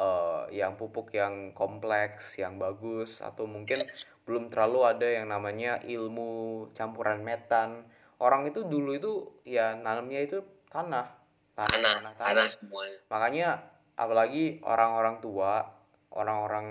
uh, 0.00 0.48
yang 0.52 0.76
pupuk 0.76 1.12
yang 1.16 1.52
kompleks, 1.56 2.36
yang 2.36 2.60
bagus 2.60 3.24
atau 3.24 3.48
mungkin 3.48 3.84
belum 4.28 4.52
terlalu 4.52 4.80
ada 4.84 5.08
yang 5.08 5.32
namanya 5.32 5.80
ilmu 5.84 6.70
campuran 6.76 7.24
metan. 7.24 7.84
Orang 8.16 8.48
itu 8.48 8.64
dulu 8.64 8.96
itu 8.96 9.12
ya 9.44 9.76
nanamnya 9.76 10.24
itu 10.24 10.40
tanah, 10.72 11.12
tanah, 11.52 11.68
tanah, 11.68 12.12
tanah, 12.12 12.12
tanah 12.16 12.46
semuanya. 12.48 12.98
Makanya 13.12 13.48
apalagi 13.96 14.60
orang-orang 14.62 15.18
tua, 15.24 15.64
orang-orang 16.12 16.68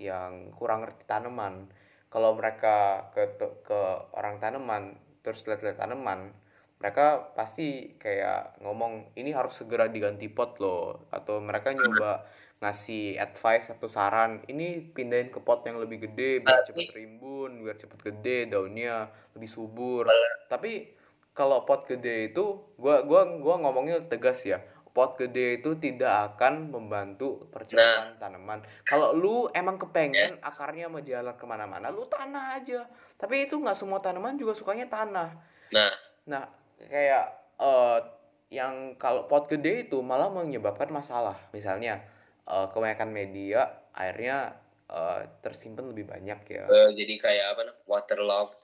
yang 0.00 0.52
kurang 0.56 0.84
ngerti 0.84 1.04
tanaman, 1.04 1.68
kalau 2.08 2.32
mereka 2.36 3.08
ke 3.12 3.36
ke 3.64 3.80
orang 4.16 4.40
tanaman 4.40 4.96
terus 5.20 5.44
lihat-lihat 5.44 5.76
tanaman, 5.80 6.32
mereka 6.80 7.32
pasti 7.36 7.96
kayak 8.00 8.60
ngomong 8.64 9.12
ini 9.16 9.32
harus 9.32 9.60
segera 9.60 9.88
diganti 9.88 10.28
pot 10.32 10.56
loh. 10.60 11.08
Atau 11.12 11.40
mereka 11.44 11.72
nyoba 11.76 12.24
ngasih 12.56 13.20
advice 13.20 13.68
atau 13.68 13.84
saran 13.84 14.40
ini 14.48 14.80
pindahin 14.80 15.28
ke 15.28 15.44
pot 15.44 15.60
yang 15.68 15.76
lebih 15.76 16.08
gede 16.08 16.40
biar 16.40 16.64
cepet 16.64 16.88
rimbun 16.96 17.60
biar 17.60 17.76
cepet 17.76 18.00
gede 18.00 18.48
daunnya 18.48 19.12
lebih 19.36 19.50
subur. 19.50 20.08
Tapi 20.48 20.88
kalau 21.36 21.68
pot 21.68 21.84
gede 21.84 22.32
itu 22.32 22.64
gua 22.80 23.04
gua 23.04 23.28
gua 23.36 23.60
ngomongnya 23.60 24.00
tegas 24.08 24.40
ya 24.48 24.64
pot 24.96 25.20
gede 25.20 25.60
itu 25.60 25.76
tidak 25.76 26.32
akan 26.32 26.72
membantu 26.72 27.44
percepatan 27.52 28.16
nah. 28.16 28.18
tanaman 28.18 28.64
kalau 28.88 29.12
lu 29.12 29.52
emang 29.52 29.76
kepengen 29.76 30.32
yes. 30.32 30.40
akarnya 30.40 30.88
menjalar 30.88 31.36
ke 31.36 31.44
mana-mana 31.44 31.92
lu 31.92 32.08
tanah 32.08 32.56
aja 32.56 32.88
tapi 33.20 33.44
itu 33.44 33.60
nggak 33.60 33.76
semua 33.76 34.00
tanaman 34.00 34.40
juga 34.40 34.56
sukanya 34.56 34.88
tanah 34.88 35.36
nah 35.76 35.92
nah 36.24 36.48
kayak 36.88 37.28
uh, 37.60 38.00
yang 38.48 38.96
kalau 38.96 39.28
pot 39.28 39.44
gede 39.52 39.84
itu 39.84 40.00
malah 40.00 40.32
menyebabkan 40.32 40.88
masalah 40.88 41.36
misalnya 41.52 42.00
uh, 42.48 42.72
kebanyakan 42.72 43.12
media 43.12 43.68
airnya 43.92 44.56
uh, 44.90 45.20
tersimpan 45.42 45.90
lebih 45.90 46.06
banyak 46.06 46.38
ya. 46.46 46.64
Uh, 46.68 46.90
jadi 46.94 47.14
kayak 47.18 47.46
apa 47.56 47.62
waterlogged 47.90 48.58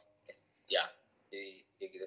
ya 0.70 0.87
jadi 1.28 1.66
ya 1.83 1.87
gitu. 1.91 2.07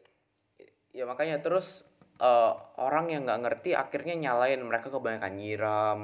Ya 0.95 1.03
makanya 1.03 1.43
terus 1.43 1.83
uh, 2.19 2.51
orang 2.79 3.11
yang 3.11 3.27
nggak 3.27 3.41
ngerti 3.43 3.71
akhirnya 3.75 4.15
nyalain 4.29 4.61
mereka 4.61 4.91
kebanyakan 4.91 5.33
nyiram 5.35 5.99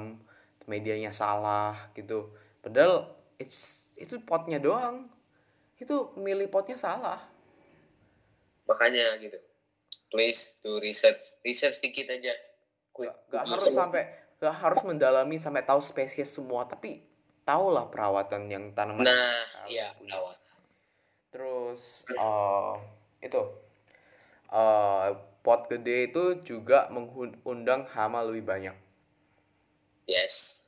medianya 0.66 1.10
salah 1.10 1.74
gitu. 1.96 2.30
Padahal 2.62 3.10
it's, 3.36 3.90
itu 3.98 4.18
potnya 4.22 4.62
doang. 4.62 5.10
Itu 5.78 6.14
milih 6.14 6.46
potnya 6.48 6.78
salah. 6.78 7.18
Makanya 8.70 9.18
gitu. 9.18 9.38
Please 10.12 10.54
do 10.60 10.78
research 10.78 11.20
research 11.42 11.82
dikit 11.82 12.06
aja. 12.12 12.36
Quick. 12.92 13.10
Gak, 13.32 13.42
gak 13.42 13.44
harus 13.48 13.72
sampai 13.72 14.02
gak 14.42 14.56
harus 14.58 14.82
mendalami 14.82 15.38
sampai 15.38 15.62
tahu 15.62 15.78
spesies 15.78 16.26
semua 16.26 16.66
tapi 16.66 16.98
tahulah 17.46 17.86
perawatan 17.86 18.50
yang 18.50 18.74
tanaman 18.74 19.06
nah 19.06 19.46
iya 19.70 19.94
perawatan 19.94 20.58
terus 21.30 22.02
uh, 22.18 22.74
itu 23.22 23.38
uh, 24.50 25.14
pot 25.42 25.66
gede 25.66 26.10
itu 26.10 26.38
juga 26.46 26.86
mengundang 26.94 27.86
hama 27.90 28.22
lebih 28.26 28.46
banyak 28.46 28.76
yes 30.06 30.58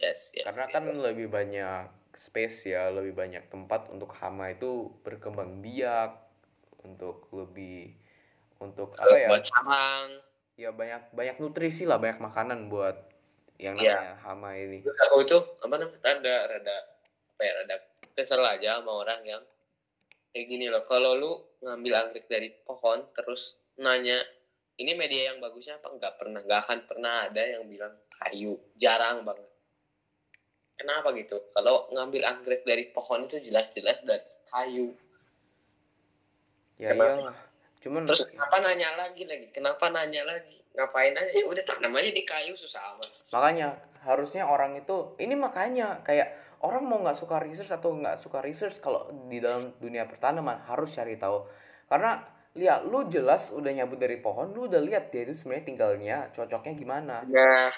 yes, 0.00 0.32
yes 0.32 0.44
karena 0.48 0.64
kan 0.72 0.84
yes. 0.88 0.98
lebih 1.00 1.28
banyak 1.28 1.88
space 2.16 2.68
ya 2.72 2.92
lebih 2.92 3.16
banyak 3.16 3.44
tempat 3.48 3.88
untuk 3.88 4.12
hama 4.20 4.52
itu 4.52 4.92
berkembang 5.04 5.64
biak 5.64 6.16
untuk 6.84 7.28
lebih 7.32 7.96
untuk 8.60 8.92
apa 8.98 9.16
ya 9.16 9.28
buat 9.32 9.44
ya 10.60 10.70
banyak 10.70 11.02
banyak 11.16 11.36
nutrisi 11.40 11.88
lah 11.88 11.96
banyak 11.96 12.20
makanan 12.20 12.68
buat 12.68 12.94
yang 13.56 13.78
iya. 13.78 13.96
namanya 13.96 14.14
ya. 14.14 14.16
hama 14.28 14.50
ini 14.58 14.78
aku 14.84 15.16
itu 15.24 15.38
apa 15.64 15.74
namanya 15.80 16.00
rada 16.04 16.36
rada 16.50 16.76
apa 17.32 17.42
ya 17.42 17.52
rada 17.62 17.76
kesel 18.12 18.42
aja 18.44 18.82
sama 18.82 18.92
orang 18.92 19.20
yang 19.24 19.42
kayak 20.32 20.46
gini 20.48 20.66
loh 20.68 20.84
kalau 20.84 21.16
lu 21.16 21.32
ngambil 21.64 21.92
anggrek 22.04 22.26
dari 22.28 22.52
pohon 22.64 23.06
terus 23.16 23.56
nanya 23.80 24.20
ini 24.76 24.92
media 24.96 25.32
yang 25.32 25.38
bagusnya 25.40 25.80
apa? 25.80 25.92
Nggak 25.92 26.14
pernah 26.20 26.40
nggak 26.42 26.60
akan 26.68 26.78
pernah 26.88 27.14
ada 27.28 27.42
yang 27.44 27.64
bilang 27.68 27.94
kayu 28.20 28.56
jarang 28.76 29.24
banget 29.24 29.52
kenapa 30.82 31.14
gitu? 31.14 31.38
Kalau 31.54 31.86
ngambil 31.94 32.22
anggrek 32.26 32.66
dari 32.66 32.90
pohon 32.90 33.30
itu 33.30 33.38
jelas-jelas 33.38 34.02
dari 34.02 34.26
kayu. 34.50 34.90
Ya 36.82 36.98
iyalah. 36.98 37.38
Cuman 37.78 38.02
terus 38.02 38.26
kenapa 38.26 38.58
nanya 38.58 38.98
lagi 38.98 39.22
lagi? 39.22 39.46
Kenapa 39.54 39.86
nanya 39.94 40.26
lagi? 40.26 40.58
Ngapain 40.74 41.14
aja? 41.14 41.30
Ya 41.30 41.46
udah 41.46 41.62
tanam 41.62 41.94
aja 41.94 42.10
di 42.10 42.24
kayu 42.26 42.58
susah 42.58 42.98
amat. 42.98 43.10
Makanya 43.30 43.78
harusnya 44.02 44.42
orang 44.50 44.74
itu 44.74 45.14
ini 45.22 45.38
makanya 45.38 46.02
kayak 46.02 46.34
orang 46.66 46.82
mau 46.90 46.98
nggak 46.98 47.18
suka 47.18 47.38
research 47.38 47.70
atau 47.70 47.94
nggak 47.94 48.18
suka 48.18 48.42
research 48.42 48.82
kalau 48.82 49.06
di 49.30 49.38
dalam 49.38 49.70
dunia 49.78 50.06
pertanaman 50.10 50.58
harus 50.66 50.90
cari 50.94 51.14
tahu. 51.14 51.46
Karena 51.86 52.18
lihat 52.52 52.84
lu 52.84 53.08
jelas 53.08 53.48
udah 53.48 53.72
nyabut 53.72 53.96
dari 53.96 54.20
pohon 54.20 54.52
lu 54.52 54.68
udah 54.68 54.80
lihat 54.84 55.08
dia 55.08 55.24
itu 55.24 55.40
sebenarnya 55.40 55.64
tinggalnya 55.64 56.16
cocoknya 56.36 56.72
gimana. 56.76 57.14
Nah 57.24 57.72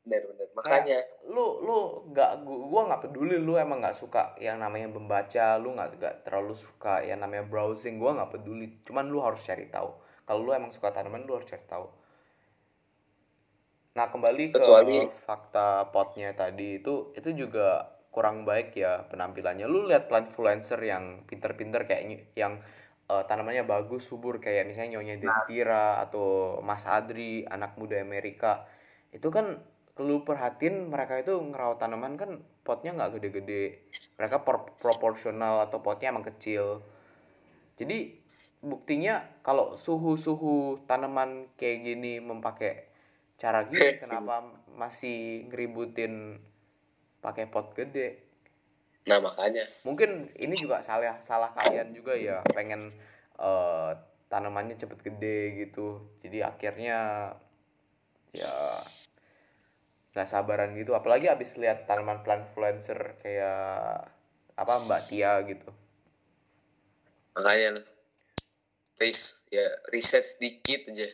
benar-benar 0.00 0.48
makanya 0.56 1.04
kayak, 1.04 1.28
lu 1.28 1.46
lu 1.60 1.78
nggak 2.14 2.32
gua 2.46 2.80
nggak 2.88 3.02
peduli 3.04 3.36
lu 3.36 3.60
emang 3.60 3.84
nggak 3.84 3.98
suka 4.00 4.32
yang 4.40 4.56
namanya 4.56 4.88
membaca 4.88 5.60
lu 5.60 5.76
nggak 5.76 6.24
terlalu 6.24 6.56
suka 6.56 7.04
yang 7.04 7.20
namanya 7.20 7.44
browsing 7.44 7.98
gua 7.98 8.16
nggak 8.16 8.32
peduli. 8.38 8.80
Cuman 8.86 9.10
lu 9.10 9.20
harus 9.20 9.42
cari 9.42 9.68
tahu. 9.68 9.90
Kalau 10.24 10.40
lu 10.46 10.54
emang 10.54 10.70
suka 10.70 10.94
tanaman 10.94 11.26
lu 11.26 11.34
harus 11.36 11.50
cari 11.50 11.66
tahu. 11.66 11.86
Nah 13.98 14.06
kembali 14.06 14.54
Kecuali... 14.54 15.10
ke 15.10 15.18
fakta 15.26 15.90
potnya 15.90 16.30
tadi 16.38 16.78
itu 16.78 17.10
itu 17.18 17.34
juga 17.34 17.90
kurang 18.14 18.46
baik 18.46 18.74
ya 18.78 19.02
penampilannya. 19.10 19.66
Lu 19.66 19.86
lihat 19.90 20.06
plant 20.06 20.30
influencer 20.30 20.78
yang 20.82 21.26
pinter-pinter 21.26 21.86
kayak 21.86 22.30
yang 22.38 22.62
uh, 23.10 23.22
tanamannya 23.26 23.66
bagus 23.66 24.06
subur 24.06 24.38
kayak 24.38 24.70
misalnya 24.70 24.98
Nyonya 24.98 25.18
nah. 25.18 25.22
Destira 25.26 25.84
atau 25.98 26.58
Mas 26.62 26.86
Adri 26.86 27.42
anak 27.42 27.74
muda 27.74 27.98
Amerika. 27.98 28.70
Itu 29.10 29.34
kan 29.34 29.58
lu 29.98 30.22
perhatiin 30.22 30.88
mereka 30.88 31.18
itu 31.18 31.34
ngerawat 31.36 31.82
tanaman 31.82 32.14
kan 32.14 32.30
potnya 32.62 32.94
nggak 32.94 33.18
gede-gede. 33.18 33.90
Mereka 34.16 34.46
por 34.46 34.78
proporsional 34.78 35.66
atau 35.66 35.82
potnya 35.82 36.14
emang 36.14 36.24
kecil. 36.24 36.86
Jadi 37.74 38.14
buktinya 38.62 39.26
kalau 39.42 39.74
suhu-suhu 39.74 40.84
tanaman 40.86 41.50
kayak 41.58 41.82
gini 41.84 42.22
memakai 42.22 42.86
cara 43.40 43.64
gini 43.66 43.96
kenapa 44.04 44.44
masih 44.76 45.48
ngeributin 45.48 46.36
pakai 47.24 47.48
pot 47.48 47.72
gede 47.72 48.29
nah 49.10 49.18
makanya. 49.18 49.66
Mungkin 49.82 50.30
ini 50.38 50.54
juga 50.54 50.78
salah 50.86 51.18
salah 51.18 51.50
kalian 51.58 51.90
juga 51.90 52.14
ya 52.14 52.38
pengen 52.54 52.86
uh, 53.42 53.98
tanamannya 54.30 54.78
cepet 54.78 54.98
gede 55.02 55.66
gitu. 55.66 55.98
Jadi 56.22 56.38
akhirnya 56.46 56.98
ya 58.30 58.54
nggak 60.14 60.28
sabaran 60.30 60.78
gitu. 60.78 60.94
Apalagi 60.94 61.26
abis 61.26 61.58
lihat 61.58 61.90
tanaman 61.90 62.22
plant 62.22 62.46
influencer 62.46 63.18
kayak 63.18 64.06
apa 64.54 64.72
Mbak 64.86 65.02
Tia 65.10 65.42
gitu. 65.42 65.70
Makanya 67.34 67.82
please 68.94 69.42
ya 69.50 69.66
riset 69.90 70.22
sedikit 70.22 70.86
aja. 70.94 71.10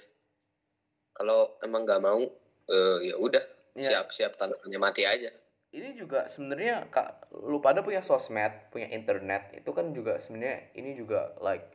Kalau 1.16 1.56
emang 1.64 1.88
nggak 1.88 2.04
mau 2.04 2.20
uh, 2.68 2.98
ya 3.00 3.16
udah 3.16 3.44
ya. 3.72 3.88
siap-siap 3.88 4.36
tanamannya 4.36 4.76
mati 4.76 5.08
aja 5.08 5.32
ini 5.76 5.92
juga 5.92 6.24
sebenarnya 6.24 6.88
kak 6.88 7.28
lu 7.44 7.60
pada 7.60 7.84
punya 7.84 8.00
sosmed 8.00 8.72
punya 8.72 8.88
internet 8.88 9.52
itu 9.52 9.70
kan 9.76 9.92
juga 9.92 10.16
sebenarnya 10.16 10.72
ini 10.72 10.96
juga 10.96 11.36
like 11.44 11.68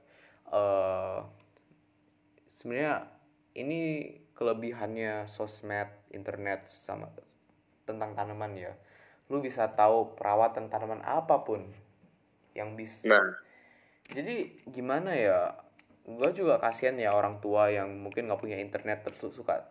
uh, 0.50 1.22
sebenarnya 2.50 3.06
ini 3.54 4.10
kelebihannya 4.34 5.30
sosmed 5.30 5.94
internet 6.10 6.66
sama 6.66 7.14
tentang 7.86 8.18
tanaman 8.18 8.58
ya 8.58 8.74
lu 9.30 9.38
bisa 9.38 9.70
tahu 9.70 10.18
perawatan 10.18 10.74
tanaman 10.74 11.06
apa 11.06 11.46
pun 11.46 11.62
yang 12.58 12.74
bisa 12.74 13.06
nah. 13.06 13.38
jadi 14.10 14.50
gimana 14.66 15.14
ya 15.14 15.40
gue 16.10 16.30
juga 16.34 16.58
kasihan 16.58 16.98
ya 16.98 17.14
orang 17.14 17.38
tua 17.38 17.70
yang 17.70 18.02
mungkin 18.02 18.26
nggak 18.26 18.42
punya 18.42 18.58
internet 18.58 19.06
terus 19.06 19.38
suka 19.38 19.62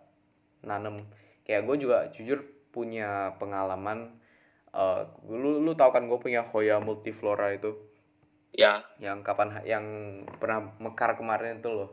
nanem 0.63 1.03
kayak 1.43 1.67
gue 1.67 1.77
juga 1.83 2.07
jujur 2.15 2.47
punya 2.71 3.35
pengalaman 3.43 4.20
uh, 4.75 5.07
lu 5.29 5.63
lu 5.63 5.73
tahu 5.75 5.91
kan 5.91 6.07
gue 6.07 6.19
punya 6.19 6.47
Hoya 6.47 6.83
multiflora 6.83 7.55
itu? 7.55 7.77
Ya. 8.55 8.83
Yang 8.99 9.23
kapan 9.27 9.63
yang 9.67 9.85
pernah 10.39 10.75
mekar 10.83 11.15
kemarin 11.15 11.63
itu 11.63 11.71
loh. 11.71 11.91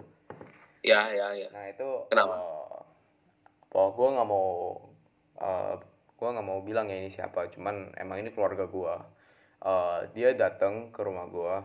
Ya 0.81 1.09
ya 1.13 1.33
ya. 1.33 1.47
Nah 1.53 1.69
itu 1.69 1.87
kenapa? 2.09 2.37
uh, 3.73 3.89
gue 3.93 4.07
nggak 4.07 4.27
mau 4.27 4.49
uh, 5.41 5.73
gue 6.17 6.27
nggak 6.33 6.47
mau 6.47 6.59
bilang 6.65 6.89
ya 6.89 6.97
ini 6.97 7.13
siapa 7.13 7.45
cuman 7.53 7.93
emang 7.93 8.25
ini 8.25 8.33
keluarga 8.33 8.65
gue 8.65 8.95
uh, 9.61 9.99
dia 10.17 10.33
datang 10.33 10.89
ke 10.89 10.97
rumah 11.05 11.29
gue 11.29 11.55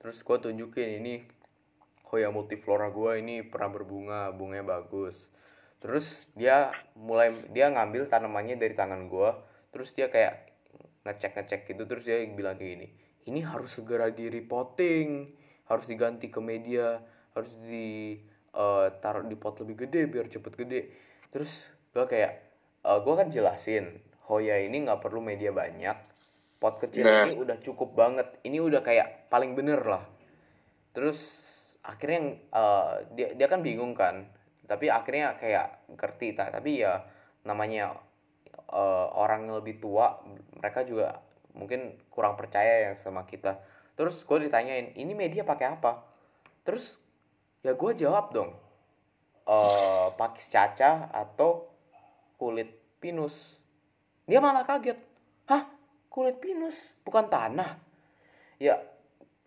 terus 0.00 0.24
gue 0.24 0.36
tunjukin 0.40 1.04
ini 1.04 1.20
Hoya 2.10 2.34
multiflora 2.34 2.90
gue 2.90 3.22
ini 3.22 3.46
pernah 3.46 3.70
berbunga 3.70 4.34
bunganya 4.34 4.66
bagus. 4.66 5.30
Terus 5.78 6.26
dia 6.34 6.74
mulai 6.98 7.30
dia 7.54 7.70
ngambil 7.70 8.10
tanamannya 8.10 8.58
dari 8.58 8.74
tangan 8.74 9.06
gue 9.06 9.30
terus 9.70 9.94
dia 9.94 10.10
kayak 10.10 10.49
ngecek 11.04 11.32
ngecek 11.36 11.60
gitu 11.72 11.82
terus 11.88 12.04
dia 12.04 12.20
bilang 12.28 12.60
kayak 12.60 12.70
gini 12.76 12.86
ini 13.28 13.40
harus 13.44 13.76
segera 13.76 14.08
di 14.12 14.28
repotting 14.28 15.32
harus 15.70 15.84
diganti 15.86 16.28
ke 16.28 16.40
media 16.42 17.00
harus 17.32 17.54
di 17.62 18.18
uh, 18.58 18.90
taruh 18.98 19.24
di 19.24 19.36
pot 19.38 19.56
lebih 19.62 19.86
gede 19.86 20.10
biar 20.10 20.26
cepet 20.26 20.52
gede 20.58 20.80
terus 21.30 21.70
gue 21.94 22.04
kayak 22.06 22.32
uh, 22.84 22.96
eh, 22.96 22.98
gue 23.02 23.14
kan 23.14 23.28
jelasin 23.30 23.86
Hoya 24.30 24.62
ini 24.62 24.86
nggak 24.86 25.02
perlu 25.02 25.22
media 25.22 25.50
banyak 25.50 25.96
pot 26.60 26.76
kecil 26.78 27.06
nah. 27.06 27.26
ini 27.26 27.38
udah 27.38 27.56
cukup 27.62 27.96
banget 27.96 28.28
ini 28.44 28.60
udah 28.60 28.82
kayak 28.84 29.30
paling 29.32 29.56
bener 29.56 29.80
lah 29.80 30.04
terus 30.92 31.18
akhirnya 31.86 32.36
uh, 32.52 33.00
dia 33.16 33.32
dia 33.32 33.46
kan 33.48 33.64
bingung 33.64 33.96
kan 33.96 34.28
tapi 34.68 34.86
akhirnya 34.92 35.34
kayak 35.40 35.86
ngerti 35.90 36.36
tapi 36.36 36.84
ya 36.84 37.02
namanya 37.42 37.96
uh, 38.70 39.12
orang 39.14 39.50
yang 39.50 39.58
lebih 39.60 39.82
tua 39.82 40.22
mereka 40.56 40.86
juga 40.86 41.20
mungkin 41.54 41.98
kurang 42.08 42.38
percaya 42.38 42.90
yang 42.90 42.96
sama 42.96 43.26
kita 43.26 43.58
terus 43.98 44.22
gue 44.22 44.48
ditanyain 44.48 44.94
ini 44.96 45.12
media 45.12 45.42
pakai 45.42 45.76
apa 45.76 46.06
terus 46.62 46.96
ya 47.60 47.74
gue 47.74 47.92
jawab 47.98 48.32
dong 48.32 48.54
uh, 49.50 50.08
pakis 50.14 50.46
caca 50.46 51.10
atau 51.10 51.66
kulit 52.38 52.70
pinus. 53.02 53.60
Dia 54.24 54.38
malah 54.38 54.62
kaget. 54.62 54.96
Hah? 55.50 55.66
Kulit 56.06 56.38
pinus? 56.38 56.94
Bukan 57.02 57.26
tanah? 57.28 57.76
Ya, 58.60 58.78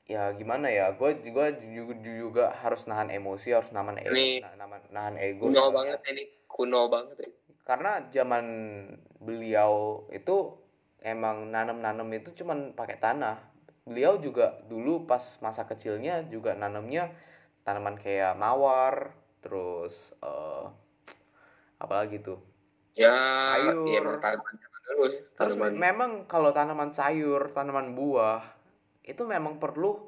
ya 0.10 0.34
gimana 0.36 0.68
ya? 0.68 0.92
Gue 0.94 1.16
juga, 1.24 1.54
juga, 2.02 2.54
harus 2.60 2.84
nahan 2.90 3.14
emosi, 3.14 3.54
harus 3.56 3.70
nahan 3.72 3.98
ego, 4.02 4.14
nahan, 4.14 4.82
nahan 4.92 5.16
ego. 5.22 5.48
Kuno 5.48 5.70
banget 5.70 6.00
ini, 6.12 6.24
kuno 6.50 6.82
banget 6.90 7.18
ini. 7.24 7.36
Karena 7.64 8.04
zaman 8.12 8.46
beliau 9.24 10.04
itu 10.12 10.60
emang 11.00 11.48
nanem-nanem 11.48 12.20
itu 12.20 12.44
cuman 12.44 12.76
pakai 12.76 13.00
tanah. 13.00 13.40
Beliau 13.84 14.20
juga 14.20 14.64
dulu 14.68 15.08
pas 15.08 15.40
masa 15.40 15.68
kecilnya 15.68 16.28
juga 16.28 16.56
nanemnya 16.56 17.12
tanaman 17.64 18.00
kayak 18.00 18.36
mawar, 18.36 19.16
terus 19.40 20.12
uh, 20.24 20.72
apalagi 21.80 22.20
tuh? 22.20 22.40
Ya 22.96 23.16
sayur. 23.60 23.88
ya 23.88 24.02
tanaman 24.20 24.56
dulu 24.60 25.04
terus 25.40 25.56
memang 25.56 26.28
kalau 26.28 26.52
tanaman 26.52 26.92
sayur 26.92 27.56
tanaman 27.56 27.96
buah 27.96 28.44
itu 29.04 29.24
memang 29.24 29.60
perlu 29.60 30.00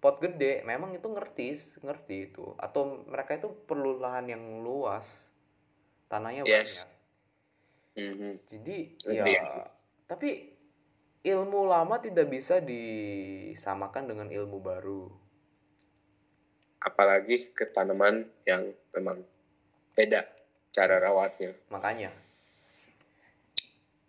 pot 0.00 0.20
gede. 0.20 0.64
Memang 0.64 0.96
itu 0.96 1.08
ngerti 1.08 1.80
ngerti 1.84 2.32
itu. 2.32 2.56
Atau 2.56 3.04
mereka 3.08 3.36
itu 3.36 3.52
perlu 3.68 4.00
lahan 4.00 4.28
yang 4.28 4.64
luas 4.64 5.27
tanahnya 6.08 6.42
yes. 6.44 6.84
banyak 7.94 7.96
mm-hmm. 7.96 8.32
jadi 8.48 8.76
ya 9.08 9.24
tapi 10.08 10.56
ilmu 11.22 11.68
lama 11.68 12.00
tidak 12.00 12.32
bisa 12.32 12.64
disamakan 12.64 14.08
dengan 14.08 14.28
ilmu 14.32 14.58
baru 14.60 15.04
apalagi 16.82 17.52
ke 17.52 17.68
tanaman 17.70 18.26
yang 18.46 18.70
memang 18.94 19.22
beda 19.98 20.22
cara 20.72 21.02
rawatnya. 21.02 21.58
Makanya. 21.74 22.14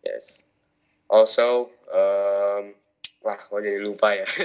Yes. 0.05 0.37
Also, 1.09 1.73
um, 1.89 2.77
wah, 3.25 3.39
kok 3.39 3.65
jadi 3.65 3.81
lupa 3.81 4.13
ya. 4.13 4.29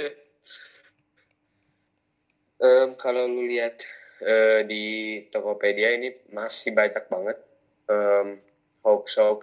um, 2.65 2.97
kalau 2.97 3.29
lu 3.29 3.45
lihat 3.45 3.85
uh, 4.25 4.61
di 4.65 4.85
Tokopedia 5.29 5.95
ini 5.95 6.11
masih 6.33 6.73
banyak 6.73 7.05
banget 7.07 7.39
um, 7.93 8.41
hoax 8.83 9.21
hoax. 9.21 9.43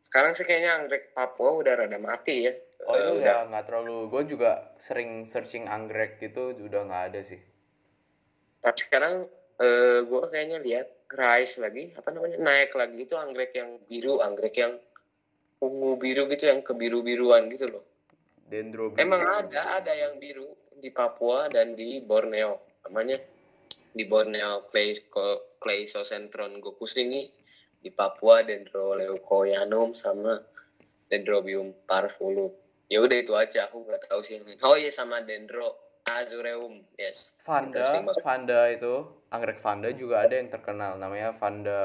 Sekarang 0.00 0.38
sih 0.38 0.46
kayaknya 0.46 0.78
anggrek 0.78 1.10
Papua 1.12 1.58
udah 1.58 1.82
rada 1.82 1.98
mati 1.98 2.46
ya. 2.46 2.54
Oh 2.86 2.94
itu 2.94 3.10
uh, 3.10 3.18
udah 3.18 3.36
nggak 3.50 3.64
terlalu. 3.66 4.06
Gue 4.06 4.22
juga 4.30 4.70
sering 4.78 5.26
searching 5.26 5.66
anggrek 5.66 6.22
gitu 6.22 6.54
udah 6.54 6.86
nggak 6.86 7.04
ada 7.12 7.20
sih. 7.26 7.40
Tapi 8.62 8.78
sekarang 8.78 9.26
uh, 9.60 9.98
gue 10.06 10.22
kayaknya 10.30 10.62
lihat 10.62 10.88
rise 11.12 11.62
lagi 11.62 11.94
apa 11.94 12.08
namanya 12.10 12.38
naik 12.42 12.74
lagi 12.74 12.98
itu 13.06 13.14
anggrek 13.14 13.54
yang 13.54 13.78
biru 13.86 14.18
anggrek 14.18 14.56
yang 14.58 14.74
ungu 15.62 15.96
biru 15.96 16.26
gitu 16.28 16.50
yang 16.50 16.60
kebiru 16.66 17.00
biruan 17.00 17.46
gitu 17.48 17.70
loh 17.70 17.84
dendro 18.50 18.92
biru. 18.92 19.00
emang 19.00 19.22
ada 19.22 19.80
ada 19.80 19.92
yang 19.94 20.18
biru 20.18 20.50
di 20.76 20.90
Papua 20.90 21.46
dan 21.48 21.78
di 21.78 22.02
Borneo 22.02 22.82
namanya 22.86 23.22
di 23.96 24.04
Borneo 24.04 24.68
clay 24.68 24.92
clay 25.56 25.88
sosentron 25.88 26.60
gocus 26.60 27.00
ini 27.00 27.32
di 27.80 27.88
Papua 27.88 28.44
dendro 28.44 28.92
leucoyanum 28.92 29.96
sama 29.96 30.36
dendrobium 31.08 31.72
parvulum 31.88 32.52
ya 32.92 33.00
udah 33.00 33.16
itu 33.16 33.32
aja. 33.32 33.72
Aku 33.72 33.88
nggak 33.88 34.12
tahu 34.12 34.20
sih 34.20 34.36
oh 34.60 34.76
iya 34.76 34.92
sama 34.92 35.24
dendro 35.24 35.86
Azureum, 36.06 36.86
yes. 36.94 37.34
Vanda, 37.42 37.82
Vanda 38.22 38.70
itu 38.70 39.10
anggrek 39.34 39.58
Vanda 39.58 39.90
juga 39.90 40.22
ada 40.22 40.38
yang 40.38 40.54
terkenal. 40.54 40.94
Namanya 41.02 41.34
Vanda 41.34 41.82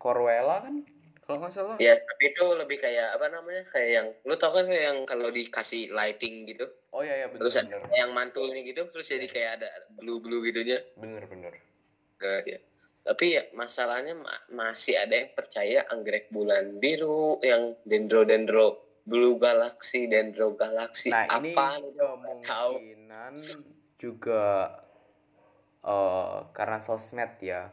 Corwella 0.00 0.64
kan 0.64 0.88
kalau 1.24 1.38
nggak 1.40 1.52
salah. 1.56 1.76
Yes, 1.80 2.04
tapi 2.04 2.30
itu 2.30 2.44
lebih 2.54 2.78
kayak 2.84 3.16
apa 3.16 3.26
namanya 3.32 3.64
kayak 3.72 3.90
yang 3.90 4.08
lu 4.28 4.34
tau 4.36 4.52
kan 4.52 4.68
kayak 4.68 4.84
yang 4.92 4.98
kalau 5.08 5.28
dikasih 5.32 5.90
lighting 5.90 6.44
gitu. 6.48 6.68
Oh 6.92 7.00
iya 7.00 7.24
iya 7.24 7.26
benar. 7.32 7.40
Terus 7.48 7.54
ada 7.64 7.76
yang 7.96 8.12
mantulnya 8.12 8.60
gitu, 8.62 8.86
terus 8.92 9.08
jadi 9.08 9.26
kayak 9.26 9.50
ada 9.60 9.68
blue 9.96 10.20
blue 10.20 10.44
gitunya. 10.44 10.84
Bener 11.00 11.24
bener. 11.26 11.52
Uh, 12.20 12.40
ya. 12.44 12.60
Tapi 13.04 13.36
ya 13.36 13.42
masalahnya 13.52 14.16
ma 14.16 14.32
masih 14.48 14.96
ada 14.96 15.12
yang 15.12 15.30
percaya 15.36 15.84
anggrek 15.92 16.32
bulan 16.32 16.80
biru 16.80 17.36
yang 17.44 17.76
dendro 17.84 18.24
dendro 18.24 18.84
Blue 19.04 19.36
Galaxy, 19.36 20.08
Dendro 20.08 20.56
Galaxy, 20.56 21.12
nah, 21.12 21.28
apa 21.28 21.76
ini 21.76 21.92
kemungkinan 21.92 23.34
juga 24.00 24.72
uh, 25.84 26.48
karena 26.56 26.80
sosmed 26.80 27.36
ya. 27.44 27.68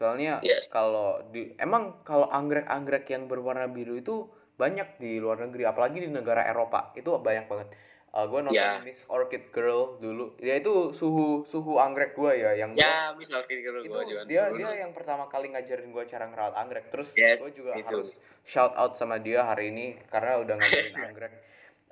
Soalnya 0.00 0.40
yes. 0.40 0.72
kalau 0.72 1.20
di 1.28 1.52
emang 1.60 2.00
kalau 2.08 2.24
anggrek-anggrek 2.32 3.04
yang 3.12 3.28
berwarna 3.28 3.68
biru 3.68 4.00
itu 4.00 4.24
banyak 4.56 4.96
di 4.96 5.20
luar 5.20 5.44
negeri, 5.44 5.68
apalagi 5.68 6.00
di 6.00 6.08
negara 6.08 6.48
Eropa 6.48 6.96
itu 6.96 7.12
banyak 7.20 7.44
banget 7.44 7.68
uh, 8.14 8.18
eh, 8.22 8.24
gue 8.26 8.40
nonton 8.42 8.58
yeah. 8.58 8.82
Miss 8.82 9.06
Orchid 9.06 9.44
Girl 9.54 9.98
dulu 10.02 10.34
ya 10.42 10.58
itu 10.58 10.90
suhu 10.94 11.46
suhu 11.46 11.78
anggrek 11.78 12.18
gue 12.18 12.32
ya 12.34 12.50
yang 12.58 12.74
ya 12.74 13.14
Miss 13.14 13.30
Orchid 13.30 13.62
Girl 13.62 13.82
gue 13.82 14.02
juga 14.06 14.22
dia 14.26 14.50
dulu. 14.50 14.58
dia 14.62 14.86
yang 14.86 14.92
pertama 14.92 15.30
kali 15.30 15.54
ngajarin 15.54 15.90
gue 15.94 16.04
cara 16.06 16.24
ngerawat 16.30 16.54
anggrek 16.58 16.86
terus 16.90 17.14
yes, 17.14 17.38
gue 17.42 17.52
juga 17.54 17.78
harus 17.78 18.10
shout 18.42 18.74
out 18.74 18.98
sama 18.98 19.22
dia 19.22 19.46
hari 19.46 19.70
ini 19.70 19.98
karena 20.10 20.42
udah 20.42 20.54
ngajarin 20.58 20.94
anggrek 21.10 21.32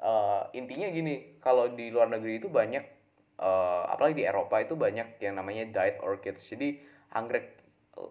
uh, 0.02 0.50
intinya 0.54 0.88
gini 0.90 1.38
kalau 1.38 1.70
di 1.70 1.90
luar 1.90 2.10
negeri 2.10 2.42
itu 2.42 2.50
banyak 2.50 2.84
uh, 3.38 3.90
apalagi 3.94 4.22
di 4.22 4.24
Eropa 4.26 4.58
itu 4.58 4.74
banyak 4.74 5.22
yang 5.22 5.38
namanya 5.38 5.70
diet 5.70 6.02
orchids 6.02 6.42
jadi 6.50 6.78
anggrek 7.14 7.57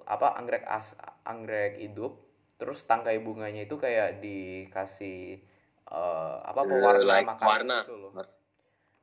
apa 0.08 0.36
anggrek 0.36 0.64
as 0.68 0.94
anggrek 1.24 1.80
hidup 1.80 2.20
terus 2.58 2.84
tangkai 2.84 3.22
bunganya 3.22 3.64
itu 3.64 3.78
kayak 3.78 4.20
dikasih 4.20 5.40
uh, 5.88 6.42
apa 6.44 6.62
pewarna 6.66 7.06
like 7.06 7.28
makanan 7.28 7.48
warna. 7.48 7.78
gitu 7.86 7.96
loh 7.96 8.12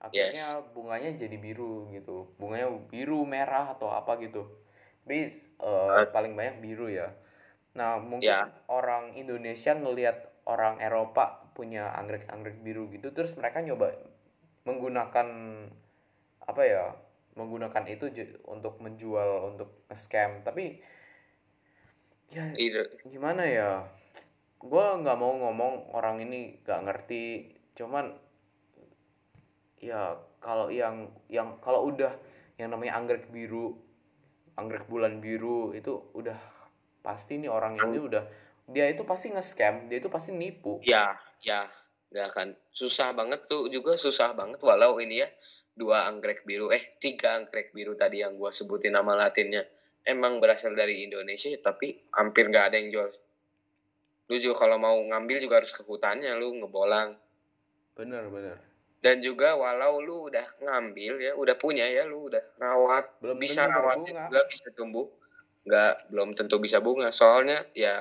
akhirnya 0.04 0.46
yes. 0.60 0.68
bunganya 0.76 1.10
jadi 1.16 1.36
biru 1.40 1.88
gitu 1.94 2.36
bunganya 2.36 2.68
biru 2.92 3.24
merah 3.24 3.72
atau 3.72 3.88
apa 3.88 4.20
gitu 4.20 4.44
tapi 5.04 5.32
uh, 5.64 6.04
paling 6.12 6.36
banyak 6.36 6.60
biru 6.60 6.92
ya 6.92 7.08
nah 7.72 7.96
mungkin 7.96 8.28
yeah. 8.28 8.52
orang 8.68 9.16
Indonesia 9.16 9.72
ngelihat 9.72 10.44
orang 10.44 10.78
Eropa 10.78 11.48
punya 11.56 11.88
anggrek-anggrek 11.96 12.60
biru 12.60 12.90
gitu 12.92 13.14
terus 13.16 13.32
mereka 13.38 13.64
nyoba 13.64 13.96
menggunakan 14.68 15.28
apa 16.44 16.62
ya 16.64 16.92
menggunakan 17.34 17.84
itu 17.90 18.10
untuk 18.46 18.78
menjual 18.78 19.54
untuk 19.54 19.86
scam 19.90 20.42
tapi 20.46 20.78
ya 22.30 22.50
gimana 23.06 23.42
ya? 23.46 23.70
Gue 24.58 24.86
nggak 25.02 25.18
mau 25.18 25.34
ngomong 25.36 25.92
orang 25.92 26.24
ini 26.24 26.58
gak 26.64 26.88
ngerti. 26.88 27.52
Cuman 27.76 28.16
ya 29.78 30.16
kalau 30.40 30.72
yang 30.72 31.12
yang 31.28 31.60
kalau 31.60 31.92
udah 31.92 32.16
yang 32.56 32.72
namanya 32.72 32.96
anggrek 32.96 33.28
biru 33.28 33.76
anggrek 34.56 34.88
bulan 34.88 35.20
biru 35.20 35.74
itu 35.76 36.00
udah 36.16 36.38
pasti 37.04 37.36
nih 37.42 37.50
orang 37.52 37.76
ini 37.76 37.98
udah 38.00 38.24
dia 38.64 38.88
itu 38.88 39.04
pasti 39.04 39.28
nge-scam 39.28 39.92
dia 39.92 40.00
itu 40.00 40.08
pasti 40.08 40.32
nipu. 40.32 40.80
Ya 40.80 41.20
ya 41.44 41.68
nggak 42.14 42.26
akan 42.30 42.48
susah 42.70 43.10
banget 43.10 43.50
tuh 43.50 43.66
juga 43.68 43.98
susah 43.98 44.32
banget 44.38 44.62
walau 44.62 44.96
ini 45.02 45.26
ya 45.26 45.28
dua 45.74 46.06
anggrek 46.06 46.46
biru 46.46 46.70
eh 46.70 46.94
tiga 47.02 47.34
anggrek 47.34 47.74
biru 47.74 47.98
tadi 47.98 48.22
yang 48.22 48.38
gua 48.38 48.54
sebutin 48.54 48.94
nama 48.94 49.14
latinnya. 49.18 49.66
Emang 50.04 50.38
berasal 50.38 50.76
dari 50.76 51.02
Indonesia 51.02 51.50
tapi 51.58 51.96
hampir 52.14 52.48
nggak 52.48 52.64
ada 52.70 52.76
yang 52.78 52.88
jual. 52.94 53.10
Lu 54.30 54.36
juga 54.40 54.64
kalau 54.64 54.80
mau 54.80 54.96
ngambil 54.96 55.42
juga 55.42 55.60
harus 55.60 55.72
ke 55.72 55.82
hutannya 55.82 56.32
lu 56.36 56.62
ngebolang. 56.62 57.16
Bener 57.96 58.28
bener 58.30 58.74
dan 59.04 59.20
juga 59.20 59.52
walau 59.52 60.00
lu 60.00 60.32
udah 60.32 60.64
ngambil 60.64 61.20
ya 61.20 61.36
udah 61.36 61.60
punya 61.60 61.84
ya 61.84 62.08
lu 62.08 62.32
udah 62.32 62.40
rawat 62.56 63.20
belum 63.20 63.36
bisa 63.36 63.68
rawat 63.68 64.00
juga 64.08 64.40
bisa 64.48 64.72
tumbuh. 64.72 65.04
Nggak 65.68 66.08
belum 66.08 66.32
tentu 66.32 66.56
bisa 66.56 66.80
bunga. 66.80 67.12
Soalnya 67.12 67.68
ya 67.76 68.00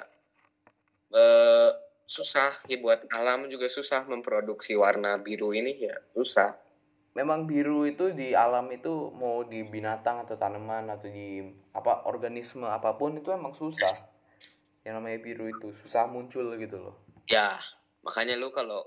eh, 1.12 1.70
susah 2.08 2.56
ya 2.72 2.80
buat 2.80 3.04
alam 3.12 3.52
juga 3.52 3.68
susah 3.68 4.08
memproduksi 4.08 4.80
warna 4.80 5.20
biru 5.20 5.52
ini 5.52 5.92
ya 5.92 5.96
susah 6.16 6.56
memang 7.14 7.46
biru 7.46 7.86
itu 7.86 8.10
di 8.14 8.34
alam 8.34 8.70
itu 8.74 9.14
mau 9.14 9.46
di 9.46 9.62
binatang 9.66 10.26
atau 10.26 10.38
tanaman 10.38 10.90
atau 10.90 11.10
di 11.10 11.46
apa 11.74 12.10
organisme 12.10 12.66
apa 12.66 12.98
pun 12.98 13.18
itu 13.18 13.30
emang 13.30 13.54
susah. 13.54 14.10
Yang 14.84 14.94
namanya 15.00 15.20
biru 15.22 15.46
itu 15.48 15.72
susah 15.86 16.10
muncul 16.10 16.54
gitu 16.60 16.78
loh. 16.82 16.96
Ya 17.30 17.58
makanya 18.04 18.36
lu 18.36 18.52
kalau 18.52 18.84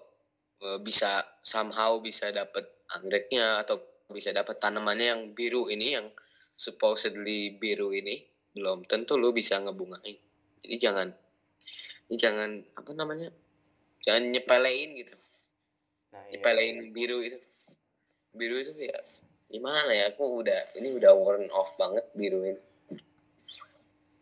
Eh, 0.57 0.81
bisa 0.81 1.21
somehow 1.45 2.01
bisa 2.01 2.33
dapat 2.33 2.65
anggreknya 2.89 3.61
atau 3.61 3.77
bisa 4.09 4.33
dapat 4.33 4.57
tanamannya 4.57 5.07
yang 5.13 5.23
biru 5.37 5.69
ini 5.69 5.93
yang 6.01 6.09
supposedly 6.57 7.61
biru 7.61 7.93
ini 7.93 8.25
belum 8.57 8.89
tentu 8.89 9.21
lu 9.21 9.37
bisa 9.37 9.61
ngebungain. 9.61 10.17
Jadi 10.65 10.77
jangan 10.81 11.13
jangan 12.09 12.65
apa 12.73 12.91
namanya 12.97 13.29
jangan 14.01 14.33
nyepelein 14.33 14.97
gitu. 14.97 15.13
Nah, 16.17 16.25
iya. 16.25 16.41
nyepelein 16.41 16.77
biru 16.97 17.21
itu 17.21 17.37
biru 18.37 18.61
itu 18.61 18.73
ya 18.77 18.99
gimana 19.51 19.91
ya 19.91 20.13
aku 20.13 20.45
udah 20.45 20.77
ini 20.79 20.95
udah 20.95 21.13
worn 21.17 21.49
off 21.51 21.75
banget 21.81 22.05
biru 22.13 22.45
ini 22.45 22.61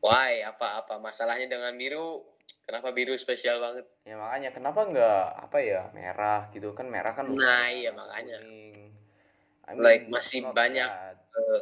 why 0.00 0.40
apa 0.46 0.84
apa 0.84 0.96
masalahnya 1.02 1.50
dengan 1.50 1.74
biru 1.74 2.34
Kenapa 2.64 2.96
biru 2.96 3.12
spesial 3.12 3.60
banget? 3.60 3.84
Ya 4.08 4.16
makanya 4.16 4.48
kenapa 4.56 4.88
nggak 4.88 5.24
apa 5.36 5.58
ya 5.60 5.82
merah 5.92 6.48
gitu 6.56 6.72
kan 6.72 6.88
merah 6.88 7.12
kan. 7.12 7.28
Nah 7.28 7.68
iya 7.68 7.92
makanya. 7.92 8.40
I 9.68 9.76
mean, 9.76 9.84
like 9.84 10.08
masih 10.08 10.48
banyak 10.48 10.88
uh, 11.12 11.60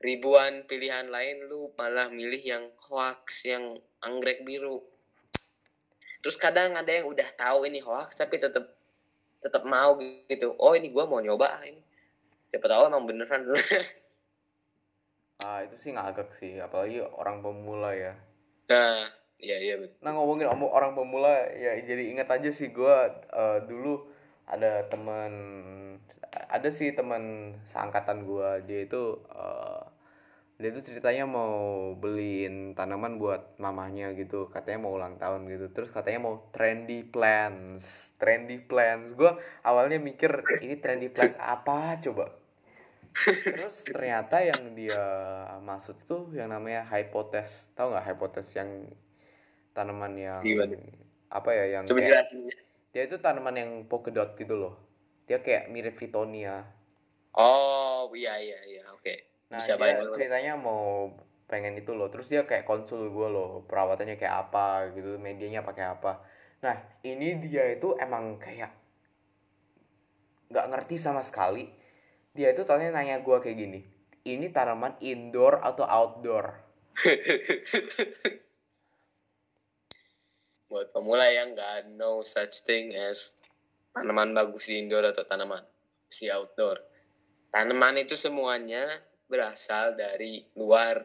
ribuan 0.00 0.64
pilihan 0.64 1.12
lain 1.12 1.48
lu 1.52 1.68
malah 1.76 2.08
milih 2.08 2.40
yang 2.40 2.64
hoax 2.88 3.44
yang 3.44 3.76
anggrek 4.00 4.40
biru. 4.40 4.80
Terus 6.24 6.40
kadang 6.40 6.80
ada 6.80 6.88
yang 6.88 7.12
udah 7.12 7.28
tahu 7.36 7.68
ini 7.68 7.84
hoax 7.84 8.16
tapi 8.16 8.40
tetap 8.40 8.72
tetap 9.42 9.66
mau 9.66 9.98
gitu. 9.98 10.54
Oh 10.56 10.72
ini 10.72 10.94
gua 10.94 11.10
mau 11.10 11.18
nyoba 11.18 11.60
ini. 11.66 11.82
Siapa 12.48 12.70
tahu 12.70 12.82
emang 12.88 13.04
beneran. 13.04 13.50
ah 15.42 15.58
itu 15.66 15.74
sih 15.74 15.90
ngagak 15.90 16.30
sih 16.38 16.62
apalagi 16.62 17.02
orang 17.02 17.42
pemula 17.42 17.90
ya. 17.92 18.14
Nah 18.70 19.22
Iya 19.42 19.56
iya. 19.58 19.74
Nah 20.06 20.14
ngomongin 20.14 20.46
om 20.46 20.62
orang 20.70 20.94
pemula 20.94 21.50
ya 21.50 21.74
jadi 21.82 22.14
ingat 22.14 22.30
aja 22.30 22.50
sih 22.54 22.70
gue 22.70 22.96
uh, 23.34 23.58
dulu 23.66 24.06
ada 24.46 24.86
teman 24.86 25.32
ada 26.30 26.70
sih 26.70 26.94
teman 26.94 27.54
seangkatan 27.66 28.22
gue 28.22 28.48
dia 28.70 28.86
itu 28.86 29.18
uh, 29.34 29.82
dia 30.62 30.70
itu 30.70 30.86
ceritanya 30.86 31.26
mau 31.26 31.90
beliin 31.98 32.78
tanaman 32.78 33.18
buat 33.18 33.58
mamahnya 33.58 34.14
gitu 34.14 34.46
katanya 34.46 34.86
mau 34.86 34.94
ulang 34.94 35.18
tahun 35.18 35.50
gitu. 35.50 35.66
Terus 35.74 35.90
katanya 35.90 36.30
mau 36.30 36.46
trendy 36.54 37.02
plants 37.02 38.14
trendy 38.22 38.62
plants. 38.62 39.18
Gue 39.18 39.34
awalnya 39.66 39.98
mikir 39.98 40.62
ini 40.62 40.78
trendy 40.78 41.10
plants 41.10 41.34
apa? 41.42 41.98
Coba. 41.98 42.30
Terus 43.26 43.90
ternyata 43.90 44.38
yang 44.46 44.78
dia 44.78 45.02
maksud 45.58 45.98
tuh 46.06 46.30
yang 46.30 46.54
namanya 46.54 46.86
hypotes 46.86 47.74
tau 47.74 47.90
nggak 47.90 48.14
hypotes 48.14 48.54
yang 48.54 48.86
tanaman 49.74 50.14
yang 50.14 50.40
Gimana? 50.40 50.78
apa 51.26 51.50
ya 51.50 51.80
yang 51.80 51.84
Coba 51.90 52.00
kayak, 52.00 52.22
jelasin. 52.22 52.38
dia 52.94 53.02
itu 53.10 53.18
tanaman 53.18 53.58
yang 53.58 53.70
polka 53.90 54.14
dot 54.14 54.38
gitu 54.38 54.54
loh. 54.54 54.78
Dia 55.26 55.42
kayak 55.42 55.74
mirip 55.74 55.98
Vitonia. 55.98 56.62
Oh 57.34 58.06
iya 58.14 58.38
iya 58.38 58.60
iya. 58.70 58.84
Oke. 58.94 59.02
okay. 59.02 59.31
Nah 59.52 59.60
Bisa 59.60 59.76
dia 59.76 60.00
ceritanya 60.00 60.56
mau 60.56 61.12
pengen 61.44 61.76
itu 61.76 61.92
loh. 61.92 62.08
Terus 62.08 62.32
dia 62.32 62.48
kayak 62.48 62.64
konsul 62.64 63.12
gue 63.12 63.28
loh 63.28 63.68
perawatannya 63.68 64.16
kayak 64.16 64.48
apa 64.48 64.96
gitu 64.96 65.20
medianya 65.20 65.60
pakai 65.60 65.92
apa. 65.92 66.24
Nah 66.64 66.80
ini 67.04 67.36
dia 67.44 67.68
itu 67.68 67.92
emang 68.00 68.40
kayak 68.40 68.72
nggak 70.48 70.66
ngerti 70.72 70.96
sama 70.96 71.20
sekali. 71.20 71.68
Dia 72.32 72.56
itu 72.56 72.64
tanya 72.64 72.96
nanya 72.96 73.20
gue 73.20 73.36
kayak 73.44 73.58
gini 73.60 73.80
ini 74.22 74.50
tanaman 74.54 74.94
indoor 75.02 75.58
atau 75.62 75.82
outdoor? 75.86 76.54
Buat 80.70 80.94
pemula 80.94 81.28
yang 81.28 81.52
nggak 81.52 81.92
no 81.98 82.22
such 82.24 82.64
thing 82.64 82.94
as 82.96 83.34
tanaman 83.92 84.32
bagus 84.32 84.70
di 84.70 84.80
indoor 84.80 85.04
atau 85.10 85.26
tanaman 85.26 85.66
di 86.08 86.30
outdoor. 86.30 86.80
Tanaman 87.52 88.00
itu 88.00 88.16
semuanya 88.16 89.02
berasal 89.32 89.96
dari 89.96 90.44
luar. 90.60 91.00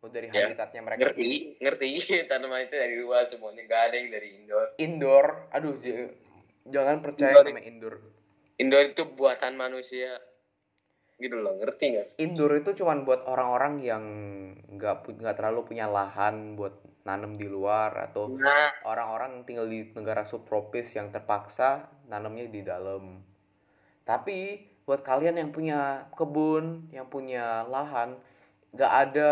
Oh, 0.00 0.08
dari 0.12 0.28
ya. 0.28 0.52
habitatnya 0.52 0.80
mereka. 0.84 1.00
Ngerti, 1.08 1.56
ngerti. 1.60 1.88
tanaman 2.28 2.68
itu 2.68 2.76
dari 2.76 2.96
luar 3.00 3.24
semuanya, 3.32 3.64
nggak 3.64 3.82
ada 3.88 3.96
yang 3.96 4.08
dari 4.12 4.28
indoor. 4.36 4.66
Indoor, 4.76 5.26
aduh, 5.52 5.74
jangan 6.68 6.96
percaya 7.00 7.32
indoor, 7.32 7.44
sama 7.48 7.62
indoor. 7.64 7.94
Indoor 8.60 8.84
itu 8.92 9.02
buatan 9.16 9.56
manusia 9.56 10.20
gitu 11.20 11.36
loh 11.36 11.52
ngerti 11.60 11.84
nggak 11.92 12.08
indoor 12.16 12.52
itu 12.56 12.80
cuman 12.80 13.04
buat 13.04 13.28
orang-orang 13.28 13.84
yang 13.84 14.04
nggak 14.72 15.20
nggak 15.20 15.36
terlalu 15.36 15.68
punya 15.68 15.84
lahan 15.84 16.56
buat 16.56 16.80
nanam 17.04 17.36
di 17.36 17.44
luar 17.44 17.92
atau 18.08 18.32
nah. 18.32 18.72
orang-orang 18.88 19.44
tinggal 19.44 19.68
di 19.68 19.84
negara 19.92 20.24
subtropis 20.24 20.96
yang 20.96 21.12
terpaksa 21.12 21.92
nanamnya 22.08 22.48
di 22.48 22.64
dalam 22.64 23.20
tapi 24.08 24.64
buat 24.90 25.06
kalian 25.06 25.38
yang 25.38 25.54
punya 25.54 26.10
kebun 26.18 26.90
yang 26.90 27.06
punya 27.06 27.62
lahan 27.70 28.18
nggak 28.74 28.92
ada 29.06 29.30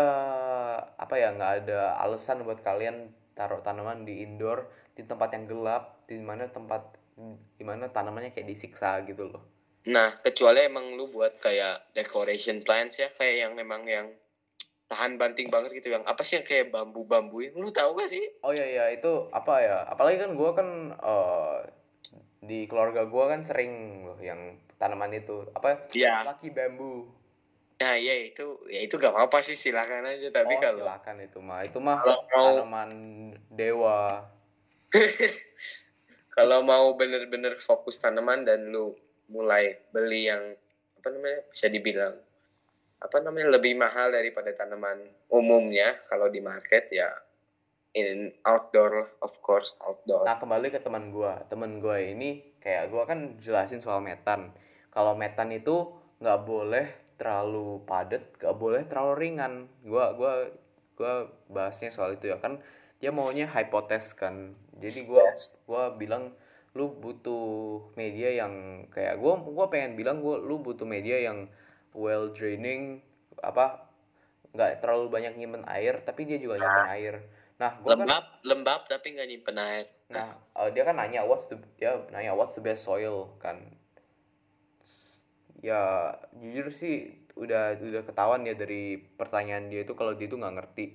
apa 0.95 1.15
ya 1.19 1.35
nggak 1.35 1.53
ada 1.67 1.99
alasan 1.99 2.47
buat 2.47 2.63
kalian 2.63 3.11
taruh 3.35 3.59
tanaman 3.59 4.07
di 4.07 4.23
indoor 4.23 4.71
di 4.95 5.03
tempat 5.03 5.35
yang 5.35 5.51
gelap 5.51 5.99
di 6.07 6.15
mana 6.15 6.47
tempat 6.47 6.95
di 7.59 7.63
mana 7.67 7.91
tanamannya 7.91 8.31
kayak 8.31 8.47
disiksa 8.47 9.03
gitu 9.03 9.27
loh 9.27 9.43
Nah, 9.87 10.19
kecuali 10.19 10.67
emang 10.67 10.99
lu 10.99 11.07
buat 11.07 11.39
kayak 11.39 11.95
decoration 11.95 12.61
plants 12.67 12.99
ya, 12.99 13.09
kayak 13.15 13.47
yang 13.47 13.53
memang 13.55 13.87
yang 13.87 14.11
tahan 14.91 15.15
banting 15.15 15.47
banget 15.47 15.81
gitu 15.81 15.93
yang 15.93 16.03
apa 16.03 16.19
sih 16.25 16.41
yang 16.41 16.45
kayak 16.45 16.73
bambu-bambu 16.73 17.45
yang 17.45 17.55
lu 17.55 17.71
tahu 17.71 17.95
gak 17.95 18.09
sih? 18.09 18.21
Oh 18.43 18.51
iya 18.51 18.65
iya 18.65 18.85
itu 18.91 19.29
apa 19.31 19.53
ya? 19.61 19.77
Apalagi 19.87 20.19
kan 20.19 20.31
gua 20.35 20.51
kan 20.51 20.69
uh, 20.99 21.63
di 22.43 22.65
keluarga 22.67 23.07
gua 23.07 23.31
kan 23.31 23.45
sering 23.45 24.03
loh 24.03 24.19
yang 24.19 24.57
tanaman 24.79 25.11
itu 25.13 25.45
apa? 25.53 25.91
Iya. 25.91 26.25
Laki 26.25 26.49
bambu. 26.49 27.05
Nah 27.79 27.95
iya 27.95 28.27
itu 28.27 28.59
ya 28.67 28.83
itu 28.83 28.95
gak 28.99 29.15
apa-apa 29.15 29.39
sih 29.39 29.55
silakan 29.55 30.03
aja 30.03 30.27
tapi 30.35 30.55
oh, 30.55 30.59
kalau 30.59 30.83
silakan 30.83 31.17
itu 31.23 31.39
mah 31.39 31.59
itu 31.63 31.77
mah 31.79 31.97
kalau 32.03 32.23
tanaman 32.63 32.91
dewa. 33.51 34.25
kalau 36.35 36.63
mau 36.63 36.95
bener-bener 36.95 37.59
fokus 37.59 37.99
tanaman 37.99 38.47
dan 38.47 38.71
lu 38.71 38.95
mulai 39.29 39.77
beli 39.93 40.31
yang 40.31 40.55
apa 40.99 41.07
namanya 41.13 41.39
bisa 41.51 41.67
dibilang 41.69 42.15
apa 42.99 43.17
namanya 43.23 43.55
lebih 43.55 43.79
mahal 43.79 44.11
daripada 44.11 44.51
tanaman 44.51 44.99
umumnya 45.31 45.95
kalau 46.11 46.27
di 46.27 46.43
market 46.43 46.91
ya 46.91 47.07
in 47.95 48.35
outdoor 48.43 49.07
of 49.23 49.31
course 49.39 49.71
outdoor 49.79 50.27
nah 50.27 50.35
kembali 50.35 50.67
ke 50.67 50.83
teman 50.83 51.11
gue 51.15 51.33
teman 51.47 51.79
gue 51.79 51.97
ini 52.11 52.59
kayak 52.59 52.91
gue 52.91 53.03
kan 53.07 53.39
jelasin 53.39 53.79
soal 53.79 54.03
metan 54.03 54.51
kalau 54.89 55.13
metan 55.13 55.53
itu 55.53 55.89
nggak 56.19 56.39
boleh 56.43 56.87
terlalu 57.19 57.83
padat 57.83 58.23
nggak 58.39 58.55
boleh 58.57 58.81
terlalu 58.87 59.13
ringan. 59.19 59.53
Gue 59.85 60.05
gua 60.17 60.33
gua 60.97 61.13
bahasnya 61.51 61.93
soal 61.93 62.15
itu 62.17 62.31
ya. 62.31 62.37
Kan 62.41 62.63
dia 62.99 63.11
maunya 63.13 63.47
hipotes 63.47 64.15
kan. 64.17 64.55
Jadi 64.79 65.07
gue 65.07 65.23
gua 65.67 65.95
bilang 65.95 66.33
lu 66.77 66.93
butuh 66.93 67.81
media 67.97 68.45
yang 68.45 68.85
kayak 68.93 69.17
gue 69.17 69.33
gua 69.51 69.67
pengen 69.73 69.97
bilang 69.97 70.21
gue 70.21 70.37
lu 70.37 70.61
butuh 70.61 70.85
media 70.85 71.17
yang 71.17 71.49
well 71.97 72.29
draining 72.29 73.01
apa 73.41 73.89
nggak 74.53 74.81
terlalu 74.81 75.09
banyak 75.09 75.33
nyimpen 75.37 75.65
air 75.65 76.01
tapi 76.05 76.29
dia 76.29 76.37
juga 76.37 76.61
nyimpen 76.61 76.87
ah. 76.89 76.95
air. 76.97 77.15
Nah 77.59 77.71
gua 77.81 77.93
kan 77.93 78.05
lembab 78.05 78.23
kan, 78.23 78.47
lembab 78.47 78.81
tapi 78.85 79.07
nggak 79.17 79.27
nyimpen 79.29 79.57
air. 79.57 79.85
Nah 80.09 80.37
uh, 80.57 80.69
dia 80.69 80.83
kan 80.85 80.95
nanya 80.97 81.25
what's 81.25 81.49
the 81.49 81.57
dia 81.77 81.97
nanya 82.13 82.33
what's 82.37 82.53
the 82.57 82.63
best 82.63 82.85
soil? 82.85 83.33
Kan 83.41 83.78
ya 85.59 86.15
jujur 86.39 86.71
sih 86.71 87.19
udah 87.39 87.79
udah 87.79 88.03
ketahuan 88.03 88.43
ya 88.43 88.55
dari 88.55 88.99
pertanyaan 88.99 89.71
dia 89.71 89.87
itu 89.87 89.95
kalau 89.95 90.15
dia 90.15 90.27
itu 90.27 90.35
nggak 90.39 90.55
ngerti. 90.59 90.85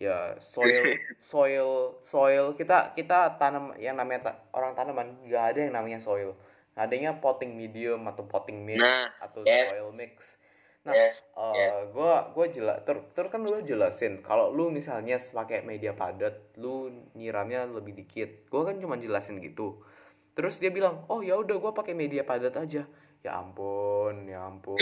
Ya 0.00 0.38
soil 0.40 0.96
soil 1.32 2.00
soil 2.06 2.56
kita 2.56 2.96
kita 2.96 3.36
tanam 3.36 3.76
yang 3.76 4.00
namanya 4.00 4.32
ta 4.32 4.32
orang 4.56 4.72
tanaman 4.72 5.18
nggak 5.26 5.44
ada 5.54 5.58
yang 5.68 5.74
namanya 5.74 6.00
soil. 6.00 6.34
Adanya 6.78 7.20
potting 7.20 7.58
medium 7.58 8.08
atau 8.08 8.24
potting 8.24 8.64
mix 8.64 8.80
nah, 8.80 9.12
atau 9.20 9.44
yes. 9.44 9.76
soil 9.76 9.92
mix. 9.92 10.40
Nah 10.80 10.96
yes, 10.96 11.28
uh, 11.36 11.52
yes. 11.52 11.92
gua 11.92 12.32
gua 12.32 12.48
jelas 12.48 12.80
ter, 12.88 12.96
ter 13.12 13.28
kan 13.28 13.44
lu 13.44 13.60
jelasin 13.60 14.24
kalau 14.24 14.48
lu 14.48 14.72
misalnya 14.72 15.20
pakai 15.20 15.60
media 15.60 15.92
padat 15.92 16.56
lu 16.56 16.88
nyiramnya 17.12 17.68
lebih 17.68 17.92
dikit. 17.92 18.48
Gua 18.48 18.72
kan 18.72 18.80
cuma 18.80 18.96
jelasin 18.96 19.44
gitu. 19.44 19.84
Terus 20.32 20.56
dia 20.56 20.72
bilang 20.72 21.04
oh 21.12 21.20
ya 21.20 21.36
udah 21.36 21.60
gua 21.60 21.76
pakai 21.76 21.92
media 21.92 22.24
padat 22.24 22.56
aja 22.56 22.88
ya 23.20 23.40
ampun 23.40 24.28
ya 24.28 24.48
ampun. 24.48 24.80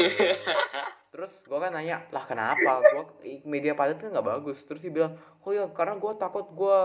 Terus 1.13 1.33
gue 1.43 1.59
kan 1.59 1.75
nanya 1.75 2.07
lah 2.15 2.25
kenapa? 2.25 2.85
Gue 2.85 3.05
media 3.49 3.75
padat 3.75 3.99
kan 3.99 4.15
nggak 4.15 4.27
bagus. 4.27 4.63
Terus 4.67 4.85
dia 4.85 4.93
bilang 4.95 5.13
oh 5.43 5.51
ya 5.51 5.67
karena 5.75 5.99
gue 5.99 6.13
takut 6.15 6.47
gue 6.55 6.79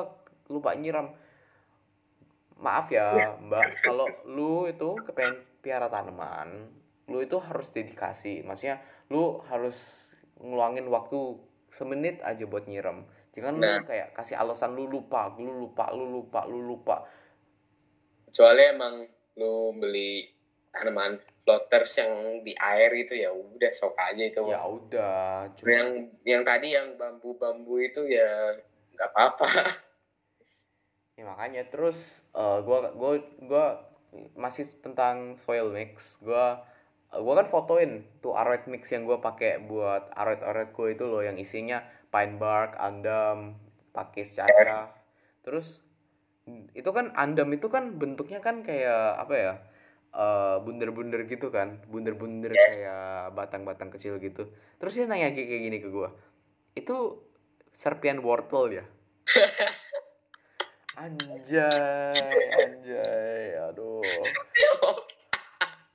lupa 0.49 0.73
nyiram. 0.73 1.13
Maaf 2.57 2.89
ya 2.89 3.37
mbak. 3.37 3.83
Kalau 3.85 4.07
lu 4.25 4.65
itu 4.65 4.97
kepengen 5.05 5.43
piara 5.61 5.87
tanaman 5.91 6.71
lu 7.11 7.19
itu 7.19 7.37
harus 7.37 7.69
dedikasi. 7.69 8.41
Maksudnya 8.47 8.79
lu 9.11 9.43
harus 9.51 10.09
ngeluangin 10.39 10.87
waktu 10.87 11.37
semenit 11.69 12.23
aja 12.23 12.47
buat 12.47 12.65
nyiram. 12.65 13.05
Jangan 13.33 13.53
nah. 13.59 13.81
lu 13.81 13.89
kayak 13.89 14.13
kasih 14.15 14.37
alasan 14.37 14.77
lu 14.77 14.87
lupa 14.87 15.33
lu 15.35 15.67
lupa 15.67 15.91
lu 15.91 16.05
lupa 16.07 16.47
lu 16.47 16.63
lupa. 16.63 17.03
Kecuali 18.29 18.63
emang 18.65 18.95
lu 19.37 19.75
beli 19.77 20.25
tanaman 20.73 21.32
floaters 21.43 21.91
yang 21.99 22.41
di 22.41 22.55
air 22.55 22.91
itu 22.95 23.19
ya 23.19 23.31
udah 23.31 23.71
sok 23.75 23.95
aja 23.99 24.23
itu. 24.23 24.41
Ya 24.47 24.63
udah 24.63 25.51
cuma 25.59 25.69
yang 25.69 25.89
yang 26.23 26.41
tadi 26.47 26.75
yang 26.75 26.95
bambu-bambu 26.95 27.79
itu 27.83 28.07
ya 28.07 28.57
nggak 28.95 29.09
apa-apa. 29.13 29.49
Ya 31.13 31.29
makanya 31.29 31.69
terus 31.69 32.25
uh, 32.33 32.65
gua 32.65 32.89
gua 32.97 33.21
gua 33.37 33.65
masih 34.33 34.65
tentang 34.81 35.37
soil 35.37 35.69
mix. 35.69 36.17
Gua 36.17 36.65
gua 37.13 37.37
kan 37.37 37.45
fotoin 37.45 38.01
tuh 38.17 38.33
aroid 38.33 38.65
mix 38.65 38.89
yang 38.89 39.05
gua 39.05 39.21
pakai 39.21 39.61
buat 39.61 40.09
aroid 40.17 40.41
aroid 40.41 40.73
gua 40.73 40.89
itu 40.89 41.05
loh 41.05 41.21
yang 41.21 41.37
isinya 41.37 41.85
pine 42.09 42.41
bark 42.41 42.73
andam 42.81 43.61
pakis 43.93 44.37
caca 44.37 44.49
yes. 44.49 44.89
terus 45.45 45.85
itu 46.73 46.89
kan 46.91 47.13
andam 47.15 47.49
itu 47.55 47.69
kan 47.69 47.95
bentuknya 47.95 48.43
kan 48.43 48.65
kayak 48.65 49.21
apa 49.21 49.33
ya 49.33 49.53
uh, 50.13 50.61
bunder-bunder 50.63 51.25
gitu 51.27 51.49
kan 51.49 51.81
bunder-bunder 51.89 52.53
yes. 52.53 52.79
kayak 52.81 53.33
batang-batang 53.35 53.89
kecil 53.91 54.17
gitu. 54.21 54.49
Terus 54.79 54.93
dia 54.95 55.05
nanya 55.09 55.33
kayak 55.33 55.61
gini 55.69 55.77
ke 55.81 55.89
gue 55.89 56.09
itu 56.73 57.21
serpian 57.77 58.21
wortel 58.25 58.81
ya 58.81 58.85
anjay 61.03 62.17
anjay 62.53 63.45
aduh. 63.57 64.01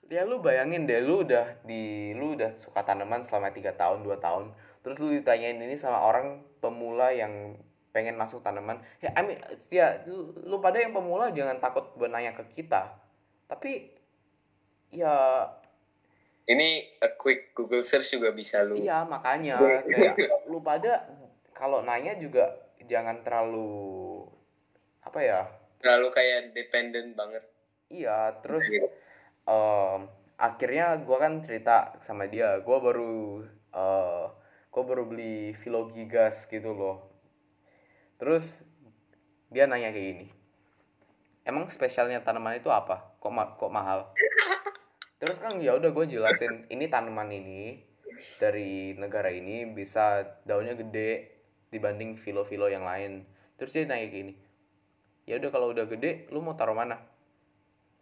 Ya 0.08 0.24
lu 0.24 0.40
bayangin 0.40 0.88
deh 0.88 1.04
lu 1.04 1.20
udah 1.20 1.60
di 1.68 2.16
lu 2.16 2.32
udah 2.32 2.56
suka 2.56 2.80
tanaman 2.80 3.20
selama 3.20 3.52
tiga 3.52 3.76
tahun 3.76 4.00
dua 4.00 4.16
tahun. 4.16 4.56
Terus 4.80 4.96
lu 4.96 5.12
ditanyain 5.12 5.60
ini 5.60 5.76
sama 5.76 6.00
orang 6.00 6.40
pemula 6.64 7.12
yang 7.12 7.60
pengen 7.92 8.16
masuk 8.16 8.40
tanaman. 8.40 8.80
Ya 9.04 9.12
I 9.12 9.22
mean, 9.22 9.38
ya 9.68 10.00
lu, 10.08 10.32
lu 10.48 10.64
pada 10.64 10.80
yang 10.80 10.96
pemula 10.96 11.28
jangan 11.36 11.60
takut 11.60 11.92
bertanya 12.00 12.32
ke 12.32 12.48
kita. 12.56 12.96
Tapi 13.52 13.97
ya. 14.92 15.48
Ini 16.48 16.96
a 17.04 17.12
quick 17.12 17.52
Google 17.52 17.84
search 17.84 18.16
juga 18.16 18.32
bisa 18.32 18.64
lu 18.64 18.80
iya 18.80 19.04
makanya. 19.04 19.60
Kayak 19.84 20.16
lu 20.50 20.64
pada 20.64 21.04
kalau 21.52 21.84
nanya 21.84 22.16
juga 22.16 22.56
jangan 22.88 23.20
terlalu 23.20 24.24
apa 25.04 25.20
ya? 25.20 25.40
Terlalu 25.84 26.08
kayak 26.08 26.56
dependent 26.56 27.12
banget. 27.12 27.44
Iya 27.92 28.40
terus 28.40 28.64
um, 29.44 30.08
akhirnya 30.40 30.96
gue 31.04 31.16
kan 31.20 31.44
cerita 31.44 32.00
sama 32.00 32.24
dia 32.32 32.64
gue 32.64 32.78
baru 32.80 33.44
uh, 33.76 33.76
eh, 33.76 34.24
gue 34.72 34.82
baru 34.88 35.04
beli 35.04 35.52
filogigas 35.52 36.48
gitu 36.48 36.72
loh. 36.72 37.12
Terus 38.16 38.64
dia 39.52 39.68
nanya 39.68 39.92
kayak 39.92 40.06
gini 40.16 40.28
emang 41.48 41.64
spesialnya 41.72 42.20
tanaman 42.20 42.60
itu 42.60 42.68
apa? 42.68 43.16
Kok 43.18 43.32
ma 43.32 43.56
kok 43.56 43.72
mahal 43.72 44.12
terus 45.18 45.38
kan 45.42 45.58
ya 45.58 45.74
udah 45.74 45.90
gue 45.90 46.04
jelasin 46.14 46.66
ini 46.70 46.86
tanaman 46.86 47.30
ini 47.34 47.82
dari 48.38 48.94
negara 48.94 49.28
ini 49.28 49.66
bisa 49.68 50.24
daunnya 50.46 50.78
gede 50.78 51.36
dibanding 51.68 52.16
filo-filo 52.16 52.70
yang 52.72 52.86
lain. 52.86 53.26
Terus 53.58 53.74
dia 53.74 53.84
nanya 53.84 54.08
gini 54.08 54.32
ya 55.28 55.36
udah 55.36 55.50
kalau 55.52 55.68
udah 55.76 55.84
gede 55.84 56.24
lu 56.32 56.40
mau 56.40 56.56
taruh 56.56 56.72
mana? 56.72 56.96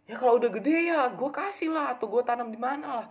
Ya 0.07 0.15
kalau 0.15 0.39
udah 0.39 0.47
gede 0.47 0.87
ya 0.87 1.11
gue 1.11 1.27
kasih 1.35 1.75
lah 1.75 1.99
atau 1.99 2.07
gue 2.07 2.23
tanam 2.23 2.47
di 2.47 2.55
mana 2.55 3.03
lah. 3.03 3.07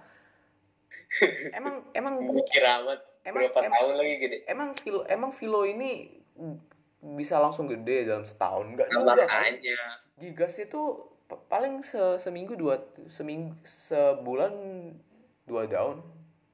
Emang 1.52 1.84
emang 1.92 2.16
mikir 2.32 2.64
amat 2.64 3.04
emang, 3.28 3.44
berapa 3.44 3.58
emang, 3.60 3.76
tahun 3.76 3.94
lagi 4.00 4.14
gede? 4.16 4.36
emang 4.48 4.68
filo 4.80 5.00
emang 5.04 5.30
filo 5.36 5.60
ini 5.68 6.16
bisa 7.20 7.36
langsung 7.36 7.68
gede 7.68 8.08
dalam 8.08 8.24
setahun? 8.24 8.72
Enggak 8.72 8.88
juga 8.88 9.20
kan? 9.28 9.52
gigas 10.16 10.56
itu 10.56 11.04
paling 11.26 11.82
se 11.82 11.98
seminggu 12.22 12.54
dua 12.54 12.78
seminggu 13.10 13.54
sebulan 13.66 14.54
dua 15.46 15.66
daun. 15.66 16.02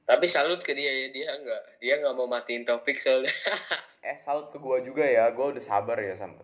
Tapi 0.03 0.27
salut 0.27 0.59
ke 0.59 0.75
dia 0.75 0.91
ya 0.91 1.07
dia 1.13 1.29
nggak 1.31 1.63
dia 1.79 1.93
nggak 2.01 2.15
mau 2.17 2.27
matiin 2.27 2.65
topik 2.65 2.97
soalnya. 2.97 3.31
Eh 4.03 4.19
salut 4.19 4.51
ke 4.51 4.59
gua 4.59 4.83
juga 4.83 5.07
ya 5.07 5.31
gua 5.31 5.55
udah 5.55 5.63
sabar 5.63 5.95
ya 5.95 6.11
sama 6.19 6.35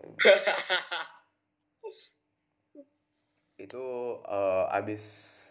itu 3.60 3.84
uh, 4.24 4.64
abis 4.72 5.04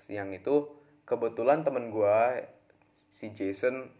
yang 0.10 0.34
itu 0.34 0.66
kebetulan 1.06 1.62
temen 1.62 1.94
gua 1.94 2.42
si 3.14 3.30
Jason 3.30 3.94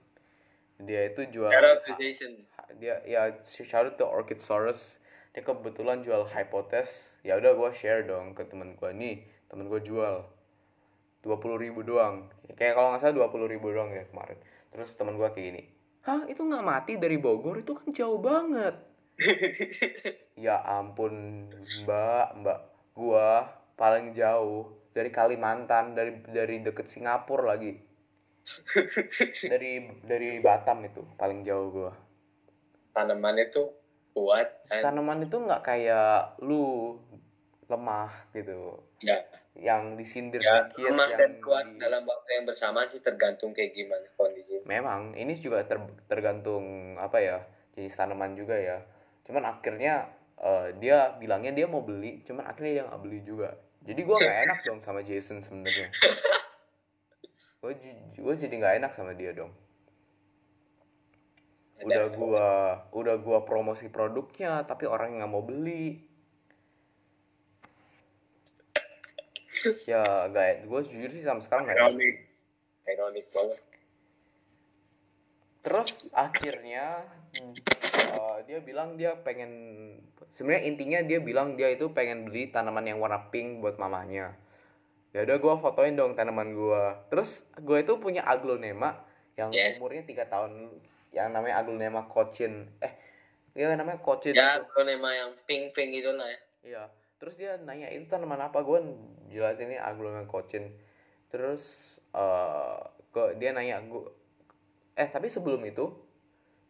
dia 0.82 1.12
itu 1.12 1.28
jual 1.30 1.54
shout 1.54 1.66
out 1.70 1.80
to 1.86 1.92
Jason. 2.02 2.34
Dia 2.82 2.98
ya 3.06 3.36
shout 3.46 3.86
out 3.86 3.96
to 4.02 4.10
Orchid 4.10 4.40
Saurus 4.42 4.99
dia 5.32 5.42
kebetulan 5.46 6.02
jual 6.02 6.26
hypotes. 6.30 7.20
Ya 7.26 7.38
udah 7.38 7.54
gue 7.54 7.70
share 7.76 8.06
dong 8.06 8.34
ke 8.34 8.46
temen 8.46 8.74
gue 8.76 8.92
nih. 8.94 9.24
Temen 9.50 9.70
gue 9.70 9.82
jual. 9.82 10.26
Dua 11.20 11.36
puluh 11.38 11.60
ribu 11.60 11.84
doang. 11.86 12.30
Kayak 12.56 12.80
kalau 12.80 12.96
nggak 12.96 13.02
salah 13.04 13.16
dua 13.16 13.28
puluh 13.30 13.46
ribu 13.50 13.70
doang 13.70 13.92
ya 13.92 14.08
kemarin. 14.10 14.40
Terus 14.72 14.94
temen 14.96 15.20
gue 15.20 15.30
kayak 15.30 15.48
gini 15.52 15.64
hah 16.10 16.26
itu 16.26 16.42
nggak 16.42 16.66
mati 16.66 16.98
dari 16.98 17.22
Bogor? 17.22 17.62
Itu 17.62 17.78
kan 17.78 17.94
jauh 17.94 18.20
banget. 18.20 18.76
Ya 20.40 20.56
ampun 20.64 21.52
mbak. 21.84 22.28
Mbak 22.40 22.60
gue 22.96 23.30
paling 23.76 24.16
jauh 24.16 24.72
dari 24.96 25.12
Kalimantan 25.12 26.00
dari 26.00 26.24
dari 26.32 26.64
deket 26.64 26.88
Singapura 26.88 27.60
lagi. 27.60 27.76
Dari 29.52 30.00
dari 30.02 30.42
Batam 30.42 30.82
itu 30.82 31.06
paling 31.20 31.46
jauh 31.46 31.70
gue 31.70 31.92
tanaman 32.96 33.38
itu 33.38 33.70
kuat 34.14 34.48
kan? 34.68 34.82
tanaman 34.82 35.26
itu 35.26 35.38
nggak 35.38 35.62
kayak 35.64 36.40
lu 36.44 36.96
lemah 37.70 38.10
gitu. 38.34 38.82
Ya. 39.06 39.22
Yang 39.60 39.84
disindir 40.00 40.40
ya, 40.40 40.70
dikit 40.72 40.90
lemah 40.90 41.08
yang 41.14 41.20
dan 41.20 41.34
kuat 41.44 41.66
di... 41.68 41.78
dalam 41.82 42.04
waktu 42.08 42.30
yang 42.40 42.46
bersamaan 42.48 42.88
sih 42.90 43.02
tergantung 43.04 43.52
kayak 43.52 43.76
gimana 43.76 44.08
kondisi 44.16 44.62
memang 44.66 45.18
ini 45.18 45.34
juga 45.36 45.66
ter, 45.66 45.78
tergantung 46.06 46.96
apa 47.02 47.18
ya 47.20 47.38
jenis 47.76 47.96
tanaman 47.96 48.38
juga 48.38 48.56
ya. 48.58 48.82
Cuman 49.26 49.46
akhirnya 49.46 50.10
uh, 50.42 50.74
dia 50.78 51.14
bilangnya 51.18 51.54
dia 51.54 51.68
mau 51.70 51.86
beli 51.86 52.26
cuman 52.26 52.50
akhirnya 52.50 52.82
dia 52.82 52.84
nggak 52.88 53.02
beli 53.02 53.20
juga. 53.26 53.50
Jadi 53.80 54.02
gue 54.04 54.18
gak 54.20 54.40
enak 54.44 54.60
dong 54.68 54.80
sama 54.84 55.02
Jason 55.08 55.40
sebenarnya. 55.40 55.88
Gue 57.64 57.76
gue 58.16 58.34
jadi 58.36 58.56
nggak 58.56 58.76
enak 58.84 58.92
sama 58.96 59.16
dia 59.16 59.36
dong 59.36 59.52
udah 61.80 62.06
gua 62.12 62.50
udah 62.92 63.16
gua 63.20 63.48
promosi 63.48 63.88
produknya 63.88 64.64
tapi 64.68 64.86
orang 64.86 65.20
nggak 65.20 65.32
mau 65.32 65.44
beli. 65.44 66.06
Ya 69.84 70.32
gak 70.32 70.72
gue 70.72 70.80
jujur 70.88 71.12
sih 71.12 71.20
sama 71.20 71.44
sekarang 71.44 71.68
gak 71.68 71.76
ironik 71.76 72.16
ironik 72.88 73.28
banget. 73.36 73.60
Terus 75.60 76.08
akhirnya 76.16 77.04
uh, 78.16 78.40
dia 78.48 78.64
bilang 78.64 78.96
dia 78.96 79.20
pengen 79.20 79.52
sebenarnya 80.32 80.64
intinya 80.64 81.00
dia 81.04 81.20
bilang 81.20 81.60
dia 81.60 81.76
itu 81.76 81.92
pengen 81.92 82.24
beli 82.30 82.48
tanaman 82.48 82.88
yang 82.88 83.04
warna 83.04 83.28
pink 83.28 83.60
buat 83.60 83.76
mamanya 83.76 84.34
ya 85.10 85.26
udah 85.26 85.38
gue 85.42 85.54
fotoin 85.58 85.98
dong 85.98 86.14
tanaman 86.14 86.54
gue 86.54 86.84
terus 87.10 87.42
gue 87.58 87.82
itu 87.82 87.98
punya 87.98 88.22
aglonema 88.30 89.02
yang 89.34 89.50
yes. 89.50 89.82
umurnya 89.82 90.06
tiga 90.06 90.30
tahun 90.30 90.70
yang 91.10 91.34
namanya 91.34 91.62
aglonema 91.62 92.06
cochin 92.06 92.70
eh 92.80 92.94
ya 93.58 93.74
namanya 93.74 94.00
cochin 94.00 94.38
ya 94.38 94.62
aglonema 94.62 95.10
yang 95.14 95.32
pink 95.50 95.74
pink 95.74 95.92
itu 96.00 96.12
lah 96.14 96.30
ya. 96.30 96.40
Iya 96.60 96.84
terus 97.20 97.36
dia 97.36 97.60
nanya 97.60 97.92
itu 97.92 98.08
tanaman 98.08 98.40
apa 98.40 98.64
gue 98.64 98.80
jelas 99.28 99.60
ini 99.60 99.76
aglonema 99.76 100.24
cochin 100.24 100.72
terus 101.28 101.98
uh, 102.16 102.80
dia 103.36 103.52
nanya 103.52 103.84
gue 103.84 104.08
eh 104.96 105.10
tapi 105.12 105.28
sebelum 105.28 105.60
itu 105.68 105.92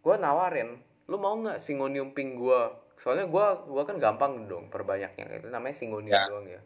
gue 0.01 0.15
nawarin 0.17 0.81
lu 1.05 1.17
mau 1.21 1.37
nggak 1.37 1.61
singonium 1.61 2.17
pink 2.17 2.41
gue 2.41 2.61
soalnya 2.99 3.31
gue 3.31 3.45
gua 3.71 3.83
kan 3.87 3.95
gampang 3.95 4.45
dong 4.51 4.67
perbanyaknya 4.67 5.39
itu 5.39 5.47
namanya 5.47 5.75
singonium 5.75 6.13
ya. 6.13 6.27
doang 6.27 6.47
ya. 6.51 6.61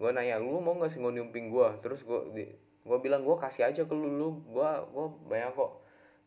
Gue 0.00 0.10
nanya 0.12 0.40
lu 0.40 0.56
mau 0.64 0.72
nggak 0.72 0.88
singonium 0.88 1.28
pink 1.28 1.52
gue 1.52 1.68
terus 1.84 2.00
gue 2.00 2.20
gue 2.86 2.98
bilang 3.02 3.22
gue 3.26 3.36
kasih 3.36 3.68
aja 3.68 3.82
ke 3.84 3.94
lu 3.94 4.08
lu 4.08 4.28
gue 4.48 4.70
gue 4.88 5.06
banyak 5.28 5.52
kok 5.52 5.72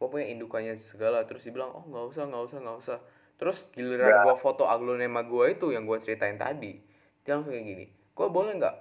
punya 0.08 0.32
indukannya 0.32 0.80
segala. 0.80 1.28
Terus 1.28 1.43
dia 1.43 1.52
bilang 1.52 1.76
oh 1.76 1.84
nggak 1.84 2.06
usah 2.16 2.24
nggak 2.32 2.43
usah 2.47 2.58
nggak 2.64 2.78
usah. 2.80 2.97
Terus 3.36 3.68
giliran 3.76 4.08
ya. 4.08 4.24
gue 4.24 4.36
foto 4.39 4.68
aglonema 4.68 5.28
gue 5.28 5.56
itu 5.56 5.76
yang 5.76 5.84
gue 5.84 6.00
ceritain 6.00 6.39
tadi 6.39 6.80
dia 7.24 7.38
langsung 7.38 7.56
kayak 7.56 7.68
gini 7.68 7.86
gue 7.91 8.28
boleh 8.28 8.52
nggak 8.60 8.76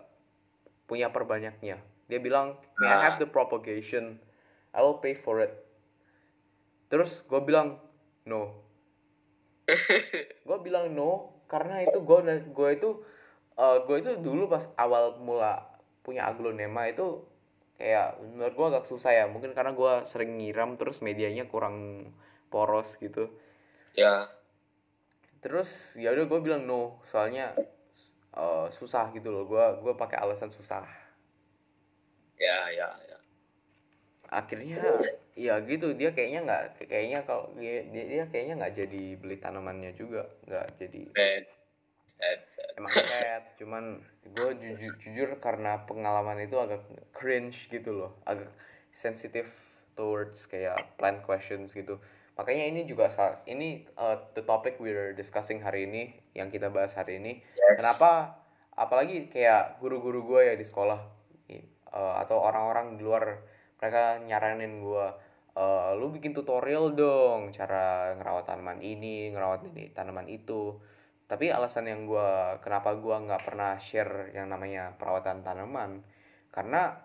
punya 0.91 1.13
perbanyaknya? 1.15 1.79
Dia 2.09 2.19
bilang 2.19 2.59
may 2.81 2.89
I 2.89 2.97
nah. 2.97 3.03
have 3.07 3.23
the 3.23 3.29
propagation? 3.29 4.19
I 4.73 4.83
will 4.83 4.99
pay 4.99 5.15
for 5.15 5.39
it. 5.45 5.53
Terus 6.89 7.23
gue 7.29 7.39
bilang 7.45 7.79
no. 8.25 8.65
Gue 10.49 10.59
bilang 10.65 10.97
no 10.97 11.45
karena 11.45 11.85
itu 11.85 12.01
gue 12.01 12.19
gue 12.57 12.69
itu 12.73 13.05
uh, 13.61 13.85
gue 13.85 13.97
itu 14.01 14.17
dulu 14.17 14.49
pas 14.49 14.65
awal 14.81 15.21
mula 15.21 15.61
punya 16.01 16.25
aglonema 16.25 16.89
itu 16.89 17.21
kayak 17.79 18.19
menurut 18.21 18.55
gue 18.59 18.67
agak 18.75 18.85
susah 18.91 19.15
ya. 19.15 19.25
Mungkin 19.31 19.55
karena 19.55 19.73
gue 19.73 19.93
sering 20.11 20.37
nyiram 20.37 20.75
terus 20.75 20.99
medianya 21.01 21.47
kurang 21.47 22.11
poros 22.51 22.99
gitu. 22.99 23.31
Ya. 23.95 24.29
Terus 25.39 25.95
ya 25.95 26.11
udah 26.13 26.27
gue 26.27 26.41
bilang 26.43 26.67
no. 26.67 26.99
Soalnya 27.09 27.55
uh, 28.35 28.67
susah 28.75 29.15
gitu 29.15 29.31
loh. 29.31 29.47
Gue 29.47 29.65
gue 29.81 29.95
pakai 29.95 30.19
alasan 30.19 30.51
susah. 30.51 30.85
Ya 32.37 32.69
ya 32.75 32.91
ya. 33.07 33.19
Akhirnya 34.29 34.99
ya 35.39 35.63
gitu. 35.63 35.95
Dia 35.95 36.11
kayaknya 36.11 36.45
nggak 36.45 36.63
kayaknya 36.91 37.23
kalau 37.25 37.55
dia, 37.57 37.87
dia 37.89 38.25
kayaknya 38.29 38.55
nggak 38.61 38.75
jadi 38.75 39.03
beli 39.23 39.37
tanamannya 39.39 39.95
juga. 39.95 40.27
Nggak 40.45 40.67
jadi. 40.83 41.01
Sad. 41.15 41.58
Sad, 42.19 42.41
sad. 42.51 42.71
emang 42.75 42.93
sad 42.99 43.45
cuman 43.63 43.85
gue 44.27 44.51
jujur 44.59 44.93
jujur 45.07 45.31
karena 45.39 45.87
pengalaman 45.87 46.43
itu 46.43 46.59
agak 46.59 46.83
cringe 47.15 47.71
gitu 47.71 47.95
loh 47.95 48.19
agak 48.27 48.51
sensitif 48.91 49.47
towards 49.95 50.51
kayak 50.51 50.99
plant 50.99 51.23
questions 51.23 51.71
gitu 51.71 52.03
makanya 52.35 52.75
ini 52.75 52.81
juga 52.91 53.07
saat 53.07 53.47
ini 53.47 53.87
uh, 53.95 54.19
the 54.35 54.43
topic 54.43 54.83
we're 54.83 55.15
discussing 55.15 55.63
hari 55.63 55.87
ini 55.87 56.19
yang 56.35 56.51
kita 56.51 56.75
bahas 56.75 56.95
hari 56.99 57.23
ini 57.23 57.39
yes. 57.55 57.79
kenapa 57.83 58.35
apalagi 58.75 59.31
kayak 59.31 59.79
guru-guru 59.79 60.27
gue 60.27 60.41
ya 60.51 60.55
di 60.59 60.67
sekolah 60.67 60.99
uh, 61.95 62.15
atau 62.19 62.39
orang-orang 62.43 62.99
di 62.99 63.03
luar 63.07 63.43
mereka 63.79 64.19
nyaranin 64.23 64.83
gue 64.83 65.07
uh, 65.55 65.91
lu 65.95 66.11
bikin 66.15 66.35
tutorial 66.35 66.95
dong 66.95 67.55
cara 67.55 68.15
ngerawat 68.19 68.47
tanaman 68.47 68.83
ini 68.83 69.31
ngerawat 69.35 69.71
ini 69.71 69.91
tanaman 69.95 70.27
itu 70.27 70.79
tapi 71.29 71.53
alasan 71.53 71.87
yang 71.87 72.09
gue 72.09 72.59
kenapa 72.65 72.97
gue 72.97 73.13
nggak 73.13 73.45
pernah 73.45 73.77
share 73.77 74.33
yang 74.33 74.49
namanya 74.49 74.97
perawatan 74.97 75.45
tanaman 75.45 76.01
karena 76.49 76.97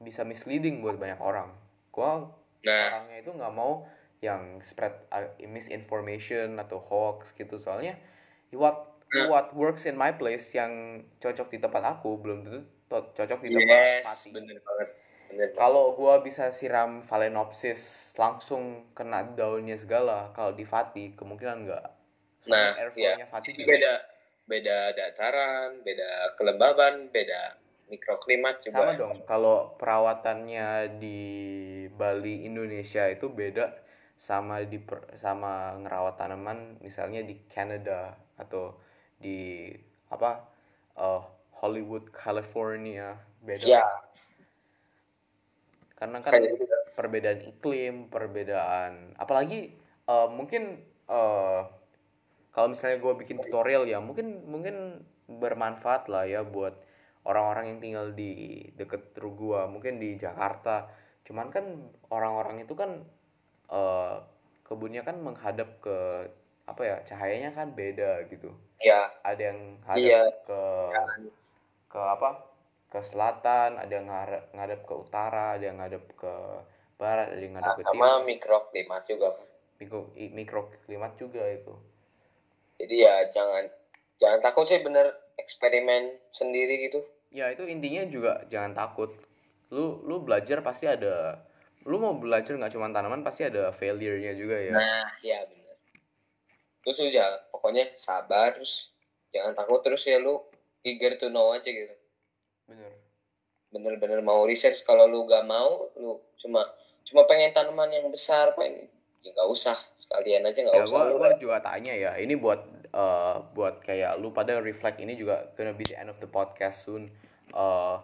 bisa 0.00 0.24
misleading 0.24 0.80
buat 0.80 0.96
banyak 0.96 1.20
orang 1.20 1.52
gue 1.92 2.12
nah. 2.64 2.84
orangnya 2.88 3.16
itu 3.20 3.30
nggak 3.30 3.54
mau 3.54 3.84
yang 4.24 4.58
spread 4.64 4.96
uh, 5.12 5.30
misinformation 5.46 6.56
atau 6.58 6.80
hoax 6.80 7.36
gitu 7.36 7.60
soalnya 7.60 7.94
what 8.56 8.98
nah. 9.12 9.28
what 9.28 9.52
works 9.52 9.84
in 9.84 9.94
my 9.94 10.16
place 10.16 10.50
yang 10.56 11.04
cocok 11.20 11.52
di 11.52 11.58
tempat 11.60 11.84
aku 11.84 12.18
belum 12.18 12.42
tentu 12.42 12.64
cocok 12.88 13.38
di 13.44 13.48
tempat 13.52 14.00
yes, 14.00 14.04
pati. 14.08 14.28
bener 14.32 14.56
banget. 14.64 14.88
Kalau 15.52 15.92
gua 15.92 16.24
bisa 16.24 16.48
siram 16.48 17.04
phalaenopsis 17.04 18.12
langsung 18.16 18.88
kena 18.96 19.28
daunnya 19.36 19.76
segala, 19.76 20.32
kalau 20.32 20.56
di 20.56 20.64
Fati 20.64 21.12
kemungkinan 21.12 21.68
enggak. 21.68 21.84
Nah, 22.48 22.74
iya. 22.96 23.28
Fati 23.28 23.52
juga. 23.54 23.68
beda 23.76 23.92
beda 24.48 24.78
dataran, 24.96 25.84
beda 25.84 26.32
kelembaban, 26.40 27.12
beda 27.12 27.60
mikroklimat 27.92 28.60
juga. 28.64 28.76
Sama 28.80 28.92
dong. 28.96 29.16
Kalau 29.28 29.76
perawatannya 29.76 30.98
di 31.00 31.20
Bali 31.92 32.48
Indonesia 32.48 33.04
itu 33.08 33.28
beda 33.28 33.72
sama 34.18 34.66
di 34.66 34.82
sama 35.14 35.78
ngerawat 35.78 36.18
tanaman 36.18 36.82
misalnya 36.82 37.22
di 37.22 37.38
Canada 37.46 38.18
atau 38.34 38.74
di 39.14 39.70
apa 40.10 40.42
uh, 40.98 41.22
Hollywood 41.62 42.10
California 42.10 43.14
beda 43.38 43.62
ya. 43.62 43.86
karena 46.02 46.18
kan 46.18 46.42
gitu. 46.42 46.66
perbedaan 46.98 47.40
iklim 47.46 48.10
perbedaan 48.10 49.14
apalagi 49.14 49.78
uh, 50.10 50.26
mungkin 50.26 50.82
uh, 51.06 51.70
kalau 52.58 52.74
misalnya 52.74 52.98
gue 52.98 53.14
bikin 53.22 53.38
tutorial 53.38 53.86
ya 53.86 54.02
mungkin 54.02 54.42
mungkin 54.50 55.06
bermanfaat 55.30 56.10
lah 56.10 56.26
ya 56.26 56.42
buat 56.42 56.74
orang-orang 57.22 57.70
yang 57.70 57.78
tinggal 57.78 58.06
di 58.10 58.66
deket 58.74 59.14
rumah 59.14 59.38
gue 59.38 59.60
mungkin 59.78 60.02
di 60.02 60.18
Jakarta. 60.18 60.90
Cuman 61.22 61.54
kan 61.54 61.86
orang-orang 62.10 62.66
itu 62.66 62.74
kan 62.74 63.06
uh, 63.70 64.26
kebunnya 64.66 65.06
kan 65.06 65.22
menghadap 65.22 65.70
ke 65.78 66.26
apa 66.66 66.82
ya 66.82 66.96
cahayanya 67.06 67.54
kan 67.54 67.78
beda 67.78 68.26
gitu. 68.26 68.50
Ya 68.82 69.06
ada 69.22 69.54
yang 69.54 69.78
hadap 69.86 70.02
ya. 70.02 70.22
ke 70.42 70.62
ya. 70.90 71.04
ke 71.86 72.00
apa 72.02 72.42
ke 72.90 72.98
selatan 73.06 73.78
ada 73.78 73.92
yang 73.94 74.10
ngadep 74.50 74.82
ke 74.82 74.94
utara 74.98 75.54
ada 75.54 75.62
yang 75.62 75.78
ngadep 75.78 76.02
ke 76.18 76.34
barat 76.98 77.38
ada 77.38 77.38
yang 77.38 77.54
ngadep 77.54 77.70
nah, 77.70 77.78
ke 77.78 77.82
timur. 77.86 78.02
sama 78.02 78.26
mikroklimat 78.26 79.02
juga. 79.06 79.30
Mikro 79.78 80.10
mikroklimat 80.18 81.14
juga 81.14 81.46
itu 81.46 81.78
jadi 82.78 82.94
ya 82.94 83.14
jangan 83.34 83.64
jangan 84.22 84.38
takut 84.42 84.64
sih 84.66 84.80
bener 84.82 85.14
eksperimen 85.38 86.18
sendiri 86.34 86.90
gitu. 86.90 87.02
Ya 87.30 87.52
itu 87.52 87.66
intinya 87.68 88.02
juga 88.08 88.32
jangan 88.48 88.74
takut. 88.74 89.14
Lu 89.74 90.00
lu 90.06 90.22
belajar 90.24 90.64
pasti 90.64 90.88
ada 90.88 91.42
lu 91.86 91.96
mau 92.00 92.16
belajar 92.16 92.58
nggak 92.58 92.74
cuma 92.74 92.90
tanaman 92.90 93.22
pasti 93.22 93.46
ada 93.46 93.70
failure-nya 93.70 94.34
juga 94.34 94.56
ya. 94.58 94.72
Nah 94.74 95.08
ya 95.22 95.38
benar 95.46 95.58
terus 96.88 97.04
lu 97.04 97.12
jangan 97.12 97.36
pokoknya 97.52 97.84
sabar 98.00 98.56
terus 98.56 98.96
jangan 99.28 99.52
takut 99.52 99.84
terus 99.84 100.08
ya 100.08 100.16
lu 100.16 100.40
eager 100.80 101.20
to 101.20 101.28
know 101.28 101.52
aja 101.52 101.68
gitu. 101.68 101.92
Bener. 102.64 102.96
Bener-bener 103.68 104.24
mau 104.24 104.48
research. 104.48 104.88
Kalau 104.88 105.04
lu 105.04 105.28
gak 105.28 105.44
mau 105.44 105.92
lu 106.00 106.16
cuma 106.40 106.64
cuma 107.04 107.28
pengen 107.28 107.52
tanaman 107.52 107.92
yang 107.92 108.08
besar 108.08 108.56
pengen 108.56 108.88
ya 109.22 109.30
nggak 109.34 109.50
usah. 109.50 109.76
Sekalian 109.98 110.46
aja 110.46 110.58
nggak 110.62 110.76
ya, 110.76 110.84
usah 110.86 110.92
gua, 110.94 111.18
gua 111.18 111.30
juga 111.36 111.56
tanya 111.62 111.92
ya 111.94 112.14
ini 112.18 112.38
buat 112.38 112.60
uh, 112.94 113.42
buat 113.52 113.82
kayak 113.82 114.18
lu 114.22 114.30
pada 114.30 114.58
reflect 114.62 115.02
ini 115.02 115.18
juga 115.18 115.50
gonna 115.58 115.74
be 115.74 115.84
the 115.84 115.96
end 115.98 116.10
of 116.10 116.18
the 116.22 116.30
podcast 116.30 116.86
soon. 116.86 117.10
Uh, 117.50 117.98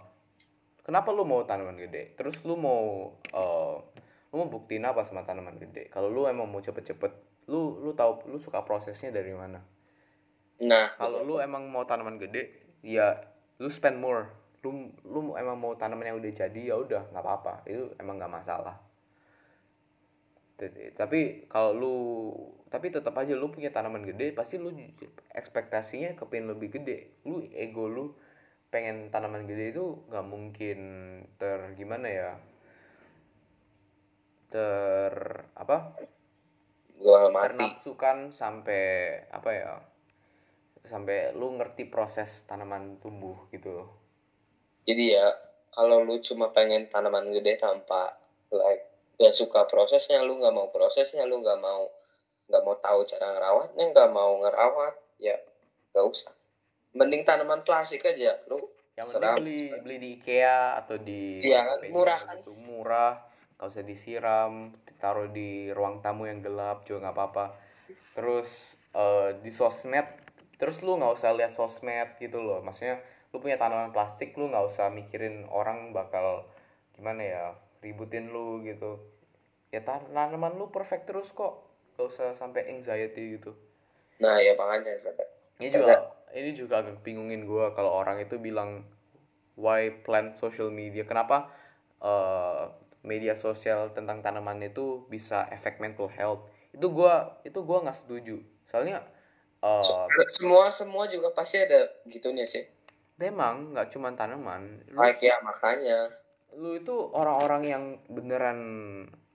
kenapa 0.83 1.15
lu 1.15 1.23
mau 1.23 1.45
tanaman 1.47 1.79
gede? 1.79 2.17
Terus 2.19 2.41
lu 2.43 2.59
mau 2.59 3.15
uh, 3.35 3.77
lu 4.33 4.35
mau 4.35 4.49
buktiin 4.51 4.85
apa 4.85 5.07
sama 5.07 5.23
tanaman 5.23 5.57
gede? 5.61 5.89
Kalau 5.93 6.11
lu 6.11 6.27
emang 6.27 6.51
mau 6.51 6.61
cepet-cepet 6.61 7.13
lu 7.49 7.79
lu 7.85 7.93
tahu 7.93 8.25
lu 8.33 8.41
suka 8.41 8.65
prosesnya 8.65 9.13
dari 9.15 9.33
mana? 9.37 9.61
Nah. 10.65 10.97
Kalau 10.97 11.23
lu 11.23 11.39
emang 11.39 11.69
mau 11.69 11.85
tanaman 11.87 12.19
gede 12.19 12.77
ya 12.83 13.15
lu 13.63 13.71
spend 13.71 14.01
more. 14.01 14.29
Lu 14.65 14.91
lu 15.05 15.37
emang 15.37 15.61
mau 15.61 15.77
tanaman 15.77 16.09
yang 16.09 16.17
udah 16.19 16.33
jadi 16.33 16.61
ya 16.73 16.77
udah 16.81 17.13
nggak 17.13 17.25
apa-apa. 17.25 17.55
Itu 17.69 17.93
emang 18.01 18.17
nggak 18.17 18.33
masalah 18.33 18.84
tapi 20.95 21.51
kalau 21.51 21.73
lu 21.75 21.97
tapi 22.71 22.91
tetap 22.91 23.15
aja 23.19 23.35
lu 23.35 23.51
punya 23.51 23.75
tanaman 23.75 24.07
gede 24.07 24.31
pasti 24.31 24.55
lu 24.55 24.71
ekspektasinya 25.35 26.15
kepin 26.15 26.47
lebih 26.47 26.79
gede. 26.79 27.23
Lu 27.27 27.43
ego 27.51 27.91
lu 27.91 28.15
pengen 28.71 29.11
tanaman 29.11 29.47
gede 29.47 29.75
itu 29.75 30.03
nggak 30.11 30.27
mungkin 30.27 30.79
ter 31.39 31.75
gimana 31.79 32.07
ya 32.11 32.31
ter 34.51 35.15
apa 35.59 35.99
ternapsukan 37.35 38.31
sampai 38.31 38.85
apa 39.31 39.51
ya 39.51 39.73
sampai 40.87 41.35
lu 41.35 41.59
ngerti 41.59 41.91
proses 41.91 42.47
tanaman 42.47 43.03
tumbuh 43.03 43.51
gitu. 43.51 43.91
Jadi 44.87 45.19
ya 45.19 45.35
kalau 45.75 46.07
lu 46.07 46.23
cuma 46.23 46.55
pengen 46.55 46.87
tanaman 46.87 47.35
gede 47.35 47.59
tanpa 47.59 48.15
like 48.55 48.94
gak 49.19 49.35
suka 49.35 49.67
prosesnya 49.71 50.23
lu 50.27 50.39
nggak 50.39 50.55
mau 50.55 50.69
prosesnya 50.75 51.23
lu 51.27 51.39
nggak 51.39 51.61
mau 51.63 51.87
nggak 52.51 52.63
mau 52.63 52.77
tahu 52.77 53.01
cara 53.09 53.27
ngerawatnya 53.35 53.85
nggak 53.95 54.11
mau 54.13 54.33
ngerawat 54.43 54.95
ya 55.23 55.37
gak 55.95 56.07
usah. 56.11 56.35
Mending 56.95 57.23
tanaman 57.23 57.63
plastik 57.63 58.03
aja 58.05 58.39
lu 58.51 58.59
yang 58.95 59.07
penting 59.11 59.35
beli 59.43 59.61
beli 59.83 59.97
di 59.99 60.09
IKEA 60.19 60.79
atau 60.79 60.97
di 61.03 61.43
iya 61.43 61.67
kan 61.67 61.83
murah 61.91 62.21
kan? 62.21 62.39
itu 62.39 62.55
murah 62.55 63.19
gak 63.59 63.67
usah 63.75 63.83
disiram 63.83 64.71
ditaruh 64.87 65.31
di 65.35 65.71
ruang 65.75 65.99
tamu 65.99 66.31
yang 66.31 66.43
gelap 66.43 66.87
juga 66.87 67.09
nggak 67.09 67.15
apa-apa. 67.15 67.47
Terus 68.15 68.79
uh, 68.95 69.35
di 69.43 69.51
sosmed 69.51 70.07
terus 70.55 70.79
lu 70.87 70.95
nggak 70.99 71.15
usah 71.19 71.35
lihat 71.35 71.55
sosmed 71.55 72.19
gitu 72.19 72.43
loh. 72.43 72.63
Maksudnya 72.63 73.03
lu 73.35 73.43
punya 73.43 73.59
tanaman 73.59 73.91
plastik 73.91 74.35
lu 74.39 74.47
nggak 74.47 74.67
usah 74.71 74.91
mikirin 74.95 75.47
orang 75.51 75.91
bakal 75.91 76.47
gimana 76.95 77.23
ya 77.27 77.45
ributin 77.85 78.33
lu 78.33 78.65
gitu. 78.65 78.97
Ya 79.69 79.85
tanaman 79.85 80.57
lu 80.57 80.73
perfect 80.73 81.05
terus 81.05 81.29
kok. 81.37 81.69
Gak 82.01 82.09
usah 82.09 82.33
sampai 82.33 82.73
anxiety 82.73 83.37
gitu. 83.37 83.53
Nah 84.19 84.41
ya 84.41 84.57
makanya 84.57 84.99
ini 85.61 85.69
juga 85.71 85.95
ini 86.35 86.51
juga 86.57 86.83
agak 86.83 87.05
bingungin 87.07 87.47
gue 87.47 87.67
kalau 87.79 87.95
orang 87.95 88.19
itu 88.19 88.41
bilang 88.41 88.83
why 89.55 89.91
plant 90.03 90.35
social 90.35 90.73
media? 90.73 91.07
Kenapa 91.07 91.53
uh, 92.03 92.73
media 93.07 93.39
sosial 93.39 93.95
tentang 93.95 94.25
tanaman 94.25 94.59
itu 94.65 95.07
bisa 95.07 95.47
efek 95.55 95.79
mental 95.79 96.11
health? 96.11 96.43
Itu 96.75 96.91
gue 96.91 97.15
itu 97.47 97.59
gue 97.63 97.79
nggak 97.79 97.99
setuju. 98.03 98.37
Soalnya 98.67 99.07
uh, 99.63 100.11
semua 100.35 100.73
semua 100.75 101.07
juga 101.07 101.31
pasti 101.31 101.63
ada 101.63 101.87
gitunya 102.11 102.43
sih. 102.43 102.67
Memang 103.15 103.77
nggak 103.77 103.95
cuma 103.95 104.11
tanaman. 104.19 104.83
Lu, 104.91 104.99
ya 105.23 105.39
makanya 105.47 106.11
lu 106.55 106.79
itu 106.79 106.95
orang-orang 107.15 107.63
yang 107.67 107.85
beneran 108.07 108.61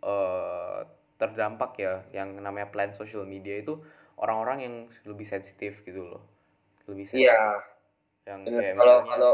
uh, 0.03 0.87
terdampak 1.19 1.75
ya 1.75 2.03
yang 2.15 2.39
namanya 2.39 2.71
plant 2.71 2.95
social 2.95 3.27
media 3.27 3.59
itu 3.59 3.79
orang-orang 4.19 4.57
yang 4.63 4.75
lebih 5.03 5.27
sensitif 5.27 5.83
gitu 5.83 6.07
loh. 6.07 6.23
Lebih 6.87 7.05
sensitif. 7.07 7.27
Iya. 7.27 7.43
Yang 8.27 8.39
kayak 8.51 8.75
kalau 8.75 8.95
misalnya, 8.99 9.11
kalau 9.11 9.33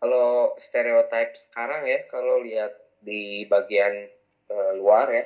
kalau 0.00 0.28
stereotype 0.56 1.32
sekarang 1.36 1.82
ya 1.84 2.04
kalau 2.08 2.40
lihat 2.40 2.72
di 3.00 3.48
bagian 3.48 4.08
uh, 4.52 4.72
luar 4.76 5.08
ya 5.12 5.24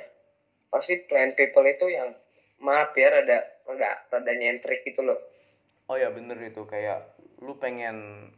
pasti 0.71 0.99
plant 1.07 1.35
people 1.39 1.63
itu 1.63 1.87
yang 1.91 2.11
maaf 2.59 2.91
ya 2.95 3.11
rada 3.11 3.47
rada 3.67 3.91
rada 4.11 4.31
nyentrik 4.35 4.83
gitu 4.87 5.03
loh. 5.03 5.19
Oh 5.87 5.95
ya 5.99 6.11
bener 6.11 6.39
itu. 6.39 6.63
Kayak 6.67 7.15
lu 7.43 7.55
pengen 7.59 8.31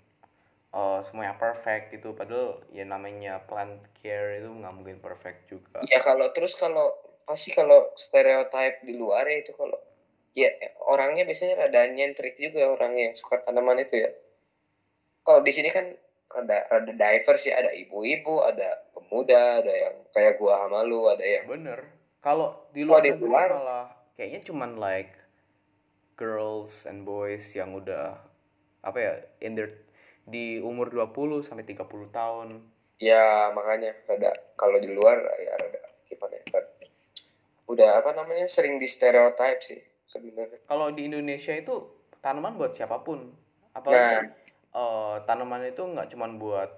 uh, 0.78 1.00
semuanya 1.02 1.34
perfect 1.34 1.90
gitu. 1.90 2.14
Padahal 2.14 2.62
ya 2.70 2.86
namanya 2.86 3.42
plant 3.50 3.82
care 3.98 4.38
itu 4.38 4.50
nggak 4.54 4.74
mungkin 4.78 4.98
perfect 5.02 5.50
juga. 5.50 5.82
Ya 5.90 5.98
kalau 5.98 6.30
terus 6.38 6.54
kalau 6.54 6.94
pasti 7.26 7.52
kalau 7.52 7.90
stereotype 7.98 8.86
di 8.86 8.94
luar 8.96 9.26
ya 9.26 9.42
itu 9.42 9.52
kalau 9.58 9.76
ya 10.38 10.54
orangnya 10.86 11.26
biasanya 11.26 11.58
ada 11.58 11.90
nyentrik 11.90 12.38
juga 12.38 12.70
orang 12.70 12.94
yang 12.94 13.12
suka 13.18 13.42
tanaman 13.42 13.82
itu 13.82 14.06
ya. 14.06 14.10
Kalau 15.26 15.42
di 15.42 15.52
sini 15.52 15.74
kan 15.74 15.90
ada 16.28 16.70
ada 16.70 16.92
diverse 16.94 17.50
ya 17.50 17.58
ada 17.58 17.72
ibu-ibu 17.74 18.44
ada 18.44 18.86
pemuda 18.94 19.64
ada 19.64 19.74
yang 19.74 19.96
kayak 20.14 20.38
gua 20.38 20.68
sama 20.68 20.86
lu 20.86 21.10
ada 21.10 21.26
yang 21.26 21.50
bener. 21.50 21.90
Kalau 22.22 22.70
di 22.76 22.84
luar, 22.84 23.02
di 23.02 23.16
luar 23.16 23.50
malah 23.56 23.88
kayaknya 24.20 24.46
cuman 24.46 24.76
like 24.78 25.16
girls 26.20 26.84
and 26.86 27.08
boys 27.08 27.54
yang 27.56 27.72
udah 27.78 28.20
apa 28.84 28.98
ya 29.00 29.14
in 29.42 29.56
their 29.56 29.87
di 30.28 30.60
umur 30.60 30.92
20 30.92 31.48
sampai 31.48 31.64
30 31.64 31.88
tahun 32.12 32.48
ya 33.00 33.56
makanya 33.56 33.96
ada 34.12 34.36
kalau 34.60 34.78
di 34.78 34.92
luar 34.92 35.24
ya 35.40 35.56
ada 35.56 35.80
gimana 36.12 36.36
ya 36.36 36.60
udah 37.68 38.00
apa 38.00 38.16
namanya 38.16 38.48
sering 38.48 38.80
di 38.80 38.88
stereotype 38.88 39.62
sih 39.64 39.80
sebenarnya. 40.08 40.64
Kalau 40.66 40.90
di 40.96 41.06
Indonesia 41.06 41.52
itu 41.54 41.84
tanaman 42.24 42.56
buat 42.56 42.74
siapa 42.74 43.04
pun. 43.04 43.28
Apalagi 43.76 44.24
nah. 44.24 44.26
uh, 44.74 45.16
tanaman 45.28 45.68
itu 45.68 45.84
nggak 45.84 46.08
cuma 46.16 46.32
buat 46.32 46.72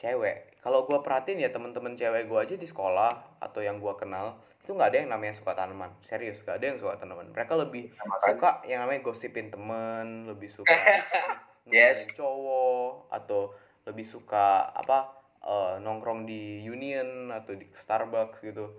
cewek. 0.00 0.58
Kalau 0.64 0.88
gua 0.88 1.04
perhatiin 1.04 1.44
ya 1.44 1.52
temen-temen 1.52 1.94
cewek 1.94 2.26
gua 2.26 2.48
aja 2.48 2.56
di 2.56 2.66
sekolah 2.66 3.40
atau 3.40 3.60
yang 3.60 3.78
gua 3.78 3.96
kenal 4.00 4.40
itu 4.60 4.76
nggak 4.76 4.92
ada 4.92 4.98
yang 5.04 5.10
namanya 5.12 5.36
suka 5.36 5.52
tanaman. 5.52 5.92
Serius, 6.04 6.40
nggak 6.40 6.56
ada 6.56 6.66
yang 6.72 6.78
suka 6.80 6.94
tanaman. 6.96 7.32
Mereka 7.32 7.52
lebih 7.60 7.92
nah, 7.96 8.20
suka 8.24 8.50
yang 8.64 8.80
namanya 8.84 9.00
gosipin 9.04 9.52
temen, 9.52 10.24
lebih 10.28 10.48
suka 10.48 10.72
yes. 11.72 12.14
cowok 12.18 13.10
atau 13.10 13.54
lebih 13.88 14.04
suka 14.04 14.70
apa 14.70 15.14
uh, 15.44 15.80
nongkrong 15.80 16.28
di 16.28 16.60
Union 16.66 17.32
atau 17.32 17.56
di 17.56 17.66
Starbucks 17.72 18.44
gitu 18.44 18.70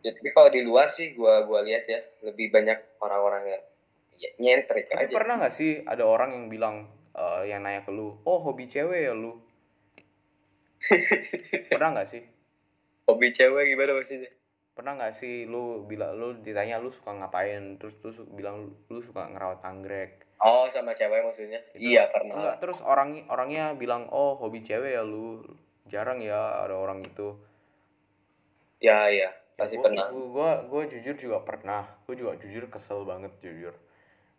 ya, 0.00 0.10
tapi 0.16 0.28
kalau 0.32 0.48
di 0.48 0.60
luar 0.64 0.88
sih 0.88 1.12
gua 1.12 1.44
gua 1.44 1.60
lihat 1.64 1.84
ya 1.88 2.00
lebih 2.24 2.52
banyak 2.52 3.00
orang-orang 3.04 3.42
yang 3.56 3.62
ya, 4.16 4.30
nyentrik 4.40 4.88
tapi 4.88 5.08
aja. 5.08 5.14
pernah 5.16 5.34
nggak 5.40 5.54
sih 5.54 5.84
ada 5.84 6.04
orang 6.04 6.36
yang 6.36 6.46
bilang 6.48 6.76
uh, 7.16 7.42
yang 7.44 7.64
nanya 7.64 7.84
ke 7.84 7.92
lu, 7.92 8.16
oh 8.24 8.38
hobi 8.40 8.68
cewek 8.68 9.10
ya 9.10 9.14
lu? 9.16 9.36
pernah 11.72 11.92
nggak 11.96 12.08
sih? 12.08 12.22
Hobi 13.08 13.28
cewek 13.34 13.68
gimana 13.68 13.92
maksudnya? 13.96 14.32
Pernah 14.72 14.92
nggak 14.96 15.14
sih 15.18 15.44
lu 15.44 15.84
bilang 15.84 16.16
lu 16.16 16.28
ditanya 16.40 16.80
lu 16.80 16.88
suka 16.88 17.12
ngapain 17.12 17.76
terus 17.76 17.98
terus 18.00 18.16
bilang 18.32 18.72
lu, 18.88 19.00
suka 19.04 19.28
ngerawat 19.28 19.60
anggrek? 19.66 20.24
Oh 20.40 20.64
sama 20.72 20.96
cewek 20.96 21.20
maksudnya? 21.20 21.60
Itu, 21.76 21.92
iya 21.92 22.08
pernah. 22.08 22.40
Enggak, 22.40 22.56
terus 22.64 22.80
orang 22.80 23.28
orangnya 23.28 23.76
bilang 23.76 24.08
oh 24.08 24.40
hobi 24.40 24.64
cewek 24.64 24.96
ya 24.96 25.04
lu 25.04 25.44
jarang 25.92 26.24
ya 26.24 26.64
ada 26.64 26.72
orang 26.80 27.04
itu. 27.04 27.36
Ya 28.80 29.12
ya 29.12 29.36
pasti 29.60 29.76
gua, 29.76 29.84
pernah. 29.92 30.06
gue 30.08 30.50
gue 30.72 30.82
jujur 30.96 31.14
juga 31.20 31.38
pernah. 31.44 31.84
Gue 32.08 32.16
juga 32.16 32.40
jujur 32.40 32.64
kesel 32.72 33.04
banget 33.04 33.36
jujur. 33.44 33.76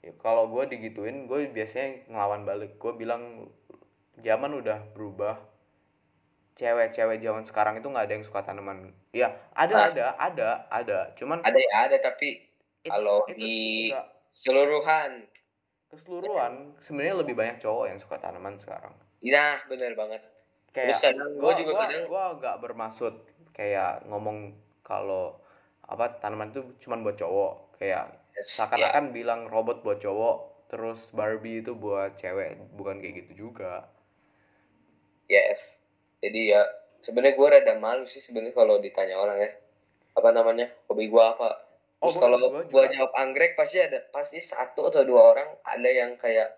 Ya, 0.02 0.10
kalau 0.18 0.50
gue 0.50 0.66
digituin 0.74 1.30
gue 1.30 1.54
biasanya 1.54 2.10
ngelawan 2.10 2.50
balik. 2.50 2.82
Gue 2.82 2.98
bilang 2.98 3.54
zaman 4.18 4.58
udah 4.58 4.82
berubah. 4.98 5.38
Cewek-cewek 6.58 7.22
zaman 7.22 7.46
sekarang 7.46 7.78
itu 7.78 7.86
nggak 7.86 8.06
ada 8.10 8.14
yang 8.18 8.26
suka 8.26 8.42
tanaman. 8.42 8.90
Ya 9.14 9.38
ada 9.54 9.74
nah, 9.78 9.86
ada 9.94 10.06
ada 10.18 10.50
ada. 10.74 11.00
Cuman 11.14 11.46
ada 11.46 11.62
ya 11.62 11.86
ada 11.86 11.98
tapi 12.02 12.42
kalau 12.90 13.22
di 13.30 13.94
keseluruhan 14.34 15.30
keseluruhan 15.92 16.72
sebenarnya 16.80 17.16
lebih 17.20 17.36
banyak 17.36 17.60
cowok 17.60 17.86
yang 17.92 18.00
suka 18.00 18.16
tanaman 18.18 18.56
sekarang. 18.56 18.96
Iya 19.20 19.60
benar 19.68 19.92
banget. 19.94 20.22
Kayak 20.72 21.20
gue 21.20 21.54
juga 21.60 21.72
gua, 21.76 21.82
kadang 21.84 22.06
gue 22.08 22.26
gak 22.40 22.58
bermaksud 22.64 23.14
kayak 23.52 24.08
ngomong 24.08 24.56
kalau 24.88 25.36
apa 25.84 26.16
tanaman 26.24 26.56
itu 26.56 26.64
cuma 26.80 26.96
buat 27.04 27.20
cowok. 27.20 27.76
Kayak 27.76 28.16
yes, 28.40 28.56
seakan-akan 28.56 29.12
yeah. 29.12 29.14
bilang 29.14 29.42
robot 29.52 29.84
buat 29.84 30.00
cowok 30.00 30.68
terus 30.72 31.12
Barbie 31.12 31.60
itu 31.60 31.76
buat 31.76 32.16
cewek. 32.16 32.72
Bukan 32.80 33.04
kayak 33.04 33.28
gitu 33.28 33.52
juga. 33.52 33.92
Yes. 35.28 35.76
Jadi 36.24 36.56
ya 36.56 36.64
sebenarnya 37.04 37.36
gue 37.36 37.48
rada 37.52 37.74
malu 37.76 38.08
sih 38.08 38.24
sebenarnya 38.24 38.56
kalau 38.56 38.80
ditanya 38.80 39.20
orang 39.20 39.44
ya. 39.44 39.52
Apa 40.16 40.32
namanya? 40.32 40.72
Hobi 40.88 41.12
gue 41.12 41.24
apa 41.24 41.71
terus 42.02 42.18
oh, 42.18 42.22
kalau 42.26 42.38
gue 42.66 42.84
jawab 42.98 43.14
anggrek 43.14 43.54
pasti 43.54 43.78
ada 43.78 44.02
pasti 44.10 44.42
satu 44.42 44.90
atau 44.90 45.06
dua 45.06 45.38
orang 45.38 45.50
ada 45.62 45.90
yang 45.90 46.18
kayak 46.18 46.50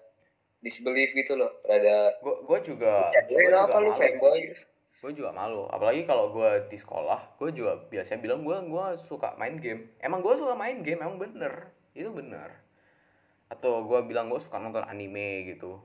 disbelief 0.64 1.12
gitu 1.12 1.36
loh 1.36 1.52
rada 1.68 2.16
gue 2.24 2.60
juga 2.64 3.12
gue 3.28 3.52
apa 3.52 3.78
lu 3.84 3.92
fanboy? 3.92 4.56
Gue 5.04 5.12
juga 5.12 5.36
malu 5.36 5.68
apalagi 5.68 6.08
kalau 6.08 6.32
gue 6.32 6.72
di 6.72 6.80
sekolah 6.80 7.36
gue 7.36 7.52
juga 7.52 7.76
biasanya 7.92 8.24
bilang 8.24 8.48
gue 8.48 8.56
gue 8.56 8.86
suka 9.04 9.36
main 9.36 9.60
game. 9.60 9.92
Emang 10.00 10.24
gue 10.24 10.32
suka 10.40 10.56
main 10.56 10.80
game 10.80 11.04
emang 11.04 11.20
bener 11.20 11.76
itu 11.92 12.08
bener. 12.08 12.64
Atau 13.52 13.84
gue 13.84 14.00
bilang 14.08 14.32
gue 14.32 14.40
suka 14.40 14.64
nonton 14.64 14.88
anime 14.88 15.52
gitu. 15.52 15.84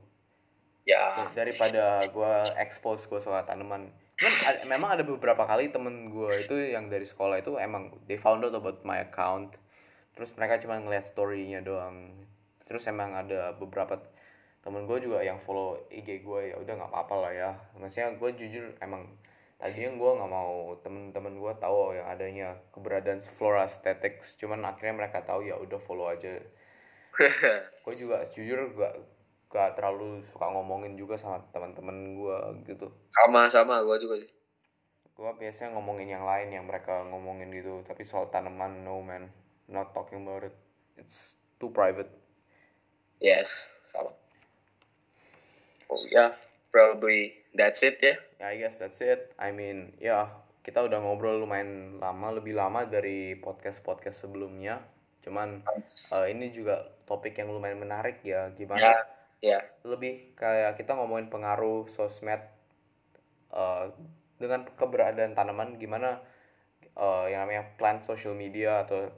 Ya. 0.86 1.18
Daripada 1.34 1.98
gue 2.06 2.34
expose 2.62 3.10
gue 3.10 3.18
suka 3.18 3.42
tanaman 3.42 3.90
Cuman 4.18 4.34
ada, 4.50 4.60
memang 4.66 4.90
ada 4.98 5.04
beberapa 5.06 5.46
kali 5.46 5.70
temen 5.70 6.10
gue 6.10 6.32
itu 6.42 6.74
yang 6.74 6.90
dari 6.90 7.06
sekolah 7.06 7.38
itu 7.38 7.54
emang 7.54 7.94
they 8.10 8.18
found 8.18 8.42
out 8.42 8.50
about 8.50 8.82
my 8.82 8.98
account. 8.98 9.54
Terus 10.18 10.34
mereka 10.34 10.58
cuma 10.58 10.82
ngeliat 10.82 11.06
storynya 11.06 11.62
doang. 11.62 12.10
Terus 12.66 12.82
emang 12.90 13.14
ada 13.14 13.54
beberapa 13.54 14.02
temen 14.66 14.90
gue 14.90 14.98
juga 15.06 15.22
yang 15.22 15.38
follow 15.38 15.78
IG 15.86 16.26
gue 16.26 16.40
ya 16.50 16.58
udah 16.58 16.74
nggak 16.82 16.90
apa-apa 16.90 17.14
lah 17.14 17.32
ya. 17.32 17.50
Maksudnya 17.78 18.18
gue 18.18 18.30
jujur 18.34 18.74
emang 18.82 19.06
tadinya 19.62 19.94
gue 19.94 20.10
nggak 20.18 20.30
mau 20.34 20.74
temen-temen 20.82 21.34
gue 21.38 21.52
tahu 21.62 21.94
yang 21.94 22.06
adanya 22.10 22.48
keberadaan 22.74 23.22
Flora 23.22 23.70
Aesthetics 23.70 24.34
cuman 24.38 24.66
akhirnya 24.66 24.98
mereka 24.98 25.22
tahu 25.22 25.46
ya 25.46 25.54
udah 25.54 25.78
follow 25.78 26.10
aja. 26.10 26.42
Gue 27.82 27.94
juga 27.98 28.22
jujur 28.30 28.70
gak 28.78 28.94
gak 29.48 29.80
terlalu 29.80 30.20
suka 30.28 30.52
ngomongin 30.52 30.92
juga 30.94 31.16
sama 31.16 31.40
teman-teman 31.52 32.20
gue 32.20 32.38
gitu. 32.68 32.92
Sama 33.16 33.48
sama 33.48 33.80
gue 33.80 33.96
juga 33.96 34.20
sih. 34.20 34.30
Gue 35.16 35.30
biasanya 35.34 35.74
ngomongin 35.74 36.14
yang 36.14 36.24
lain 36.28 36.52
yang 36.52 36.64
mereka 36.68 37.02
ngomongin 37.08 37.48
gitu 37.50 37.80
tapi 37.88 38.04
soal 38.04 38.28
tanaman 38.28 38.84
no 38.84 39.00
man 39.00 39.32
not 39.66 39.96
talking 39.96 40.22
about 40.22 40.44
it. 40.44 40.54
It's 41.00 41.40
too 41.56 41.72
private. 41.72 42.12
Yes 43.18 43.72
sama. 43.90 44.12
Oh 45.88 46.04
ya 46.12 46.12
yeah, 46.12 46.30
probably 46.68 47.32
that's 47.56 47.80
it 47.80 47.96
ya. 48.04 48.20
Yeah? 48.38 48.52
I 48.52 48.60
guess 48.60 48.76
that's 48.76 49.00
it. 49.00 49.32
I 49.40 49.50
mean 49.50 49.96
ya 49.96 50.06
yeah, 50.06 50.24
kita 50.60 50.84
udah 50.84 51.00
ngobrol 51.00 51.40
lumayan 51.40 51.96
lama 51.96 52.36
lebih 52.36 52.52
lama 52.52 52.84
dari 52.84 53.32
podcast 53.40 53.80
podcast 53.80 54.28
sebelumnya. 54.28 54.84
Cuman 55.24 55.64
uh, 56.12 56.26
ini 56.28 56.52
juga 56.52 56.84
topik 57.08 57.40
yang 57.40 57.48
lumayan 57.48 57.80
menarik 57.80 58.20
ya. 58.20 58.52
Gimana 58.52 58.92
yeah, 58.92 59.00
yeah. 59.42 59.62
lebih 59.86 60.34
kayak 60.34 60.78
kita 60.78 60.94
ngomongin 60.94 61.30
pengaruh 61.30 61.86
sosmed 61.90 62.42
uh, 63.54 63.90
dengan 64.38 64.66
keberadaan 64.78 65.34
tanaman 65.34 65.78
gimana 65.78 66.22
uh, 66.98 67.26
yang 67.26 67.46
namanya 67.46 67.74
plant 67.78 68.06
social 68.06 68.34
media 68.34 68.86
atau 68.86 69.10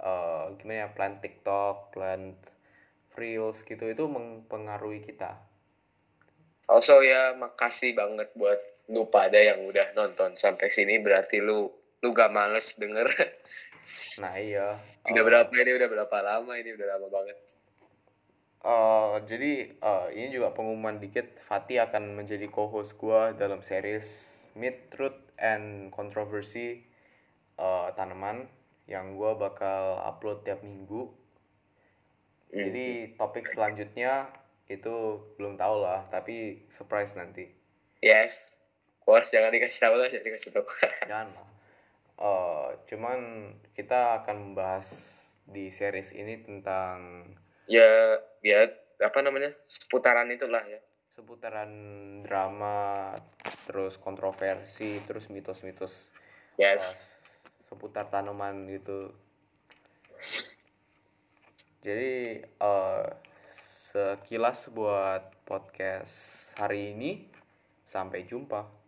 uh, 0.00 0.52
gimana 0.60 0.88
ya 0.88 0.88
plant 0.92 1.20
TikTok 1.20 1.92
plant 1.92 2.36
reels 3.16 3.60
gitu 3.64 3.84
itu 3.92 4.04
mempengaruhi 4.08 5.04
kita. 5.04 5.36
Also 6.64 7.04
ya 7.04 7.36
makasih 7.36 7.92
banget 7.92 8.32
buat 8.32 8.56
lu 8.88 9.08
pada 9.12 9.36
yang 9.36 9.68
udah 9.68 9.92
nonton 9.92 10.40
sampai 10.40 10.72
sini. 10.72 10.96
Berarti 10.96 11.44
lu 11.44 11.68
lu 12.00 12.08
gak 12.16 12.32
males 12.32 12.72
denger. 12.80 13.12
Nah 14.24 14.32
iya. 14.40 14.80
Udah 15.04 15.20
uh, 15.20 15.26
berapa 15.28 15.52
ini? 15.52 15.70
Udah 15.76 15.88
berapa 15.92 16.16
lama 16.24 16.56
ini? 16.56 16.72
Udah 16.72 16.96
lama 16.96 17.12
banget 17.12 17.36
uh, 18.64 19.22
jadi 19.26 19.76
uh, 19.82 20.08
ini 20.14 20.32
juga 20.34 20.54
pengumuman 20.54 20.98
dikit. 20.98 21.38
Fatih 21.46 21.82
akan 21.84 22.18
menjadi 22.18 22.48
co-host 22.48 22.96
gua 22.96 23.34
dalam 23.34 23.60
series 23.62 24.30
Myth, 24.54 24.90
Truth, 24.94 25.18
and 25.38 25.90
Controversy 25.92 26.86
uh, 27.58 27.92
tanaman 27.94 28.48
yang 28.86 29.14
gua 29.18 29.38
bakal 29.38 30.00
upload 30.02 30.46
tiap 30.46 30.62
minggu. 30.62 31.10
Mm. 32.52 32.68
jadi 32.68 32.88
topik 33.16 33.48
selanjutnya 33.48 34.28
itu 34.68 35.24
belum 35.40 35.56
tahu 35.56 35.88
lah 35.88 36.04
tapi 36.12 36.68
surprise 36.68 37.16
nanti. 37.16 37.48
Yes. 38.04 38.52
Course 39.02 39.34
jangan 39.34 39.50
dikasih 39.50 39.80
tahu 39.88 39.94
lah 39.98 40.08
jangan 40.12 40.26
dikasih 40.28 40.50
tahu 40.52 40.64
jangan 41.10 41.28
lah. 41.32 41.48
Uh, 42.20 42.68
cuman 42.86 43.50
kita 43.74 44.22
akan 44.22 44.52
membahas 44.52 44.86
di 45.48 45.72
series 45.72 46.14
ini 46.14 46.44
tentang 46.44 47.24
ya 47.66 48.18
ya 48.42 48.66
apa 49.02 49.18
namanya 49.22 49.54
seputaran 49.66 50.30
itulah 50.30 50.62
ya. 50.66 50.80
Seputaran 51.12 51.70
drama 52.24 53.12
terus 53.68 54.00
kontroversi 54.00 55.02
terus 55.04 55.28
mitos-mitos. 55.28 56.08
Yes. 56.56 56.80
Uh, 56.80 57.72
seputar 57.72 58.08
tanaman 58.08 58.68
gitu. 58.68 59.12
Jadi 61.82 62.40
uh, 62.62 63.06
sekilas 63.92 64.70
buat 64.70 65.34
podcast 65.44 66.54
hari 66.56 66.96
ini. 66.96 67.28
Sampai 67.82 68.24
jumpa 68.24 68.81